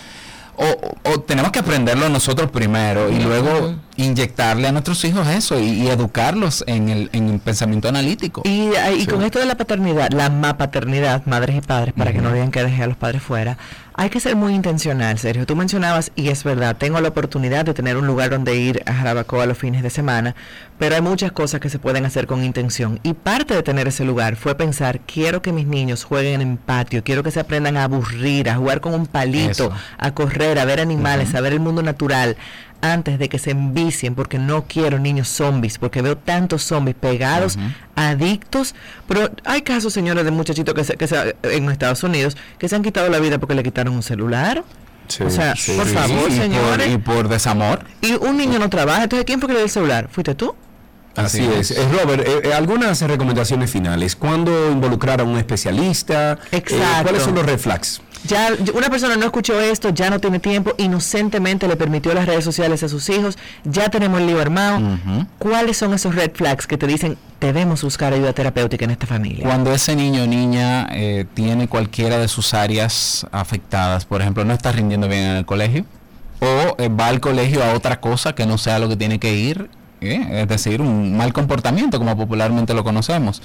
[0.59, 6.64] o, tenemos que aprenderlo nosotros primero y luego inyectarle a nuestros hijos eso y, educarlos
[6.66, 8.43] en el, en el, pensamiento analítico.
[8.44, 12.32] Y, y con esto de la paternidad, la paternidad, madres y padres, para que no
[12.32, 13.56] digan que dejé a los padres fuera,
[13.98, 15.44] hay que ser muy intencional, Sergio.
[15.44, 18.94] Tú mencionabas, y es verdad, tengo la oportunidad de tener un lugar donde ir a
[18.94, 20.36] Jarabacoa los fines de semana,
[20.78, 23.00] pero hay muchas cosas que se pueden hacer con intención.
[23.02, 27.02] Y parte de tener ese lugar fue pensar, quiero que mis niños jueguen en patio,
[27.02, 30.78] quiero que se aprendan a aburrir, a jugar con un palito, a correr, a ver
[30.78, 32.36] animales, a ver el mundo natural,
[32.80, 37.59] antes de que se envicien, porque no quiero niños zombies, porque veo tantos zombies pegados,
[37.94, 38.74] adictos.
[39.06, 42.76] Pero hay casos, señores, de muchachitos que, se, que se, en Estados Unidos que se
[42.76, 44.64] han quitado la vida porque le quitaron un celular.
[45.24, 46.92] o sea, por favor, señores.
[46.92, 47.84] y por desamor.
[48.00, 49.05] Y un niño no trabaja.
[49.05, 50.09] Entonces, ¿quién fue que le dio el celular?
[50.10, 50.55] ¿Fuiste tú?
[51.18, 51.72] Así, es.
[51.72, 54.14] Eh, Robert, eh, eh, algunas recomendaciones finales.
[54.14, 56.38] ¿Cuándo involucrar a un especialista?
[56.52, 57.02] Exacto.
[57.02, 58.00] ¿Cuáles son los reflex?
[58.24, 62.44] Ya una persona no escuchó esto, ya no tiene tiempo, inocentemente le permitió las redes
[62.44, 64.80] sociales a sus hijos, ya tenemos el lío armado.
[65.38, 69.44] ¿Cuáles son esos red flags que te dicen debemos buscar ayuda terapéutica en esta familia?
[69.44, 74.52] Cuando ese niño o niña eh, tiene cualquiera de sus áreas afectadas, por ejemplo, no
[74.52, 75.84] está rindiendo bien en el colegio,
[76.40, 79.34] o eh, va al colegio a otra cosa que no sea lo que tiene que
[79.34, 79.70] ir,
[80.00, 83.42] eh, es decir, un mal comportamiento como popularmente lo conocemos.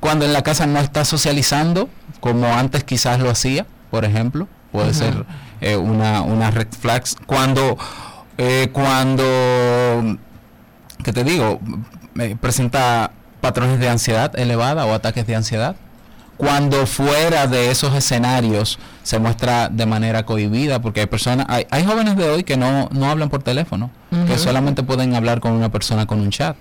[0.00, 1.88] Cuando en la casa no está socializando
[2.20, 5.24] como antes quizás lo hacía, por ejemplo, puede ser
[5.60, 7.16] eh, una, una red flags.
[7.26, 7.76] Cuando,
[8.36, 9.24] eh, cuando,
[11.02, 11.60] ¿qué te digo?
[12.40, 15.76] presenta patrones de ansiedad elevada o ataques de ansiedad.
[16.36, 21.84] Cuando fuera de esos escenarios se muestra de manera cohibida, porque hay personas, hay, hay
[21.84, 23.90] jóvenes de hoy que no, no hablan por teléfono,
[24.26, 26.56] que solamente pueden hablar con una persona con un chat.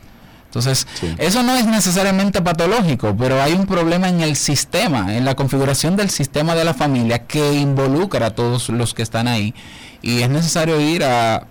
[0.58, 0.88] Entonces,
[1.20, 5.96] eso no es necesariamente patológico, pero hay un problema en el sistema, en la configuración
[5.96, 9.54] del sistema de la familia que involucra a todos los que están ahí.
[10.02, 11.46] Y es necesario ir a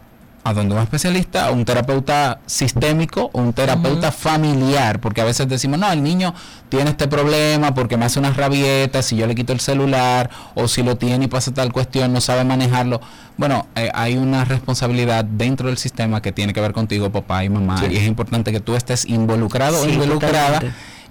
[0.47, 5.81] a donde un especialista, un terapeuta sistémico o un terapeuta familiar, porque a veces decimos,
[5.81, 6.35] no, el niño
[6.69, 10.69] tiene este problema porque me hace unas rabietas, si yo le quito el celular, o
[10.69, 13.01] si lo tiene y pasa tal cuestión, no sabe manejarlo.
[13.37, 17.49] Bueno, eh, hay una responsabilidad dentro del sistema que tiene que ver contigo, papá y
[17.49, 20.61] mamá, y es importante que tú estés involucrado o involucrada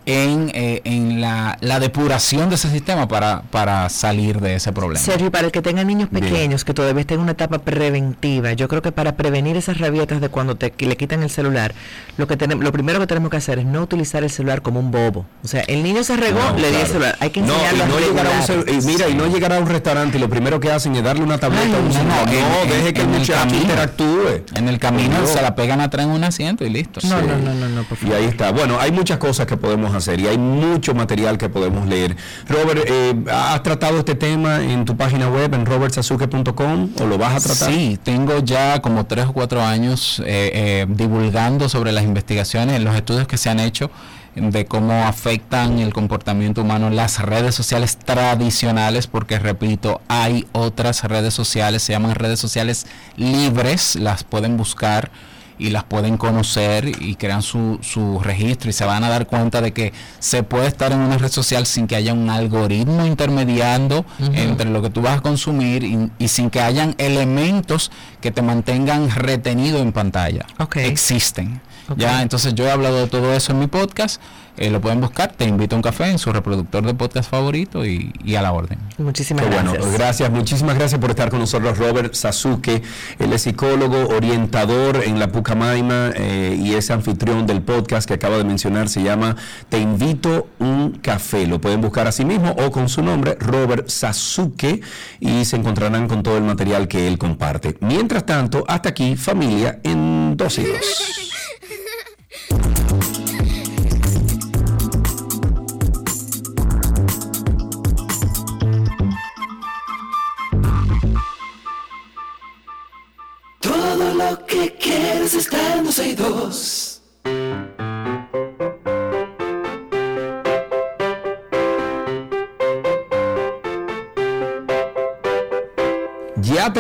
[0.06, 5.00] en, eh, en la, la, depuración de ese sistema para, para salir de ese problema.
[5.00, 8.68] Sergio, para el que tenga niños pequeños que todavía estén en una etapa preventiva, yo
[8.68, 11.74] creo que para prevenir esas rabietas de cuando te le quitan el celular,
[12.18, 14.80] lo que tenemos, lo primero que tenemos que hacer es no utilizar el celular como
[14.80, 15.26] un bobo.
[15.44, 17.18] O sea, el niño se regó, le di el celular.
[17.20, 20.18] Hay que enseñarlo no, y no a un Mira, y no llegar a un restaurante
[20.18, 23.02] y lo primero que hacen es darle una tableta a un No, no, deje que
[23.02, 24.46] el muchacho interactúe.
[24.56, 27.00] En el camino se la pegan atrás en un asiento y listo.
[27.08, 28.16] No, no, no, no, no, por favor.
[28.16, 28.52] Y ahí está.
[28.52, 32.16] Bueno, hay muchas cosas que podemos hacer y hay mucho material que podemos leer.
[32.48, 37.36] Robert, eh, ¿has tratado este tema en tu página web en robertsazuke.com o lo vas
[37.36, 37.74] a tratar?
[37.74, 42.96] Sí, tengo ya como tres o cuatro años eh, eh, divulgando sobre las investigaciones, los
[42.96, 43.90] estudios que se han hecho
[44.36, 51.34] de cómo afectan el comportamiento humano las redes sociales tradicionales, porque repito, hay otras redes
[51.34, 52.86] sociales, se llaman redes sociales
[53.16, 55.10] libres, las pueden buscar
[55.58, 59.62] y las pueden conocer y crean su, su registro y se van a dar cuenta
[59.62, 64.06] de que se puede estar en una red social sin que haya un algoritmo intermediando
[64.34, 67.92] entre lo que tú vas a consumir y, sin que hayan elementos
[68.22, 70.46] que te mantengan retenido en pantalla.
[70.88, 71.62] Existen.
[71.98, 74.22] Ya, entonces yo he hablado de todo eso en mi podcast.
[74.58, 77.86] Eh, lo pueden buscar, te invito a un café en su reproductor de podcast favorito
[77.86, 78.80] y, a la orden.
[78.98, 79.78] Muchísimas gracias.
[79.78, 82.82] Bueno, gracias, muchísimas gracias por estar con nosotros, Robert Sasuke.
[83.20, 88.38] Él es psicólogo, orientador en la Pucamaima eh, y es anfitrión del podcast que acaba
[88.38, 89.36] de mencionar, se llama
[89.70, 91.48] Te invito un café.
[91.48, 94.82] Lo pueden buscar a sí mismo o con su nombre, Robert Sasuke,
[95.20, 97.78] y se encontrarán con todo el material que él comparte.
[97.82, 101.26] Mientras tanto, hasta aquí, familia en dos y dos.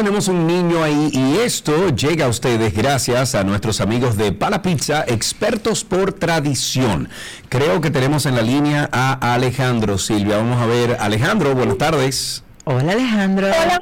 [0.05, 4.61] Tenemos un niño ahí y esto llega a ustedes gracias a nuestros amigos de Pala
[4.61, 7.09] Pizza, expertos por tradición.
[7.49, 10.37] Creo que tenemos en la línea a Alejandro Silvia.
[10.37, 12.43] Vamos a ver, Alejandro, buenas tardes.
[12.65, 13.47] Hola Alejandro.
[13.47, 13.81] Hola.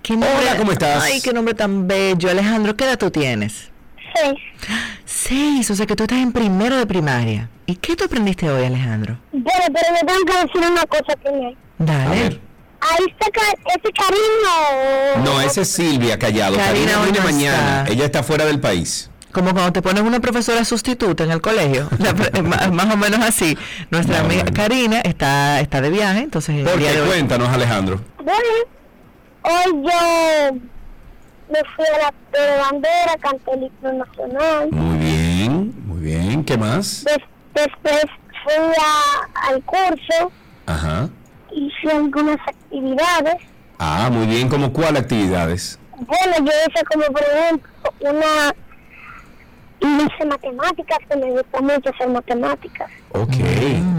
[0.00, 1.02] ¿Qué nombre- Hola, ¿cómo estás?
[1.02, 2.30] Ay, qué nombre tan bello.
[2.30, 3.72] Alejandro, ¿qué edad tú tienes?
[4.14, 4.34] Seis.
[5.04, 7.48] Seis, o sea que tú estás en primero de primaria.
[7.66, 9.18] ¿Y qué tú aprendiste hoy, Alejandro?
[9.32, 11.56] Bueno, pero me tengo que decir una cosa primero.
[11.78, 12.04] Dale.
[12.04, 12.40] A ver.
[12.90, 13.26] Ahí está
[13.74, 15.24] ese cariño.
[15.24, 16.56] No, esa es Silvia Callado.
[16.56, 17.78] Karina Karina hoy viene no mañana.
[17.80, 17.92] está.
[17.92, 19.10] Ella está fuera del país.
[19.32, 21.88] Como cuando te pones una profesora sustituta en el colegio,
[22.72, 23.58] más o menos así.
[23.90, 24.56] Nuestra No, amiga bueno.
[24.56, 27.02] Karina está, está de viaje, entonces ¿Por qué?
[27.06, 28.00] Cuéntanos, Alejandro.
[28.18, 28.38] Bueno,
[29.42, 30.54] hoy yo
[31.50, 34.68] me fui a la de bandera, canté el himno nacional.
[34.70, 36.44] Muy bien, muy bien.
[36.44, 37.04] ¿Qué más?
[37.04, 37.16] Des-
[37.54, 38.02] después
[38.44, 40.30] fui a- al curso,
[40.66, 41.08] Ajá.
[41.54, 43.36] Hice algunas actividades.
[43.78, 44.48] Ah, muy bien.
[44.48, 45.78] ¿Cómo cuál actividades?
[45.96, 47.70] Bueno, yo hice como por ejemplo
[48.00, 48.54] una...
[49.80, 52.90] Hice matemáticas, que me gusta mucho hacer matemáticas.
[53.10, 53.34] Ok,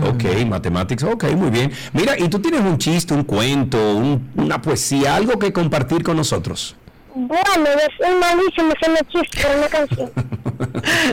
[0.10, 1.72] ok, matemáticas, ok, muy bien.
[1.94, 6.18] Mira, y tú tienes un chiste, un cuento, un- una poesía, algo que compartir con
[6.18, 6.76] nosotros.
[7.18, 7.66] Bueno,
[7.98, 10.12] soy malísimo haciendo chistes por una canción.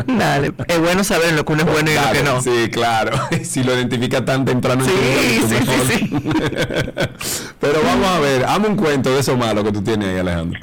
[0.19, 2.41] Dale, es bueno saber lo que uno es bueno y lo que no.
[2.41, 3.17] Sí, claro.
[3.45, 7.11] si lo identifica tan temprano en tu Sí, vida, sí, mucho mejor.
[7.61, 10.61] Pero vamos a ver, hazme un cuento de eso malo que tú tienes ahí, Alejandro.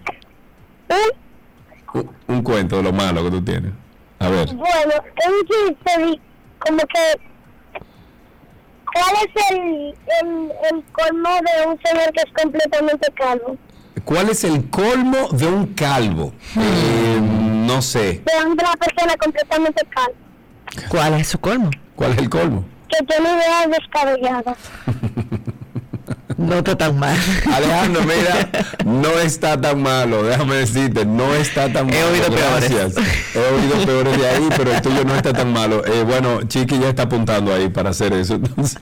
[1.94, 3.72] Un, un cuento de lo malo que tú tienes.
[4.20, 4.54] A ver.
[4.54, 6.22] Bueno, es un chiste
[6.60, 7.20] como que...
[8.92, 13.56] ¿Cuál es el, el, el colmo de un señor que es completamente calvo?
[14.06, 16.34] ¿Cuál es el colmo de un calvo?
[16.58, 18.22] Eh, no sé.
[18.26, 20.88] De una persona completamente calva.
[20.90, 21.70] ¿Cuál es su colmo?
[21.96, 22.66] ¿Cuál es el colmo?
[22.88, 24.58] Que tiene ideas descabelladas.
[26.40, 27.18] No está tan mal.
[27.54, 28.50] Alejandro, mira,
[28.86, 31.98] no está tan malo, déjame decirte, no está tan malo.
[31.98, 32.72] He oído peores.
[32.72, 33.06] Gracias.
[33.36, 35.86] He oído peores de ahí, pero el tuyo no está tan malo.
[35.86, 38.36] Eh, bueno, Chiqui ya está apuntando ahí para hacer eso.
[38.36, 38.80] Entonces,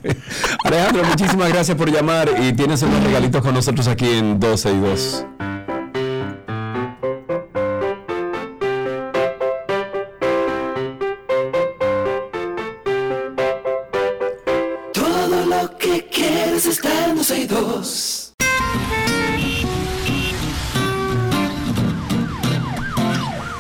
[0.64, 4.80] Alejandro, muchísimas gracias por llamar y tienes unos regalitos con nosotros aquí en 12 y
[4.80, 5.26] 2.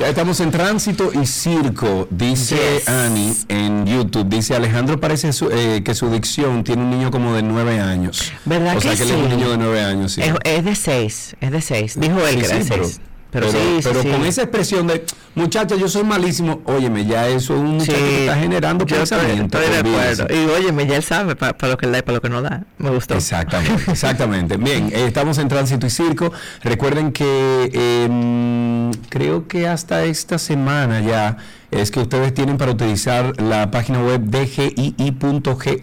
[0.07, 2.87] Estamos en tránsito y circo, dice Yes.
[2.89, 4.27] Annie en YouTube.
[4.29, 8.31] Dice Alejandro parece su- eh, que su dicción tiene un niño como de 9 años.
[8.45, 9.35] ¿Verdad o sea que que él es un sí?
[9.35, 10.21] niño de 9 años, sí.
[10.21, 11.99] Es, es de seis, es de seis.
[11.99, 12.99] Dijo él Sí, que era de sí, pero- seis.
[13.29, 14.09] Pero, Pero, sí, sí, pero sí.
[14.09, 15.05] con esa expresión de,
[15.37, 19.57] muchacha, yo soy malísimo, óyeme, ya eso es un muchacho que está generando estoy, pensamiento.
[19.59, 20.23] estoy de olvídese.
[20.23, 20.43] acuerdo.
[20.43, 22.63] Y óyeme, ya él sabe para lo que da y para lo que no da.
[22.77, 23.13] Me gustó.
[23.15, 24.57] Exactamente, exactamente.
[24.57, 26.31] Bien, eh, estamos en Tránsito y Circo.
[26.63, 31.37] Recuerden que em, creo que hasta esta semana ya
[31.69, 34.21] es que ustedes tienen para utilizar la página web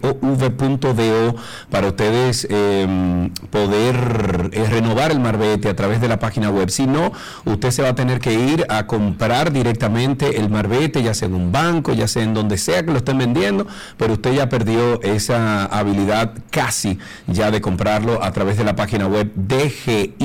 [0.05, 1.35] dgii.gov.do
[1.69, 6.69] para ustedes em, poder eh, renovar el marbete a través de la página web.
[6.71, 7.11] Si no,
[7.45, 11.35] usted se va a tener que ir a comprar directamente el marbete, ya sea en
[11.35, 13.67] un banco, ya sea en donde sea que lo estén vendiendo,
[13.97, 19.07] pero usted ya perdió esa habilidad casi ya de comprarlo a través de la página
[19.07, 20.15] web dgii.gov.do.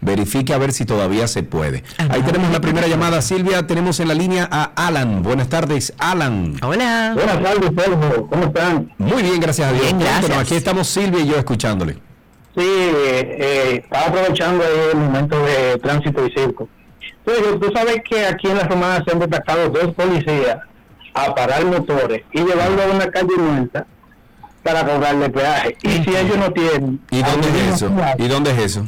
[0.00, 1.84] Verifique a ver si todavía se puede.
[2.08, 3.66] Ahí tenemos la primera llamada, Silvia.
[3.66, 5.22] Tenemos en la línea a Alan.
[5.22, 6.56] Buenas tardes, Alan.
[6.62, 7.12] Hola.
[7.14, 8.26] Buenas tardes, Sergio.
[8.28, 8.92] ¿Cómo están?
[8.98, 9.84] Muy bien, gracias a Dios.
[9.84, 10.38] Bien, gracias.
[10.38, 12.09] Aquí estamos Silvia y yo escuchándole.
[12.56, 16.68] Sí, eh, eh, estaba aprovechando ahí el momento de tránsito y circo.
[17.24, 20.58] Sergio, tú sabes que aquí en la Romana se han detectado dos policías
[21.14, 23.86] a parar motores y llevarlo a una calle muerta
[24.64, 25.76] para cobrarle peaje.
[25.82, 27.00] Y si ellos no tienen...
[27.10, 27.90] ¿Y dónde es eso?
[28.18, 28.86] ¿Y dónde es eso?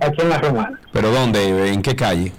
[0.00, 0.80] Aquí en la Romana.
[0.92, 1.72] ¿Pero dónde?
[1.72, 2.32] ¿En qué calle?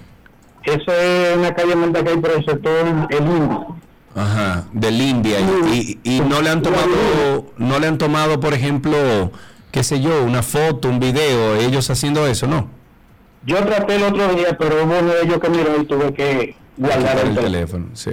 [0.64, 3.76] Eso es una calle muerta que hay por el sector El Indio.
[4.14, 5.38] Ajá, del India.
[5.72, 9.30] Y, y- y no le han tomado, no le han tomado, por ejemplo,
[9.70, 12.68] qué sé yo, una foto, un video, ellos haciendo eso, ¿no?
[13.44, 16.56] Yo traté el otro día, pero hubo uno de ellos que miró y tuve que
[16.76, 17.44] guardar el el teléfono.
[17.44, 18.10] teléfono, sí.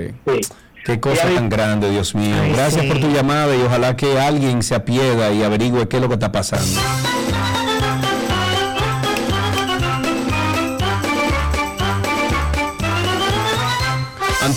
[0.48, 0.54] Sí.
[0.86, 2.36] Qué cosa tan grande, Dios mío.
[2.42, 2.88] Ay, Gracias sí.
[2.88, 6.14] por tu llamada y ojalá que alguien se apieda y averigüe qué es lo que
[6.14, 6.80] está pasando.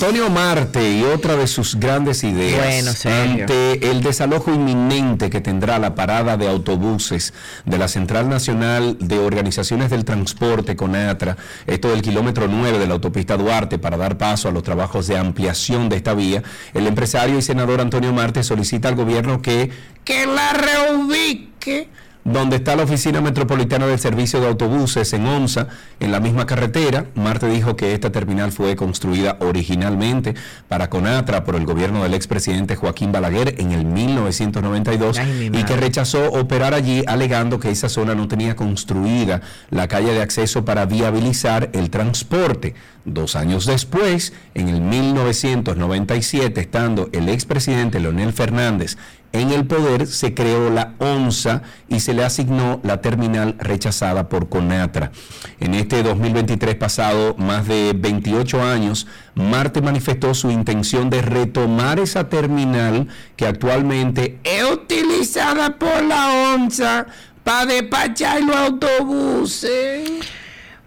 [0.03, 5.79] Antonio Marte y otra de sus grandes ideas Bueno, ante el desalojo inminente que tendrá
[5.79, 7.35] la parada de autobuses
[7.67, 11.37] de la Central Nacional de Organizaciones del Transporte CONATRA,
[11.67, 15.19] esto del kilómetro 9 de la autopista Duarte para dar paso a los trabajos de
[15.19, 19.71] ampliación de esta vía, el empresario y senador Antonio Marte solicita al gobierno que,
[20.05, 21.91] que la reubique
[22.25, 25.69] donde está la Oficina Metropolitana del Servicio de Autobuses en OMSA,
[26.01, 27.07] en la misma carretera.
[27.15, 30.35] Marte dijo que esta terminal fue construida originalmente
[30.69, 35.21] para Conatra por el gobierno del expresidente Joaquín Balaguer en el 1992
[35.53, 39.41] y que rechazó operar allí alegando que esa zona no tenía construida
[39.71, 42.75] la calle de acceso para viabilizar el transporte.
[43.07, 48.99] Dos años después, en el 1997, estando el expresidente Leonel Fernández
[49.33, 54.49] en el poder, se creó la ONSA y se le asignó la terminal rechazada por
[54.49, 55.13] Conatra.
[55.61, 62.29] En este 2023 pasado, más de 28 años, Marte manifestó su intención de retomar esa
[62.29, 67.07] terminal que actualmente es utilizada por la ONSA
[67.45, 70.40] para despachar los autobuses.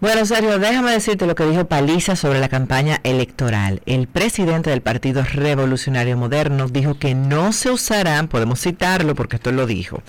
[0.04, 3.82] Bueno, Sergio, déjame decirte lo que dijo Paliza sobre la campaña electoral.
[3.86, 9.54] El presidente del Partido Revolucionario Moderno dijo que no se usarán, podemos citarlo porque esto
[9.54, 10.04] lo dijo,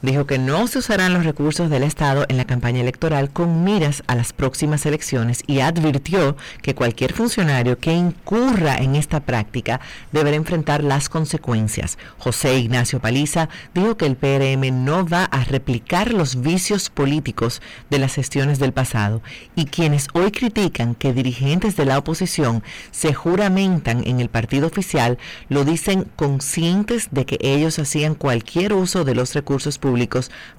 [0.00, 4.04] dijo que no se usarán los recursos del Estado en la campaña electoral con miras
[4.06, 9.80] a las próximas elecciones y advirtió que cualquier funcionario que incurra en esta práctica
[10.12, 11.98] deberá enfrentar las consecuencias.
[12.18, 17.60] José Ignacio Paliza dijo que el PRM no va a replicar los vicios políticos
[17.90, 19.20] de las gestiones del pasado
[19.56, 22.62] y quienes hoy critican que dirigentes de la oposición
[22.92, 25.18] se juramentan en el partido oficial
[25.48, 29.87] lo dicen conscientes de que ellos hacían cualquier uso de los recursos públicos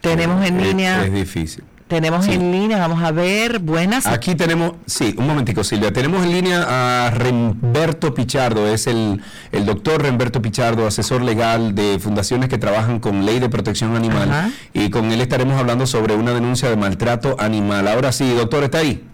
[0.00, 1.04] Tenemos en línea...
[1.04, 4.06] Es difícil Tenemos en línea, vamos a ver, buenas.
[4.06, 9.66] Aquí tenemos, sí, un momentico Silvia, tenemos en línea a Remberto Pichardo, es el, el
[9.66, 14.90] doctor Remberto Pichardo, asesor legal de fundaciones que trabajan con ley de protección animal y
[14.90, 17.88] con él estaremos hablando sobre una denuncia de maltrato animal.
[17.88, 19.04] Ahora sí, doctor, ¿está ahí?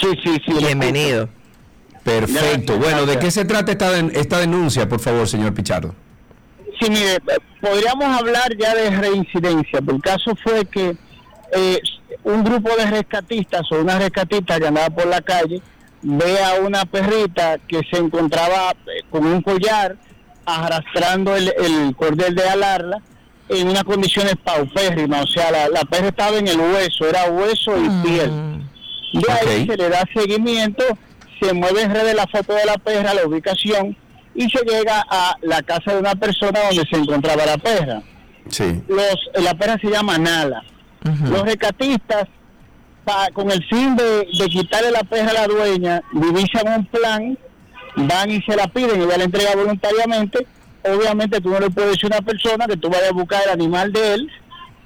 [0.00, 0.52] Sí, sí, sí.
[0.58, 1.28] Bienvenido.
[2.04, 2.78] Perfecto.
[2.78, 5.92] bueno, ¿de qué se trata esta, esta denuncia, por favor, señor Pichardo?
[6.80, 7.18] Sí, mire,
[7.60, 9.80] podríamos hablar ya de reincidencia.
[9.84, 10.96] El caso fue que
[11.52, 11.80] eh,
[12.24, 15.60] un grupo de rescatistas o una rescatista que andaba por la calle
[16.02, 19.96] ve a una perrita que se encontraba eh, con un collar
[20.46, 22.98] arrastrando el, cordel de alarla
[23.48, 27.88] en unas condiciones paupérrimas, o sea, la, perra estaba en el hueso, era hueso y
[27.88, 28.02] mm.
[28.02, 28.30] piel.
[29.12, 30.84] De ahí se le da seguimiento,
[31.40, 33.96] se mueve en redes la foto de la perra, la ubicación,
[34.34, 38.02] y se llega a la casa de una persona donde se encontraba la perra.
[38.48, 38.82] Sí.
[38.88, 40.62] Los, la perra se llama Nala.
[41.02, 42.28] Los recatistas,
[43.32, 47.38] con el fin de, quitarle la perra a la dueña, divisan un plan,
[47.96, 50.46] van y se la piden, ella la entrega voluntariamente.
[50.84, 53.50] Obviamente tú no le puedes decir a una persona que tú vayas a buscar el
[53.50, 54.30] animal de él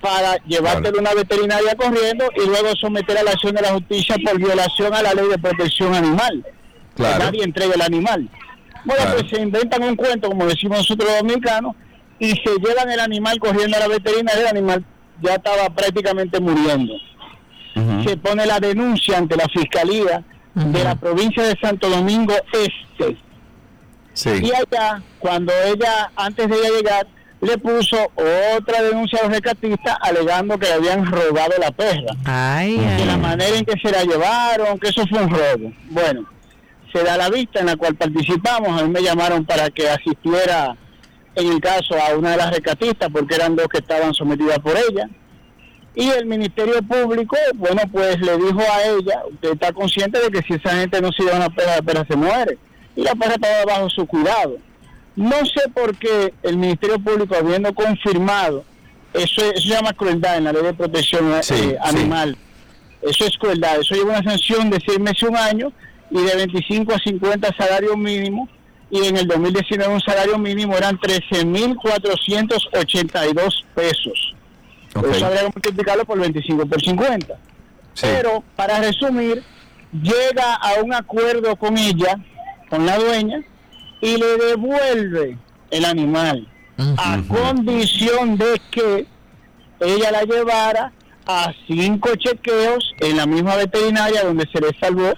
[0.01, 4.17] para llevártelo a una veterinaria corriendo y luego someter a la acción de la justicia
[4.25, 6.45] por violación a la ley de protección animal.
[6.97, 8.29] Que nadie entregue el animal.
[8.85, 11.75] Bueno, pues se inventan un cuento, como decimos nosotros los dominicanos,
[12.19, 14.85] y se llevan el animal corriendo a la veterinaria, el animal
[15.25, 16.95] ya estaba prácticamente muriendo.
[18.07, 20.23] Se pone la denuncia ante la Fiscalía
[20.55, 23.17] de la provincia de Santo Domingo Este.
[24.45, 27.07] Y allá, cuando ella, antes de ella llegar,
[27.41, 27.97] le puso
[28.57, 32.15] otra denuncia a los rescatistas alegando que le habían robado la perra.
[32.25, 35.73] Ay, de la manera en que se la llevaron, que eso fue un robo.
[35.91, 36.25] Bueno,
[36.93, 38.81] se da la vista en la cual participamos.
[38.81, 40.77] A mí me llamaron para que asistiera
[41.35, 44.77] en el caso a una de las rescatistas, porque eran dos que estaban sometidas por
[44.77, 45.09] ella.
[45.95, 50.43] Y el Ministerio Público, bueno, pues le dijo a ella, usted está consciente de que
[50.43, 52.59] si esa gente no se lleva una perra, la perra se muere.
[52.97, 54.59] Y la perra estaba bajo su cuidado.
[55.17, 58.65] No sé por qué el Ministerio Público, habiendo confirmado,
[59.13, 62.37] eso, se llama crueldad en la ley de protección eh, animal,
[63.01, 65.73] eso es crueldad, eso lleva una sanción de seis meses, un año,
[66.11, 68.49] y de 25 a 50 salarios mínimos,
[68.95, 74.37] y en el 2019 un salario mínimo eran 13.482 pesos.
[75.13, 77.37] Eso habría que multiplicarlo por 25 por 50.
[78.01, 79.43] Pero, para resumir,
[79.93, 82.21] llega a un acuerdo con ella,
[82.71, 83.43] con la dueña,
[84.01, 85.39] y le devuelve
[85.73, 86.47] el animal,
[86.97, 89.09] a condición de que
[89.81, 90.93] ella la llevara
[91.27, 95.15] a cinco chequeos en la misma veterinaria donde se le salvó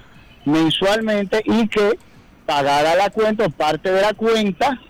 [0.46, 1.98] mensualmente y que
[2.46, 4.80] pagara la cuenta o parte de la cuenta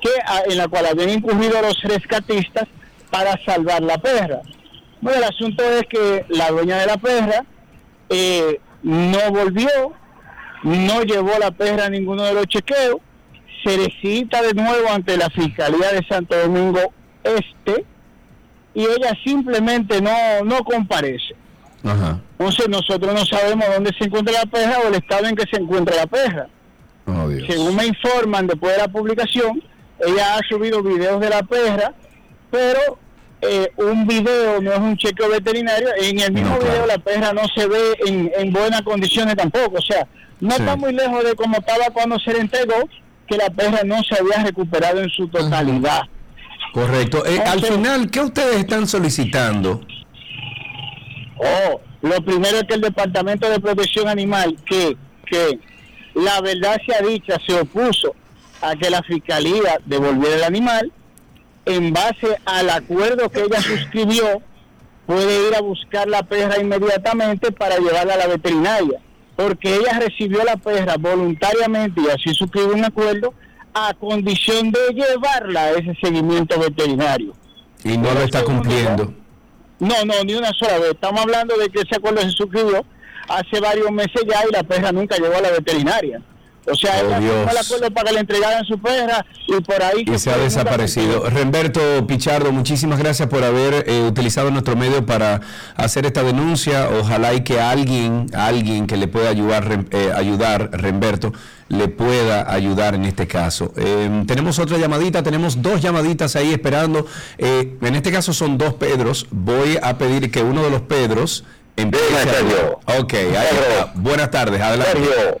[0.00, 2.66] que en la cual habían incurrido los rescatistas
[3.10, 4.40] para salvar la perra.
[5.00, 7.44] Bueno, el asunto es que la dueña de la perra
[8.08, 9.92] eh, no volvió,
[10.62, 12.96] no llevó la perra a ninguno de los chequeos,
[13.64, 17.84] se le cita de nuevo ante la Fiscalía de Santo Domingo Este
[18.74, 21.34] y ella simplemente no, no comparece.
[21.82, 25.60] Entonces nosotros no sabemos dónde se encuentra la perra o el estado en que se
[25.60, 26.48] encuentra la perra.
[27.06, 29.62] Oh, Según me informan después de la publicación,
[30.00, 31.92] ella ha subido videos de la perra,
[32.50, 32.98] pero
[33.42, 35.88] eh, un video no es un chequeo veterinario.
[36.00, 39.78] En el mismo video la perra no se ve en, buenas condiciones tampoco.
[39.78, 40.06] O sea,
[40.40, 42.88] no está muy lejos de como estaba cuando se le entregó,
[43.26, 46.02] que la perra no se había recuperado en su totalidad.
[46.72, 47.24] Correcto.
[47.26, 49.80] Eh, al final, ¿qué ustedes están solicitando?
[51.36, 55.58] Oh, lo primero es que el Departamento de Protección Animal, que, que
[56.14, 58.14] la verdad sea dicha, se opuso
[58.60, 60.92] a que la Fiscalía devolviera el animal,
[61.66, 64.42] en base al acuerdo que ella suscribió,
[65.06, 69.00] puede ir a buscar la perra inmediatamente para llevarla a la veterinaria,
[69.36, 73.34] porque ella recibió la perra voluntariamente y así suscribió un acuerdo
[73.74, 77.32] a condición de llevarla a ese seguimiento veterinario.
[77.82, 79.12] Y no lo está cumpliendo.
[79.80, 80.92] No, no, ni una sola vez.
[80.92, 82.86] Estamos hablando de que ese acuerdo se suscribió
[83.28, 86.20] hace varios meses ya y la perra nunca llegó a la veterinaria.
[86.66, 90.04] O sea, oh, el acuerdo para que le entregaran su perra y por ahí...
[90.06, 91.28] Y se ha desaparecido.
[91.28, 95.42] Remberto Pichardo, muchísimas gracias por haber eh, utilizado nuestro medio para
[95.76, 96.88] hacer esta denuncia.
[96.98, 101.34] Ojalá y que alguien, alguien que le pueda ayudar, eh, ayudar Remberto,
[101.68, 103.72] le pueda ayudar en este caso.
[103.76, 107.06] Eh, tenemos otra llamadita, tenemos dos llamaditas ahí esperando.
[107.36, 109.26] en este caso son dos Pedros.
[109.30, 111.44] Voy a pedir que uno de los Pedros...
[111.76, 112.80] Sergio.
[113.00, 114.92] Ok, ahí Buenas tardes, adelante.
[114.92, 115.38] Sergio.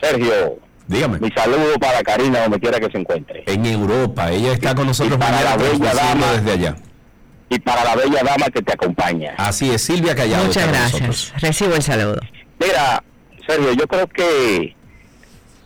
[0.00, 0.58] Sergio.
[0.86, 1.18] Dígame.
[1.18, 3.42] Mi saludo para Karina, donde quiera que se encuentre.
[3.46, 6.76] En Europa, ella está con nosotros para la bella dama desde allá.
[7.48, 9.34] y para la bella dama que te acompaña.
[9.36, 10.44] Así es, Silvia Callado.
[10.44, 11.32] Muchas gracias.
[11.40, 12.20] Recibo el saludo.
[12.60, 13.02] Mira,
[13.46, 14.74] Sergio, yo creo que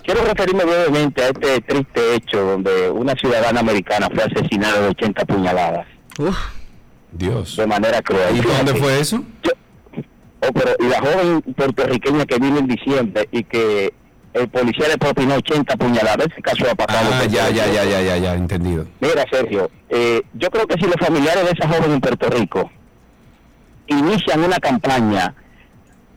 [0.03, 5.25] quiero referirme brevemente a este triste hecho donde una ciudadana americana fue asesinada de 80
[5.27, 5.87] puñaladas.
[6.19, 6.37] Uf.
[7.13, 7.57] Dios.
[7.57, 8.37] De manera cruel.
[8.37, 9.23] ¿Y dónde fue eso?
[10.43, 13.93] Oh, pero, y la joven puertorriqueña que vino en diciembre y que
[14.33, 17.11] el policía le propinó 80 puñaladas, ese caso ha pasado.
[17.13, 18.87] Ah, ya, ya, ya, ya, ya, ya, entendido.
[19.01, 22.71] Mira, Sergio, eh, yo creo que si los familiares de esa joven en Puerto Rico
[23.89, 25.35] inician una campaña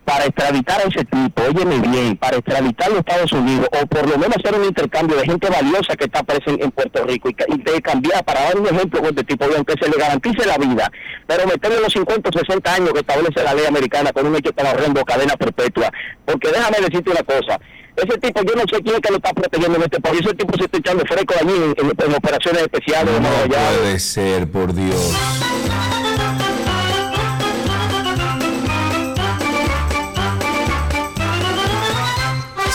[0.05, 4.17] para extraditar a ese tipo, óyeme bien, para extraditarlo a Estados Unidos, o por lo
[4.17, 7.57] menos hacer un intercambio de gente valiosa que está presa en, Puerto Rico y, y
[7.63, 10.57] de cambiar, para dar un ejemplo con este tipo, y aunque se le garantice la
[10.57, 10.91] vida,
[11.27, 14.51] pero meterle los 50 o 60 años que establece la ley americana con un hecho
[14.51, 15.89] tan horrendo, cadena perpetua,
[16.25, 17.59] porque déjame decirte una cosa,
[17.95, 20.33] ese tipo, yo no sé quién es que lo está protegiendo en este país, ese
[20.33, 23.53] tipo se está echando fresco allí en, en- en operaciones especiales, No ¿no?
[23.53, 25.13] Puede ser, por Dios.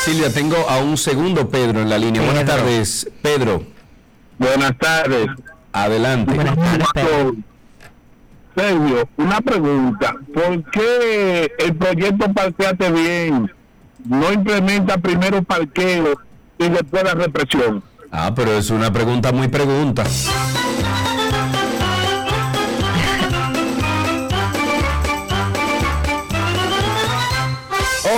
[0.08, 2.22] Silvia, tengo a un segundo Pedro en la línea.
[2.22, 2.56] Buenas Pedro.
[2.56, 3.62] tardes, Pedro.
[4.38, 5.26] Buenas tardes.
[5.70, 6.34] Adelante.
[8.56, 10.14] Sergio, una pregunta.
[10.32, 13.52] ¿Por qué el proyecto Parqueate Bien
[14.06, 16.18] no implementa primero parqueo
[16.58, 17.82] y después la represión?
[18.10, 20.04] Ah, pero es una pregunta muy pregunta.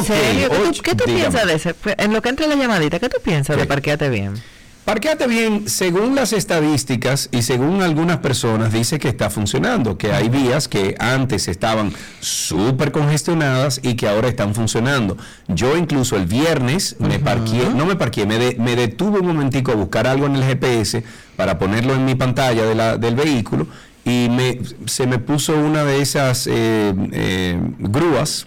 [0.07, 1.75] ¿Qué tú, qué piensas de?
[1.75, 4.35] Fue- En lo que entra la llamadita, ¿qué tú piensas de parqueate bien?
[4.85, 10.29] Parqueate bien, según las estadísticas y según algunas personas, dice que está funcionando, que hay
[10.31, 15.17] vías que antes estaban súper congestionadas y que ahora están funcionando.
[15.49, 19.71] Yo incluso el viernes me parqué, no me parqué, me, de- me detuve un momentico
[19.71, 21.05] a buscar algo en el GPS
[21.37, 23.67] para ponerlo en mi pantalla de la- del vehículo
[24.05, 28.47] y me, se me puso una de esas eh, eh, grúas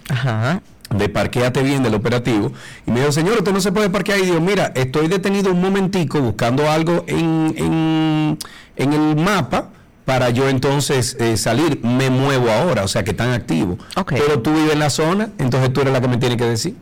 [0.98, 2.52] de parqueate bien del operativo
[2.86, 5.60] y me dijo, señor, usted no se puede parquear y digo, mira, estoy detenido un
[5.60, 8.38] momentico buscando algo en, en,
[8.76, 9.70] en el mapa
[10.04, 13.78] para yo entonces eh, salir, me muevo ahora, o sea que están activos.
[14.18, 16.74] Pero tú vives en la zona, entonces tú eres la que me tiene que decir.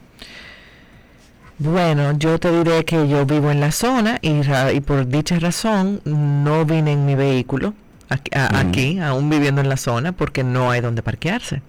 [1.58, 6.64] Bueno, yo te diré que yo vivo en la zona y, por dicha razón no
[6.64, 7.74] vine en mi vehículo
[8.08, 11.62] aquí, a- aquí, aún viviendo en la zona, porque no hay donde parquearse.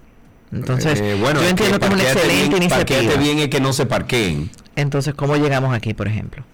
[0.54, 3.14] Entonces, Eh, bueno, yo entiendo que es una excelente bien, iniciativa.
[3.16, 4.50] bien es que no se parqueen.
[4.76, 6.44] Entonces, ¿cómo llegamos aquí, por ejemplo?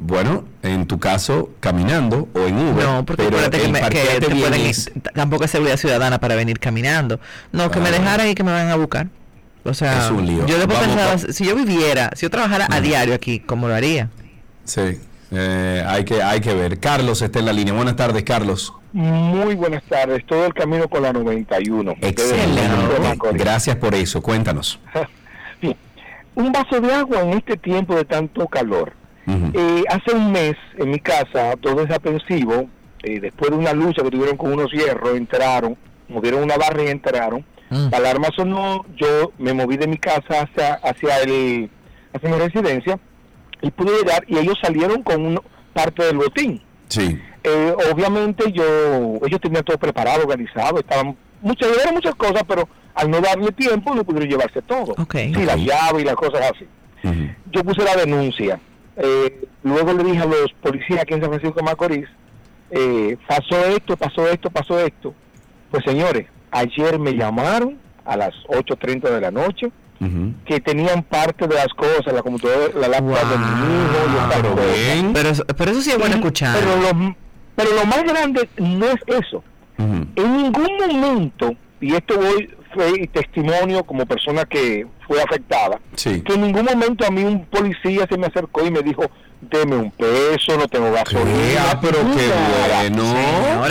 [0.00, 2.84] Bueno, en tu caso, caminando o en Uber.
[2.86, 5.50] No, porque pero que, el me- que parqueate te bien pueden- es- t- tampoco es
[5.50, 7.20] seguridad ciudadana para venir caminando.
[7.52, 9.08] No, que me dejaran y que me vayan a buscar.
[9.64, 10.46] O sea, Es un lío.
[10.46, 13.74] yo después Vamos, pensaba, si yo viviera, si yo trabajara a diario aquí, ¿cómo lo
[13.74, 14.08] haría?
[14.64, 14.98] Sí,
[15.30, 16.80] eh, hay, que, hay que ver.
[16.80, 17.74] Carlos está en la línea.
[17.74, 18.72] Buenas tardes, Carlos.
[18.92, 21.92] Muy buenas tardes, todo el camino con la 91.
[22.00, 22.60] Excelente.
[23.32, 24.22] Gracias por eso.
[24.22, 24.78] Cuéntanos.
[25.62, 25.76] Bien.
[26.34, 28.92] Un vaso de agua en este tiempo de tanto calor.
[29.26, 32.68] Eh, hace un mes en mi casa, todo desaprensivo,
[33.02, 35.76] eh, después de una lucha que tuvieron con unos hierros, entraron,
[36.08, 37.44] movieron una barra y entraron.
[37.70, 41.70] La alarma sonó, yo me moví de mi casa hacia, hacia, el,
[42.12, 42.98] hacia mi residencia
[43.62, 45.40] y pude llegar y ellos salieron con un-
[45.72, 46.60] parte del botín.
[46.88, 47.18] Sí.
[47.44, 53.10] Eh, obviamente yo, ellos tenían todo preparado, organizado, estaban muchas, eran muchas cosas, pero al
[53.10, 54.94] no darle tiempo no pudieron llevarse todo.
[55.34, 56.66] Sí, las llaves y las cosas así.
[57.50, 58.60] Yo puse la denuncia.
[58.96, 62.06] Eh, luego le dije a los policías aquí en San Francisco de Macorís,
[62.70, 65.14] eh, pasó esto, pasó esto, pasó esto.
[65.70, 69.72] Pues señores, ayer me llamaron a las 8.30 de la noche
[70.46, 74.42] que tenían parte de las cosas, la computadora, la laptop de mi hijo, y otras
[74.42, 74.66] cosas.
[75.14, 76.58] Pero, eso- pero eso sí es bueno escuchar.
[76.58, 77.16] Pero lo,
[77.56, 79.42] pero lo más grande no es eso.
[79.78, 82.48] En ningún momento, y esto voy
[83.00, 86.22] y testimonio como persona que fue afectada, Sí.
[86.22, 89.10] que en ningún momento a mí un policía se me acercó y me dijo,
[89.40, 91.70] deme un peso, no tengo gasolina.
[91.72, 92.30] Ah, pero qué
[92.88, 93.14] bueno.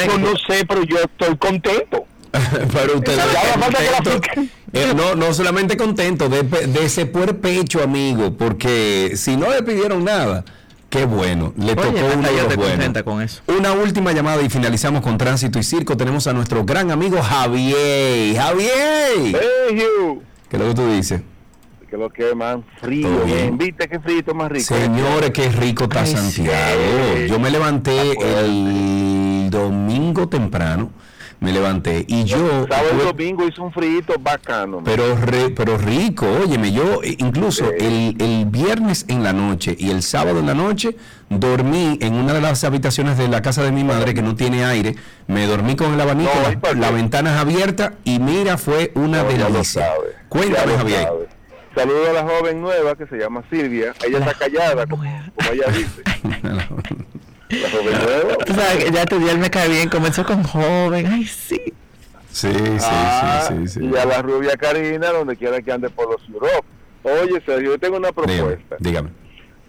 [0.05, 2.05] Yo no sé, pero yo estoy contento.
[2.73, 3.17] Pero usted
[3.59, 4.41] contento.
[4.71, 9.61] Eh, no, no solamente contento, de, pe- de ese puerpecho, amigo, porque si no le
[9.63, 10.45] pidieron nada,
[10.91, 12.72] qué bueno, le tocó Oye, uno hasta de yo los estoy buenos.
[12.76, 13.41] contenta con eso.
[13.47, 15.97] Una última llamada y finalizamos con Tránsito y Circo.
[15.97, 18.35] Tenemos a nuestro gran amigo Javier.
[18.35, 19.31] Javier.
[19.31, 21.22] ¿Qué es lo que tú dices?
[21.89, 23.57] que lo que es más frío, bien.
[23.57, 24.73] viste qué frío más rico.
[24.73, 26.55] Señores, qué rico está Santiago.
[27.27, 30.89] Yo me levanté el domingo temprano,
[31.41, 32.05] me levanté.
[32.07, 32.68] Y yo...
[32.69, 34.81] Sábado y domingo hizo un frío bacano.
[34.85, 35.18] Pero,
[35.55, 40.45] pero rico, óyeme, yo incluso el, el viernes en la noche y el sábado en
[40.45, 40.95] la noche
[41.30, 44.63] dormí en una de las habitaciones de la casa de mi madre que no tiene
[44.63, 44.95] aire,
[45.27, 46.31] me dormí con el abanico,
[46.76, 49.89] las ventanas abiertas y mira, fue una delicia.
[50.30, 51.09] Cuéntame, Javier.
[51.76, 53.93] Saludo a la joven nueva que se llama Silvia.
[54.05, 56.03] Ella está callada, como, ella dice.
[58.49, 61.05] O sea, ya tu día me cae bien, comenzó con joven.
[61.07, 61.61] Ay, sí.
[62.31, 66.11] Sí, sí, ah, sí, sí, Y a la rubia Karina, donde quiera que ande por
[66.11, 66.65] los Europe.
[67.03, 68.77] Oye, Sergio, yo tengo una propuesta.
[68.79, 69.09] dígame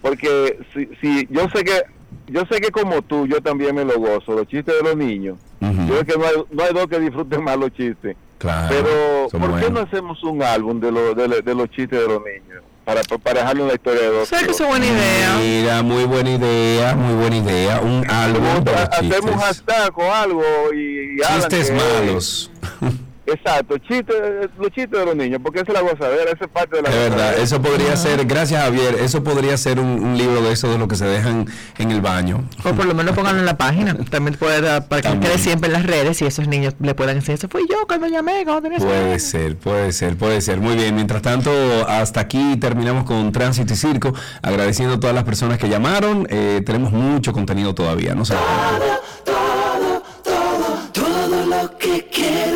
[0.03, 1.81] porque si, si yo sé que
[2.27, 5.39] yo sé que como tú yo también me lo gozo los chistes de los niños
[5.61, 9.61] yo sé que no hay, no hay dos que disfruten más los chistes pero ¿por
[9.61, 12.65] qué no hacemos un álbum de, lo, de, los chistes de los niños?
[12.85, 14.29] Para, para dejarle una historia de dos.
[14.29, 15.37] ¿Sabes que es buena idea?
[15.39, 17.81] Mira, muy buena idea, muy buena idea.
[17.81, 18.65] Un álbum.
[18.91, 20.43] Hacemos hashtag o algo
[20.75, 21.17] y...
[21.21, 22.51] chistes malos.
[23.33, 24.13] Exacto, chiste,
[24.59, 26.89] los chistes de los niños, porque esa es la gozadera, esa es parte de la
[26.91, 30.77] Es verdad, eso podría ser, gracias Javier, eso podría ser un, libro de eso, de
[30.77, 31.47] lo que se dejan
[31.79, 32.45] en el baño.
[32.65, 35.73] O por lo menos pónganlo en la página, también puede para que quede siempre en
[35.73, 38.79] las redes y esos niños le puedan decir, eso fui yo cuando llamé, cuando tenía
[38.79, 40.61] Puede ser, puede ser, puede ser.
[40.61, 41.51] Muy bien, mientras tanto,
[41.89, 46.63] hasta aquí terminamos con Tránsito y Circo, agradeciendo a todas las personas que llamaron, eh,
[46.67, 48.35] tenemos mucho contenido todavía, no sé.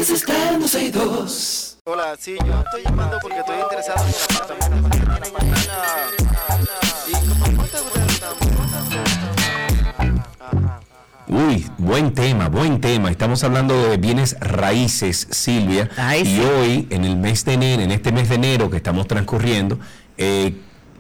[0.07, 1.79] Quieres está en 262.
[1.85, 5.33] Hola, sí, yo estoy llamando porque estoy interesado en el apartamento que tienen
[11.27, 13.11] Uy, buen tema, buen tema.
[13.11, 15.91] Estamos hablando de bienes raíces, Silvia.
[16.25, 19.81] y hoy, en el mes de enero, en este mes de enero que estamos transcurriendo,
[20.19, 20.55] eh,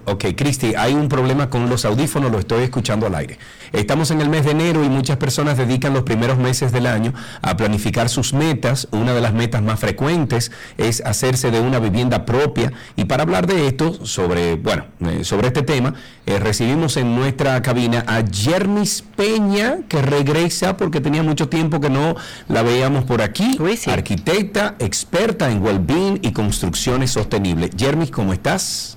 [0.08, 3.40] Ok, Cristi, hay un problema con los audífonos, lo estoy escuchando al aire.
[3.72, 7.12] Estamos en el mes de enero y muchas personas dedican los primeros meses del año
[7.42, 8.86] a planificar sus metas.
[8.92, 12.72] Una de las metas más frecuentes es hacerse de una vivienda propia.
[12.94, 17.60] Y para hablar de esto, sobre, bueno, eh, sobre este tema, eh, recibimos en nuestra
[17.60, 22.14] cabina a Jermis Peña, que regresa porque tenía mucho tiempo que no
[22.46, 23.58] la veíamos por aquí.
[23.90, 27.70] Arquitecta, experta en well-being y construcciones sostenibles.
[27.76, 28.95] Jermis, ¿cómo estás?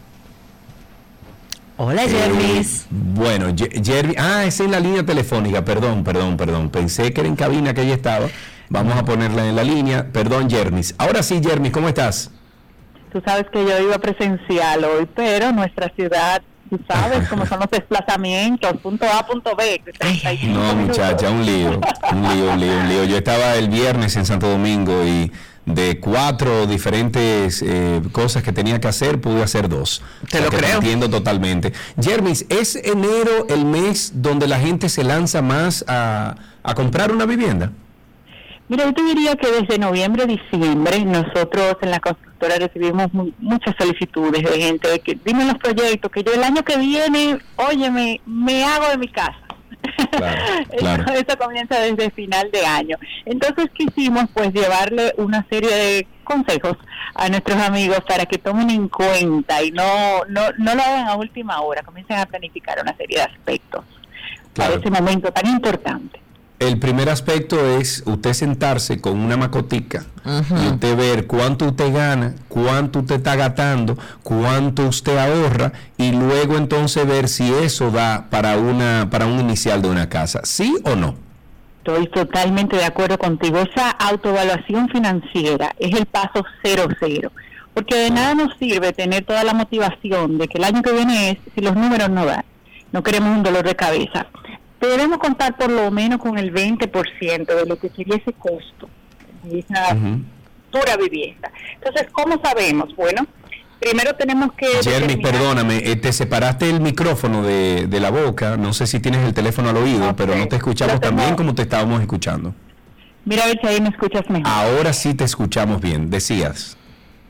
[1.82, 2.88] Hola, Jervis.
[2.90, 4.18] bueno, Jervis.
[4.18, 5.64] Ah, esa es la línea telefónica.
[5.64, 6.70] Perdón, perdón, perdón.
[6.70, 8.28] Pensé que era en cabina que ella estaba.
[8.68, 10.06] Vamos a ponerla en la línea.
[10.12, 10.94] Perdón, Jermis.
[10.98, 12.32] Ahora sí, Jermis, ¿cómo estás?
[13.14, 17.70] Tú sabes que yo iba presencial hoy, pero nuestra ciudad tú sabes cómo son los
[17.72, 19.82] desplazamientos, punto A, punto B.
[20.50, 21.80] No, muchacha, un lío,
[22.12, 23.04] un lío, un lío, un lío.
[23.06, 25.32] Yo estaba el viernes en Santo Domingo y
[25.66, 30.02] de cuatro diferentes eh, cosas que tenía que hacer, pude hacer dos.
[30.30, 30.78] Te lo creo.
[30.78, 31.74] entiendo totalmente.
[32.02, 36.36] Jermis, ¿es enero el mes donde la gente se lanza más a,
[36.76, 37.72] comprar una vivienda?
[38.68, 43.08] Mira, yo te diría que desde noviembre, diciembre, nosotros en la constructora recibimos
[43.40, 48.22] muchas solicitudes de gente que dime los proyectos, que yo el año que viene, óyeme,
[48.28, 49.49] me hago de mi casa.
[50.78, 52.98] Claro, Esto comienza desde final de año.
[53.26, 56.78] Entonces quisimos pues llevarle una serie de consejos
[57.16, 61.16] a nuestros amigos para que tomen en cuenta y no, no, no lo hagan a
[61.16, 63.84] última hora, comiencen a planificar una serie de aspectos
[64.54, 66.20] para ese momento tan importante.
[66.60, 72.36] El primer aspecto es usted sentarse con una macotica y usted ver cuánto usted gana,
[72.50, 78.58] cuánto usted está gastando, cuánto usted ahorra y luego entonces ver si eso da para
[78.58, 81.16] una para un inicial de una casa, ¿sí o no?
[81.78, 83.60] Estoy totalmente de acuerdo contigo.
[83.60, 87.32] Esa autoevaluación financiera es el paso cero cero,
[87.74, 91.32] porque de nada nos sirve tener toda la motivación de que el año que viene
[91.32, 92.44] es si los números no dan.
[92.92, 94.28] No queremos un dolor de cabeza
[94.88, 98.90] debemos contar por lo menos con el 20% de lo que sería ese costo
[99.44, 99.96] de esa
[100.72, 101.52] pura vivienda.
[101.76, 102.96] Entonces, ¿cómo sabemos?
[102.96, 103.26] Bueno,
[103.80, 104.68] primero tenemos que...
[104.84, 109.26] Jeremy, perdóname, eh, te separaste el micrófono de, de, la boca, no sé si tienes
[109.26, 112.54] el teléfono al oído, pero no te escuchamos tan bien como te estábamos escuchando.
[113.26, 114.48] Mira a ver si ahí me escuchas mejor.
[114.48, 116.78] Ahora sí te escuchamos bien, decías.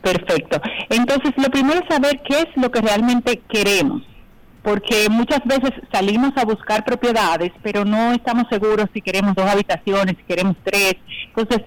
[0.02, 0.62] Perfecto.
[0.90, 4.04] Entonces, lo primero es saber qué es lo que realmente queremos
[4.64, 10.16] porque muchas veces salimos a buscar propiedades, pero no estamos seguros si queremos dos habitaciones,
[10.18, 10.96] si queremos tres.
[11.28, 11.62] Entonces,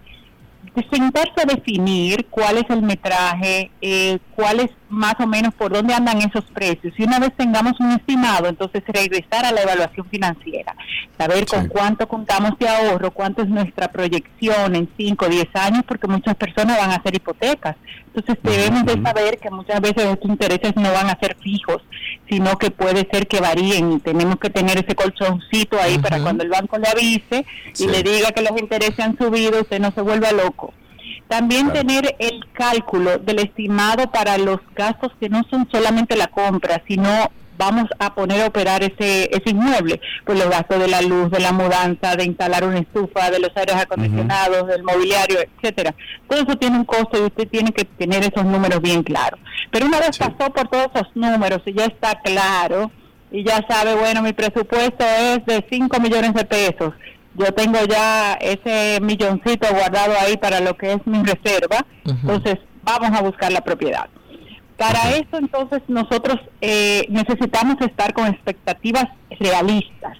[0.90, 5.94] sentarse a definir cuál es el metraje, eh, cuál es más o menos por dónde
[5.94, 6.94] andan esos precios.
[6.96, 10.76] Y una vez tengamos un estimado, entonces regresar a la evaluación financiera,
[11.18, 15.82] saber con cuánto contamos de ahorro, cuánto es nuestra proyección en 5 o 10 años,
[15.86, 17.76] porque muchas personas van a hacer hipotecas.
[18.14, 21.82] Entonces debemos de saber que muchas veces estos intereses no van a ser fijos,
[22.28, 24.00] sino que puede ser que varíen.
[24.00, 27.46] Tenemos que tener ese colchoncito ahí para cuando el banco le avise
[27.78, 30.74] y le diga que los intereses han subido, usted no se vuelva loco.
[31.32, 36.82] También tener el cálculo del estimado para los gastos que no son solamente la compra,
[36.86, 37.08] sino
[37.56, 41.40] vamos a poner a operar ese, ese inmueble, pues los gastos de la luz, de
[41.40, 45.94] la mudanza, de instalar una estufa, de los aires acondicionados, del mobiliario, etcétera.
[46.28, 49.40] Todo eso tiene un costo y usted tiene que tener esos números bien claros.
[49.70, 52.90] Pero una vez pasó por todos esos números y ya está claro
[53.30, 56.92] y ya sabe, bueno, mi presupuesto es de 5 millones de pesos
[57.34, 63.18] yo tengo ya ese milloncito guardado ahí para lo que es mi reserva, entonces vamos
[63.18, 64.08] a buscar la propiedad.
[64.76, 69.06] Para eso entonces nosotros eh, necesitamos estar con expectativas
[69.38, 70.18] realistas.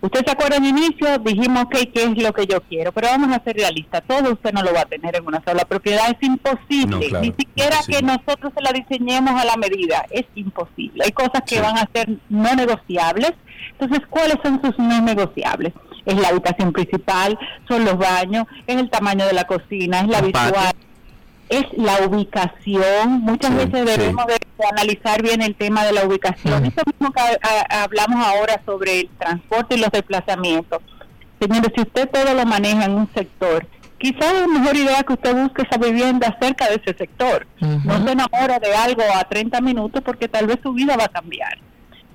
[0.00, 2.92] Usted se acuerda en inicio, dijimos, ok, ¿qué es lo que yo quiero?
[2.92, 5.64] Pero vamos a ser realistas, todo usted no lo va a tener en una sola
[5.64, 11.04] propiedad, es imposible, ni siquiera que nosotros se la diseñemos a la medida, es imposible.
[11.06, 13.32] Hay cosas que van a ser no negociables,
[13.78, 15.72] entonces, ¿cuáles son sus no negociables?
[16.06, 20.20] Es la habitación principal, son los baños, es el tamaño de la cocina, es la
[20.20, 20.72] visual,
[21.48, 23.20] es la ubicación.
[23.22, 24.38] Muchas veces debemos de,
[24.70, 26.66] analizar bien el tema de la ubicación.
[26.66, 27.20] Eso mismo que
[27.70, 30.80] hablamos ahora sobre el transporte y los desplazamientos.
[31.40, 33.66] Señores, si usted todo lo maneja en un sector,
[33.98, 37.46] quizás es mejor idea que usted busque esa vivienda cerca de ese sector.
[37.60, 41.08] No se enamora de algo a 30 minutos porque tal vez su vida va a
[41.08, 41.58] cambiar.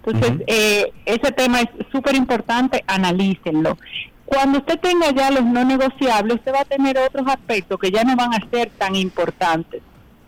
[0.06, 3.78] Entonces, eh, ese tema es súper importante, analícenlo.
[4.26, 8.04] Cuando usted tenga ya los no negociables, usted va a tener otros aspectos que ya
[8.04, 9.82] no van a ser tan importantes.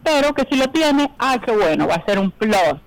[0.03, 2.79] Pero que si lo tiene, ah, qué bueno, va a ser un plus.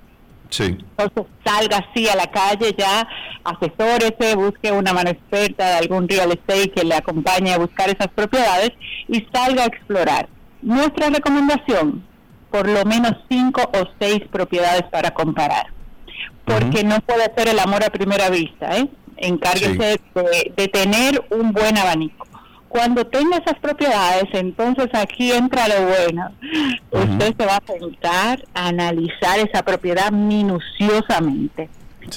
[0.51, 0.77] Sí.
[0.97, 3.09] Entonces salga así a la calle ya,
[3.45, 8.09] asesórese, busque una mano experta de algún real estate que le acompañe a buscar esas
[8.09, 8.73] propiedades
[9.09, 10.29] y salga a explorar.
[10.63, 12.05] Nuestra recomendación,
[12.51, 15.74] por lo menos cinco o seis propiedades para comparar
[16.45, 18.89] porque no puede ser el amor a primera vista, ¿eh?
[19.17, 20.01] Encárguese
[20.57, 22.27] de, tener un buen abanico.
[22.69, 26.33] Cuando tenga esas propiedades, entonces aquí entra lo bueno.
[26.91, 31.69] Usted se va a sentar a analizar esa propiedad minuciosamente.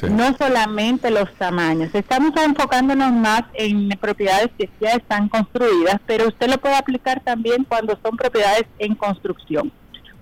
[0.09, 1.93] No solamente los tamaños.
[1.93, 7.63] Estamos enfocándonos más en propiedades que ya están construidas, pero usted lo puede aplicar también
[7.63, 9.71] cuando son propiedades en construcción.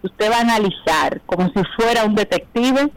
[0.03, 2.91] Usted va a analizar como si fuera un detective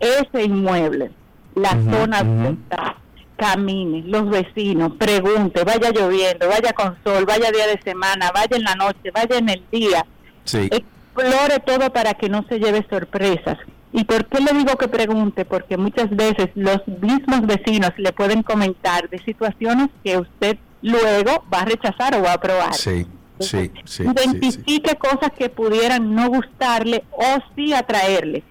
[0.00, 1.10] ese inmueble,
[1.54, 2.96] la zona donde está,
[3.36, 8.64] camine, los vecinos, pregunte, vaya lloviendo, vaya con sol, vaya día de semana, vaya en
[8.64, 10.04] la noche, vaya en el día.
[10.44, 13.58] Explore todo para que no se lleve sorpresas.
[13.92, 15.44] ¿Y por qué le digo que pregunte?
[15.44, 21.60] Porque muchas veces los mismos vecinos le pueden comentar de situaciones que usted luego va
[21.60, 22.74] a rechazar o va a aprobar.
[22.74, 23.06] Sí,
[23.40, 24.02] sí, sí.
[24.04, 28.42] Identifique cosas que pudieran no gustarle o sí atraerle.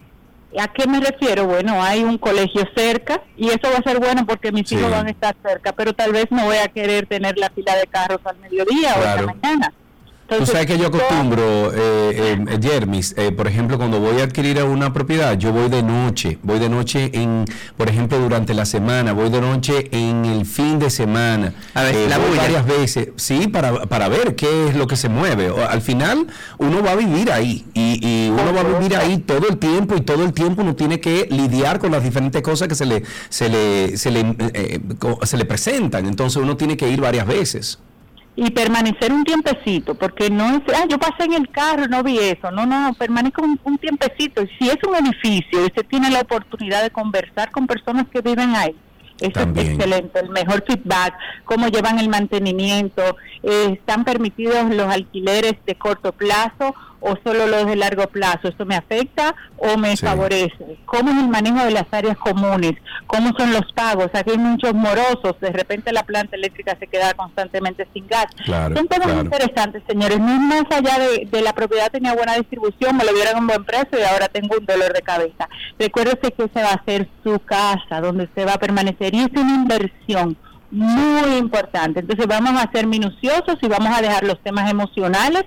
[0.57, 1.45] ¿A qué me refiero?
[1.45, 5.07] Bueno, hay un colegio cerca y eso va a ser bueno porque mis hijos van
[5.07, 8.19] a estar cerca, pero tal vez no voy a querer tener la fila de carros
[8.23, 9.73] al mediodía o a la mañana.
[10.27, 14.61] Tú sabes que yo acostumbro, eh, eh, Jermis, eh, por ejemplo, cuando voy a adquirir
[14.61, 17.45] una propiedad, yo voy de noche, voy de noche en,
[17.77, 21.53] por ejemplo, durante la semana, voy de noche en el fin de semana.
[21.73, 24.97] A ver, eh, la voy varias veces, sí, para, para ver qué es lo que
[24.97, 25.49] se mueve.
[25.69, 26.27] al final,
[26.57, 29.95] uno va a vivir ahí y, y uno va a vivir ahí todo el tiempo
[29.95, 33.03] y todo el tiempo uno tiene que lidiar con las diferentes cosas que se le,
[33.29, 34.35] se le, se le,
[35.23, 36.05] se le presentan.
[36.05, 37.79] Entonces uno tiene que ir varias veces
[38.37, 42.19] y permanecer un tiempecito, porque no es, ah, yo pasé en el carro, no vi
[42.19, 44.43] eso, no, no, permanezco un, un tiempecito.
[44.59, 48.55] Si es un edificio y usted tiene la oportunidad de conversar con personas que viven
[48.55, 48.75] ahí,
[49.19, 51.15] es excelente, el mejor feedback,
[51.45, 53.01] cómo llevan el mantenimiento,
[53.41, 58.47] eh, están permitidos los alquileres de corto plazo o solo los de largo plazo.
[58.47, 60.77] ¿Esto me afecta o me favorece?
[60.85, 62.73] ¿Cómo es el manejo de las áreas comunes?
[63.07, 64.09] ¿Cómo son los pagos?
[64.13, 68.27] Aquí hay muchos morosos, de repente la planta eléctrica se queda constantemente sin gas.
[68.45, 70.19] son temas interesantes, señores.
[70.19, 73.63] No más allá de, la propiedad tenía buena distribución, me lo dieron a un buen
[73.63, 75.47] precio y ahora tengo un dolor de cabeza.
[75.79, 79.29] Recuérdese que ese va a ser su casa, donde usted va a permanecer y es
[79.35, 80.37] una inversión
[80.71, 82.01] muy importante.
[82.01, 85.45] Entonces vamos a ser minuciosos y vamos a dejar los temas emocionales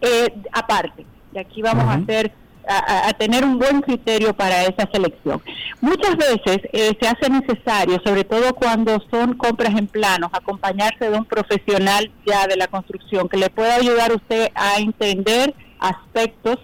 [0.00, 1.06] eh, aparte.
[1.32, 2.32] Y aquí vamos a hacer
[2.66, 5.42] a, tener un buen criterio para esa selección.
[5.80, 11.18] Muchas veces eh, se hace necesario, sobre todo cuando son compras en planos, acompañarse de
[11.18, 16.58] un profesional ya de la construcción que le pueda ayudar a usted a entender aspectos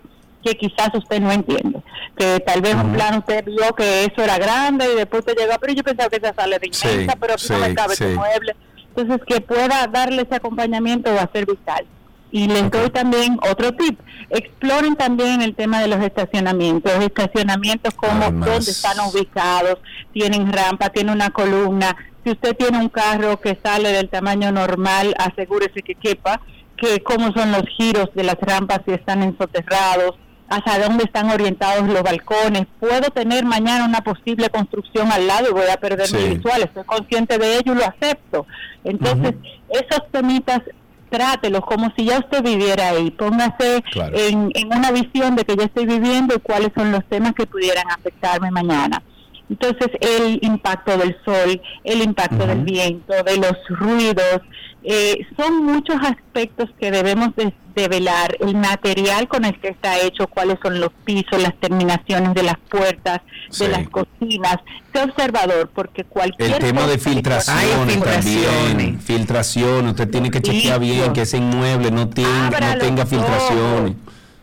[0.45, 1.83] que quizás usted no entiende.
[2.17, 5.59] Que tal vez un plan usted vio que eso era grande y después usted llega,
[5.59, 8.55] pero yo pensaba que esa sale de inmensa, pero no me cabe ese mueble.
[8.95, 11.85] Entonces, que pueda darle ese acompañamiento va a ser vital.
[12.31, 13.99] Y les doy también otro tip.
[14.31, 16.93] Exploren también el tema de los estacionamientos.
[17.01, 19.79] estacionamientos como dónde están ubicados,
[20.13, 21.97] tienen rampa, tiene una columna.
[22.25, 26.41] Si usted tiene un carro que sale del tamaño normal, asegúrese que quepa,
[26.77, 30.17] que cómo son los giros de las rampas, si están ensoterrados,
[30.49, 32.67] hacia dónde están orientados los balcones.
[32.79, 36.63] Puedo tener mañana una posible construcción al lado y voy a perder mi visual.
[36.63, 38.47] Estoy consciente de ello y lo acepto.
[38.85, 39.35] Entonces,
[39.71, 40.63] esos temitas
[41.11, 45.87] trátelos como si ya usted viviera ahí, póngase en, una visión de que ya estoy
[45.87, 49.03] viviendo y cuáles son los temas que pudieran afectarme mañana.
[49.49, 54.41] Entonces, el impacto del sol, el impacto del viento, de los ruidos,
[54.89, 57.53] eh, son muchos aspectos que debemos de,
[57.89, 62.45] velar, el material con el que está hecho, cuáles son los pisos, las terminaciones de
[62.45, 63.21] las puertas,
[63.59, 64.59] de las cocinas.
[64.95, 66.53] Sé observador, porque cualquier...
[66.53, 72.09] El tema de filtraciones también, filtración, usted tiene que chequear bien que ese inmueble no
[72.09, 73.97] tenga, no tenga filtraciones.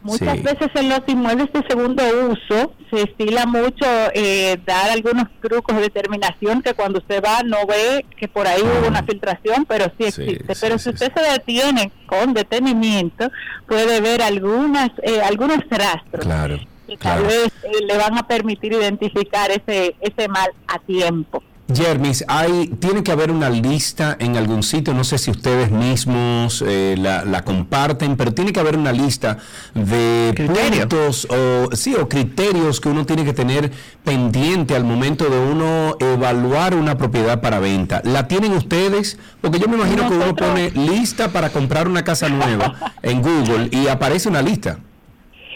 [0.03, 5.75] Muchas veces en los inmuebles de segundo uso se estila mucho eh, dar algunos trucos
[5.77, 9.85] de determinación que cuando usted va no ve que por ahí hubo una filtración, pero
[9.97, 10.53] sí existe.
[10.59, 13.31] pero si usted se detiene con detenimiento,
[13.67, 16.25] puede ver algunas eh, algunos rastros.
[16.87, 21.41] que tal vez eh, le van a permitir identificar ese, ese mal a tiempo.
[21.71, 26.63] Jermis, hay, tiene que haber una lista en algún sitio, no sé si ustedes mismos
[26.67, 29.37] eh, la, comparten, pero tiene que haber una lista
[29.73, 33.71] de puntos o, sí, o criterios que uno tiene que tener
[34.03, 38.01] pendiente al momento de uno evaluar una propiedad para venta.
[38.03, 39.17] ¿La tienen ustedes?
[39.39, 43.69] Porque yo me imagino que uno pone lista para comprar una casa nueva en Google
[43.71, 44.79] y aparece una lista.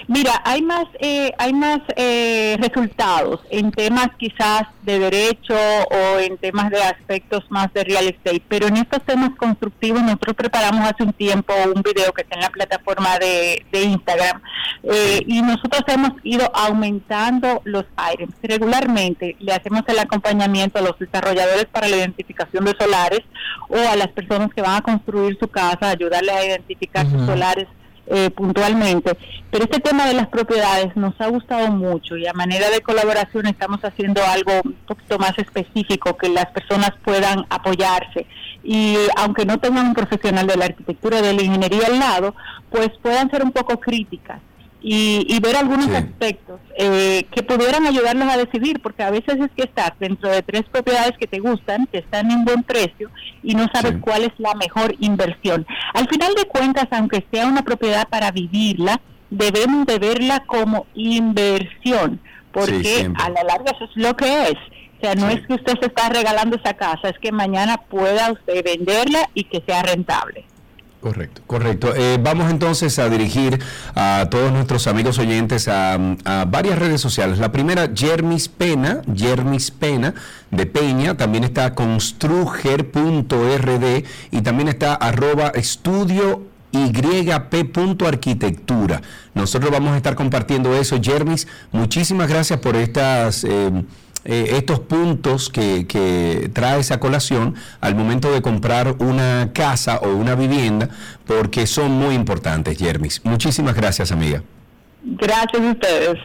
[0.08, 6.38] Mira, hay más, eh, hay más eh, resultados en temas quizás de derecho o en
[6.38, 11.04] temas de aspectos más de real estate, pero en estos temas constructivos nosotros preparamos hace
[11.04, 14.42] un tiempo un video que está en la plataforma de, Instagram
[14.84, 18.34] eh, y nosotros hemos ido aumentando los items.
[18.42, 23.22] Regularmente le hacemos el acompañamiento a los desarrolladores para la identificación de solares
[23.68, 27.68] o a las personas que van a construir su casa, ayudarles a identificar sus solares
[28.10, 29.18] eh, puntualmente,
[29.52, 33.48] pero este tema de las propiedades nos ha gustado mucho y a manera de colaboración
[33.48, 38.26] estamos haciendo algo un poquito más específico que las personas puedan apoyarse.
[38.64, 42.36] Y aunque no tengan un profesional de la arquitectura de la ingeniería al lado,
[42.70, 44.40] pues puedan ser un poco críticas
[44.82, 49.64] y, ver algunos aspectos eh, que pudieran ayudarlos a decidir, porque a veces es que
[49.64, 53.10] estás dentro de tres propiedades que te gustan, que están en buen precio
[53.44, 55.66] y no sabes cuál es la mejor inversión.
[55.94, 62.20] Al final de cuentas, aunque sea una propiedad para vivirla, debemos de verla como inversión,
[62.52, 64.58] porque a la larga eso es lo que es.
[64.98, 68.32] O sea, no es que usted se está regalando esa casa, es que mañana pueda
[68.32, 70.46] usted venderla y que sea rentable.
[71.08, 71.96] Correcto, correcto.
[71.96, 73.64] Eh, vamos entonces a dirigir
[73.96, 75.98] a todos nuestros amigos oyentes a,
[76.50, 77.40] varias redes sociales.
[77.40, 80.14] La primera, Jermis Pena, Jermis Pena
[80.52, 86.44] de Peña, también está construger.rd y también está arroba estudio
[86.74, 89.02] yp.arquitectura.
[89.34, 91.00] Nosotros vamos a estar compartiendo eso.
[91.02, 93.46] Jermis, muchísimas gracias por estas...
[93.46, 93.72] Eh,
[94.28, 100.10] eh, estos puntos que, que trae esa colación al momento de comprar una casa o
[100.10, 100.90] una vivienda,
[101.26, 103.22] porque son muy importantes, Jermis.
[103.24, 104.44] Muchísimas gracias, amiga.
[105.02, 106.20] Gracias a ustedes.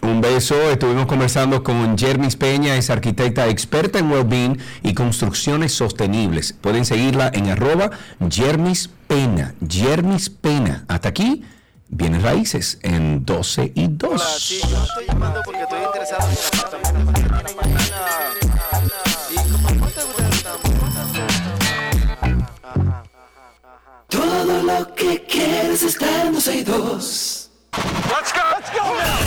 [0.00, 6.52] Un beso, estuvimos conversando con Jermis Peña, es arquitecta experta en wellbeing y construcciones sostenibles.
[6.52, 7.90] Pueden seguirla en arroba
[8.30, 10.84] Jermis Pena, Jermis Pena.
[10.88, 11.42] Hasta aquí,
[11.88, 14.52] bienes raíces en 12 y 2.
[14.52, 16.36] estoy llamando porque estoy interesado en
[24.08, 27.50] Todo lo que quieres está en 12 y 2.
[27.72, 29.18] Let's go, let's go now.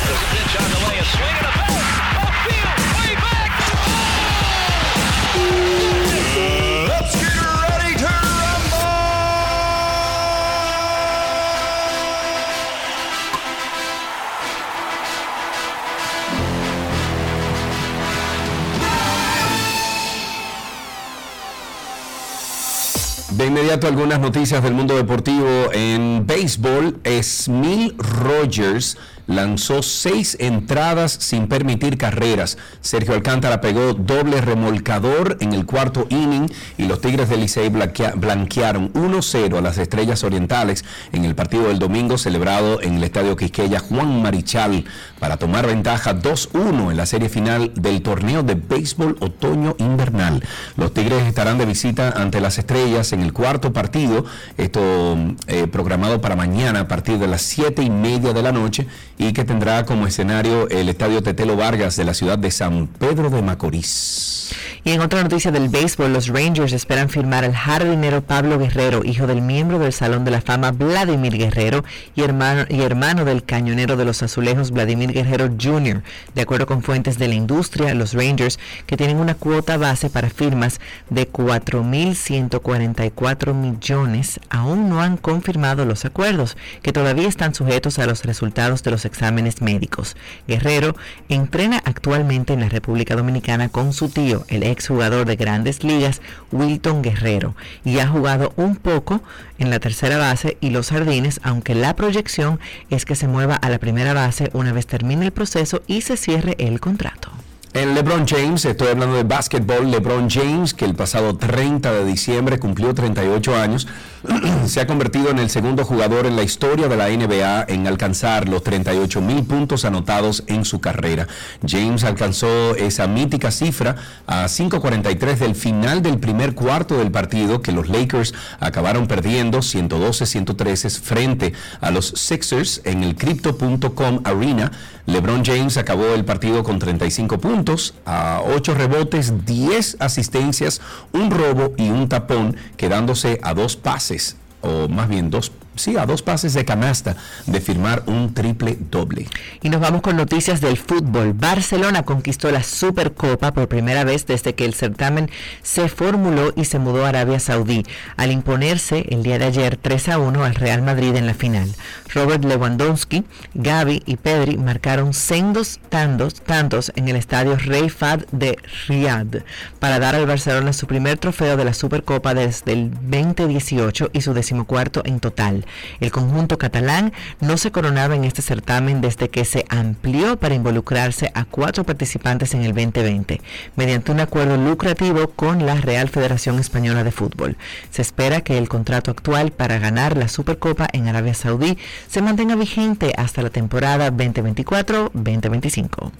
[23.38, 27.00] De inmediato algunas noticias del mundo deportivo en béisbol.
[27.22, 28.98] Smil Rogers
[29.28, 32.58] lanzó seis entradas sin permitir carreras.
[32.82, 38.94] Sergio Alcántara pegó doble remolcador en el cuarto inning y los Tigres del Licey blanquearon
[38.94, 43.80] 1-0 a las Estrellas Orientales en el partido del domingo celebrado en el Estadio Quisqueya
[43.80, 44.86] Juan Marichal
[45.20, 50.44] para tomar ventaja 2-1 en la serie final del torneo de béisbol otoño-invernal.
[50.76, 54.26] Los Tigres estarán de visita ante las Estrellas en el cuarto partido,
[54.58, 55.18] esto
[55.48, 58.88] eh, programado para mañana a partir de las 7 y media de la noche
[59.18, 63.30] y que tendrá como escenario el Estadio Tetelo Vargas de la ciudad de San Pedro
[63.30, 64.54] de Macorís.
[64.84, 69.28] Y en otra noticia del béisbol, los Rangers esperan firmar al jardinero Pablo Guerrero, hijo
[69.28, 71.84] del miembro del Salón de la Fama Vladimir Guerrero
[72.16, 76.04] y hermano, y hermano del cañonero de los azulejos Vladimir Guerrero Jr.
[76.36, 80.30] De acuerdo con fuentes de la industria, los Rangers, que tienen una cuota base para
[80.30, 80.80] firmas
[81.10, 88.24] de 4.144 millones, aún no han confirmado los acuerdos, que todavía están sujetos a los
[88.24, 90.16] resultados de los exámenes médicos.
[90.48, 90.96] Guerrero
[91.30, 96.22] entrena actualmente en la República Dominicana con su tío, el ex exjugador de grandes ligas,
[96.54, 99.22] Wilton Guerrero, y ha jugado un poco
[99.58, 102.60] en la tercera base y los jardines, aunque la proyección
[102.90, 106.16] es que se mueva a la primera base una vez termine el proceso y se
[106.16, 107.32] cierre el contrato.
[107.78, 112.58] En LeBron James, estoy hablando de básquetbol, LeBron James, que el pasado 30 de diciembre
[112.58, 113.88] cumplió 38 años,
[114.66, 118.50] se ha convertido en el segundo jugador en la historia de la NBA en alcanzar
[118.50, 121.28] los 38 mil puntos anotados en su carrera.
[121.68, 123.96] James alcanzó esa mítica cifra
[124.26, 131.00] a 5.43 del final del primer cuarto del partido que los Lakers acabaron perdiendo 112-113
[131.00, 134.72] frente a los Sixers en el Crypto.com Arena.
[135.08, 140.82] LeBron James acabó el partido con 35 puntos a 8 rebotes, 10 asistencias,
[141.14, 146.06] un robo y un tapón, quedándose a dos pases, o más bien dos sí, a
[146.06, 149.28] dos pases de canasta de firmar un triple doble.
[149.62, 151.34] Y nos vamos con noticias del fútbol.
[151.34, 155.30] Barcelona conquistó la Supercopa por primera vez desde que el certamen
[155.62, 157.84] se formuló y se mudó a Arabia Saudí,
[158.16, 161.74] al imponerse el día de ayer 3 a 1 al Real Madrid en la final.
[162.14, 163.24] Robert Lewandowski,
[163.54, 169.44] Gaby y Pedri marcaron sendos tantos, tantos en el estadio Rey Fad de Riyadh
[169.80, 174.34] para dar al Barcelona su primer trofeo de la Supercopa desde el 2018 y su
[174.34, 175.66] decimocuarto en total.
[176.00, 181.32] El conjunto catalán no se coronaba en este certamen desde que se amplió para involucrarse
[181.34, 183.42] a cuatro participantes en el 2020,
[183.76, 187.58] mediante un acuerdo lucrativo con la Real Federación Española de Fútbol.
[187.92, 191.78] Se espera que el contrato actual para ganar la Supercopa en Arabia Saudí
[192.08, 196.12] se mantenga vigente hasta la temporada 2024-2025.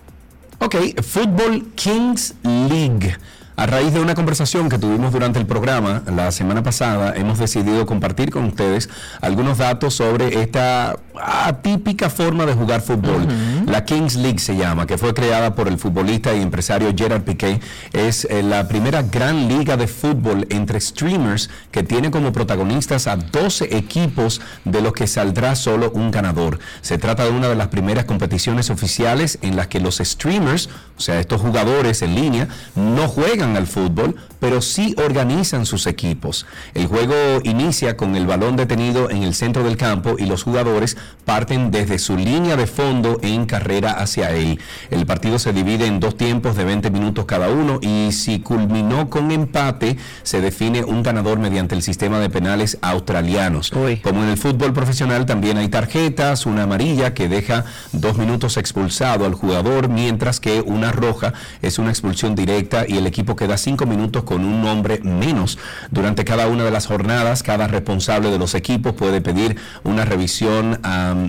[0.60, 3.16] Ok, Fútbol Kings League.
[3.60, 7.88] A raíz de una conversación que tuvimos durante el programa la semana pasada, hemos decidido
[7.88, 8.88] compartir con ustedes
[9.20, 13.28] algunos datos sobre esta atípica forma de jugar fútbol.
[13.66, 17.60] La Kings League se llama, que fue creada por el futbolista y empresario Gerard Piqué.
[17.94, 23.16] Es eh, la primera gran liga de fútbol entre streamers que tiene como protagonistas a
[23.16, 26.60] 12 equipos de los que saldrá solo un ganador.
[26.82, 31.02] Se trata de una de las primeras competiciones oficiales en las que los streamers, o
[31.02, 36.46] sea, estos jugadores en línea, no juegan al fútbol, pero sí organizan sus equipos.
[36.74, 37.14] El juego
[37.44, 42.00] inicia con el balón detenido en el centro del campo y los jugadores parten desde
[42.00, 44.60] su línea de fondo en carrera hacia él.
[44.90, 49.10] El partido se divide en dos tiempos de 20 minutos cada uno y si culminó
[49.10, 53.72] con empate, se define un ganador mediante el sistema de penales australianos.
[53.72, 59.26] Como en el fútbol profesional también hay tarjetas, una amarilla que deja dos minutos expulsado
[59.26, 63.86] al jugador, mientras que una roja es una expulsión directa y el equipo queda cinco
[63.86, 65.58] minutos con un nombre menos.
[65.92, 69.56] Durante cada una de las jornadas, cada responsable de los equipos puede pedir
[69.86, 70.82] una revisión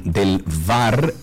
[0.04, 1.14] del VAR,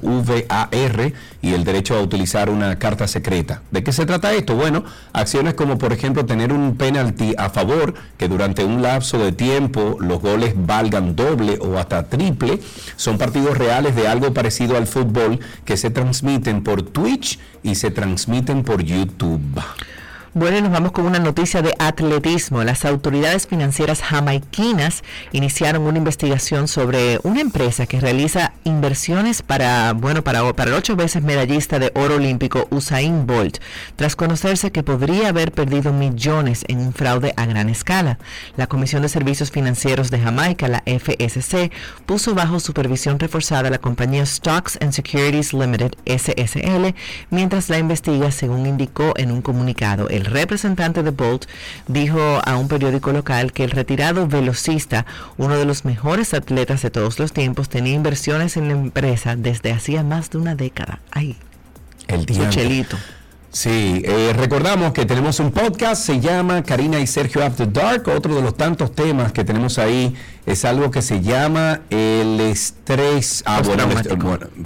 [0.00, 1.12] VAR,
[1.42, 3.62] y el derecho a utilizar una carta secreta.
[3.70, 4.56] ¿De qué se trata esto?
[4.56, 9.32] Bueno, acciones como por ejemplo tener un penalti a favor, que durante un lapso de
[9.32, 12.60] tiempo los goles valgan doble o hasta triple,
[12.96, 17.90] son partidos reales de algo parecido al fútbol que se transmiten por Twitch y se
[17.90, 19.60] transmiten por YouTube.
[20.34, 22.62] Bueno, nos vamos con una noticia de atletismo.
[22.62, 25.02] Las autoridades financieras jamaiquinas
[25.32, 30.96] iniciaron una investigación sobre una empresa que realiza inversiones para, bueno, para, para el ocho
[30.96, 33.56] veces medallista de oro olímpico Usain Bolt,
[33.96, 38.18] tras conocerse que podría haber perdido millones en un fraude a gran escala.
[38.58, 41.72] La Comisión de Servicios Financieros de Jamaica, la FSC,
[42.04, 46.94] puso bajo supervisión reforzada la compañía Stocks and Securities Limited, SSL,
[47.30, 50.06] mientras la investiga, según indicó en un comunicado.
[50.18, 51.46] El representante de Bolt,
[51.86, 56.90] dijo a un periódico local que el retirado velocista, uno de los mejores atletas de
[56.90, 61.00] todos los tiempos, tenía inversiones en la empresa desde hacía más de una década.
[61.10, 61.36] Ay,
[62.08, 62.96] el chelito.
[63.50, 68.06] Sí, eh, recordamos que tenemos un podcast, se llama Karina y Sergio After Dark.
[68.08, 70.14] Otro de los tantos temas que tenemos ahí
[70.48, 73.60] es algo que se llama el estrés ah,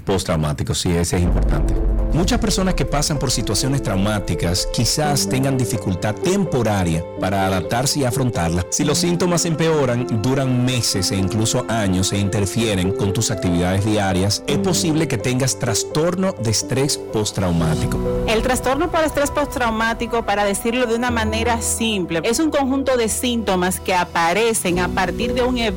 [0.04, 0.74] postraumático.
[0.74, 1.74] sí, ese es importante.
[2.12, 8.66] Muchas personas que pasan por situaciones traumáticas quizás tengan dificultad temporaria para adaptarse y afrontarlas.
[8.70, 14.44] Si los síntomas empeoran, duran meses e incluso años e interfieren con tus actividades diarias,
[14.46, 17.98] es posible que tengas trastorno de estrés postraumático.
[18.28, 23.09] El trastorno por estrés postraumático, para decirlo de una manera simple, es un conjunto de
[23.09, 25.71] síntomas que aparecen a partir de un evento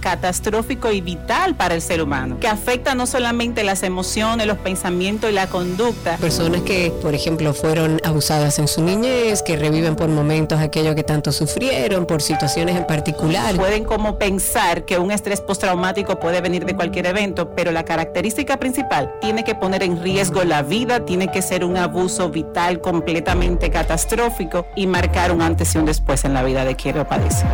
[0.00, 5.30] catastrófico y vital para el ser humano, que afecta no solamente las emociones, los pensamientos
[5.30, 10.08] y la conducta, Personas que, por ejemplo, fueron abusadas en su niñez, que reviven por
[10.08, 13.56] momentos aquello que tanto sufrieron, por situaciones en particular.
[13.56, 18.58] Pueden como pensar que un estrés postraumático puede venir de cualquier evento, pero la característica
[18.58, 23.70] principal tiene que poner en riesgo la vida, tiene que ser un abuso vital completamente
[23.70, 27.44] catastrófico y marcar un antes y un después en la vida de quien lo padece.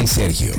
[0.00, 0.54] Y Sergio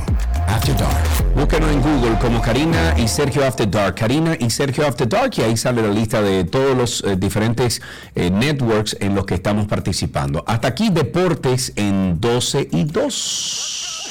[0.48, 0.96] After Dark.
[1.36, 3.96] Búsquenos en Google como Karina y Sergio After Dark.
[3.96, 7.82] Karina y Sergio After Dark y ahí sale la lista de todos los eh, diferentes
[8.16, 10.44] eh, networks en los que estamos participando.
[10.48, 14.10] Hasta aquí deportes en 12 y 2.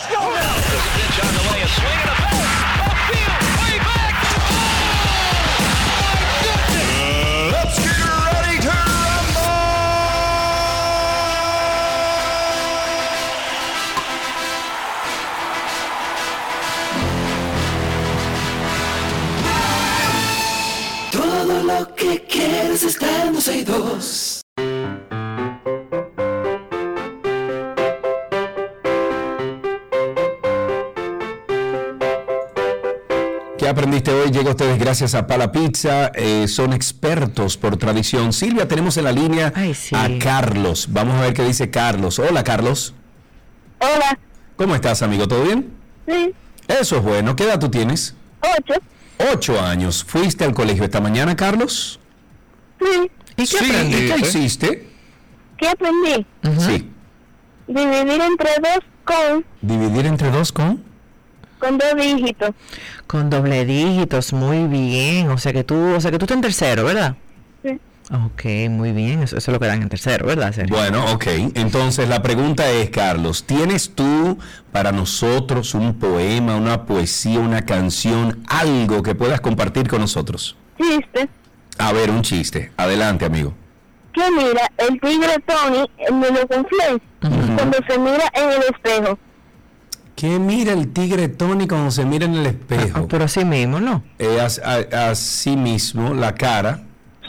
[21.83, 23.35] Lo que quieres está en
[33.59, 34.31] ¿Qué aprendiste hoy?
[34.31, 36.13] Llega a ustedes gracias a Pala Pizza.
[36.15, 38.33] Eh, son expertos por tradición.
[38.33, 39.53] Silvia, tenemos en la línea
[39.93, 40.89] a Carlos.
[40.91, 42.19] Vamos a ver qué dice Carlos.
[42.21, 42.95] Hola, Carlos.
[43.81, 44.19] Hola.
[44.57, 45.27] ¿Cómo estás, amigo?
[45.27, 45.73] ¿Todo bien?
[46.07, 46.33] Sí.
[46.69, 47.35] Eso es bueno.
[47.35, 48.15] ¿Qué edad tú tienes?
[48.41, 48.75] Ocho.
[49.31, 50.05] Ocho años.
[50.05, 52.01] ¿Fuiste al colegio esta mañana, Carlos?
[52.81, 53.11] Sí.
[53.37, 54.15] ¿Y qué, aprendiste?
[54.15, 54.89] qué hiciste?
[55.57, 56.27] ¿Qué aprendí?
[56.59, 56.91] Sí.
[57.67, 59.45] Dividir entre dos con...
[59.61, 60.83] ¿Dividir entre dos con?
[61.59, 62.51] Con dos dígitos.
[63.07, 65.29] Con doble dígitos, muy bien.
[65.31, 67.17] O sea que tú, o sea que tú estás en tercero, ¿verdad?
[68.13, 70.55] Ok, muy bien, eso, es lo que dan en tercero, ¿verdad?
[70.69, 71.27] Bueno, ok.
[71.55, 74.39] Entonces la pregunta es, Carlos, ¿tienes tú
[74.71, 80.59] para nosotros un poema, una poesía, una canción, algo que puedas compartir con nosotros?
[80.79, 81.27] Chiste.
[81.79, 82.71] A ver, un chiste.
[82.77, 83.55] Adelante, amigo.
[84.13, 86.67] ¿Qué mira el tigre Tony en medio con
[87.57, 89.19] cuando se mira en el espejo?
[90.17, 92.99] ¿Qué mira el tigre Tony cuando se mira en el espejo?
[92.99, 94.03] Ah, pero así mismo, ¿no?
[94.19, 96.83] Eh, así mismo, la cara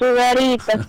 [0.03, 0.87] su garita.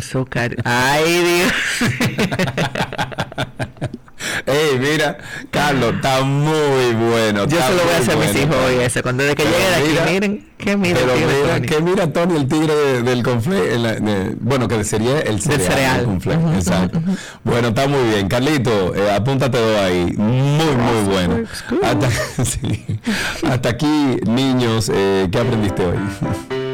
[0.00, 0.26] Su
[0.64, 1.52] Ay, Dios.
[4.46, 5.18] Ey, mira,
[5.50, 7.46] Carlos, está muy bueno.
[7.46, 9.02] Yo se lo voy a hacer a mis hijos hoy ese.
[9.02, 11.66] Cuando de que llegue de aquí, miren, ¿qué mira pero mira, Tony?
[11.66, 14.36] ¿Qué mira Tony, el tigre del confle?
[14.40, 16.06] bueno, que sería el cereal.
[16.06, 16.54] Del cereal.
[16.54, 17.02] exacto.
[17.44, 18.28] Bueno, está muy bien.
[18.28, 20.12] Carlito, eh, apúntate ahí.
[20.16, 21.44] Muy, muy bueno.
[21.82, 22.10] Hasta,
[22.44, 22.84] sí.
[23.48, 25.98] Hasta aquí, niños, eh, ¿qué aprendiste hoy?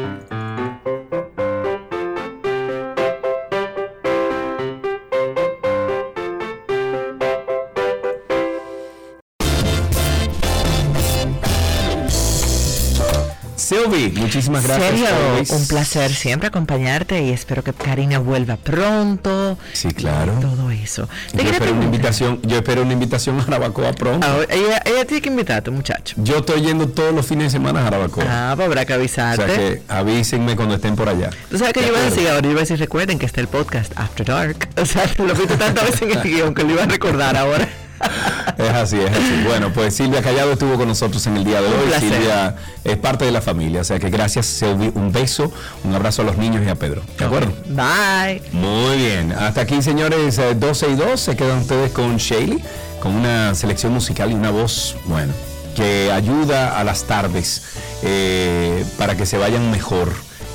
[14.15, 15.49] muchísimas gracias.
[15.49, 19.57] Un placer siempre acompañarte y espero que Karina vuelva pronto.
[19.73, 20.33] Sí, claro.
[20.41, 21.07] Todo eso.
[21.33, 24.25] Yo espero, una invitación, yo espero una invitación a Jarabacoa pronto.
[24.27, 26.15] Ah, ella, tiene que invitarte, muchacho.
[26.17, 28.25] Yo estoy yendo todos los fines de semana a Jarabacoa.
[28.27, 29.43] Ah, pues habrá que avisarte.
[29.43, 31.29] O sea que avísenme cuando estén por allá.
[31.49, 33.41] Tú sabes que yo iba a decir ahora, yo iba a decir, recuerden que está
[33.41, 34.69] el podcast After Dark.
[34.77, 37.67] O sea, lo visto tantas veces en el guion que lo iba a recordar ahora.
[38.57, 39.43] es así, es así.
[39.45, 41.91] Bueno, pues Silvia Callado estuvo con nosotros en el día de hoy.
[41.99, 44.91] Silvia es parte de la familia, o sea que gracias, Silvia.
[44.95, 45.51] Un beso,
[45.83, 47.01] un abrazo a los niños y a Pedro.
[47.17, 47.51] ¿De acuerdo?
[47.67, 48.41] Bye.
[48.51, 49.31] Muy bien.
[49.33, 51.19] Hasta aquí, señores, 12 eh, y 2.
[51.19, 52.63] Se quedan ustedes con Shaley,
[53.01, 55.33] con una selección musical y una voz, bueno,
[55.75, 57.63] que ayuda a las tardes
[58.03, 60.09] eh, para que se vayan mejor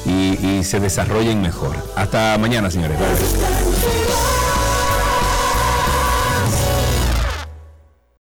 [0.05, 1.77] y, y se desarrollen mejor.
[1.97, 2.99] Hasta mañana, señores.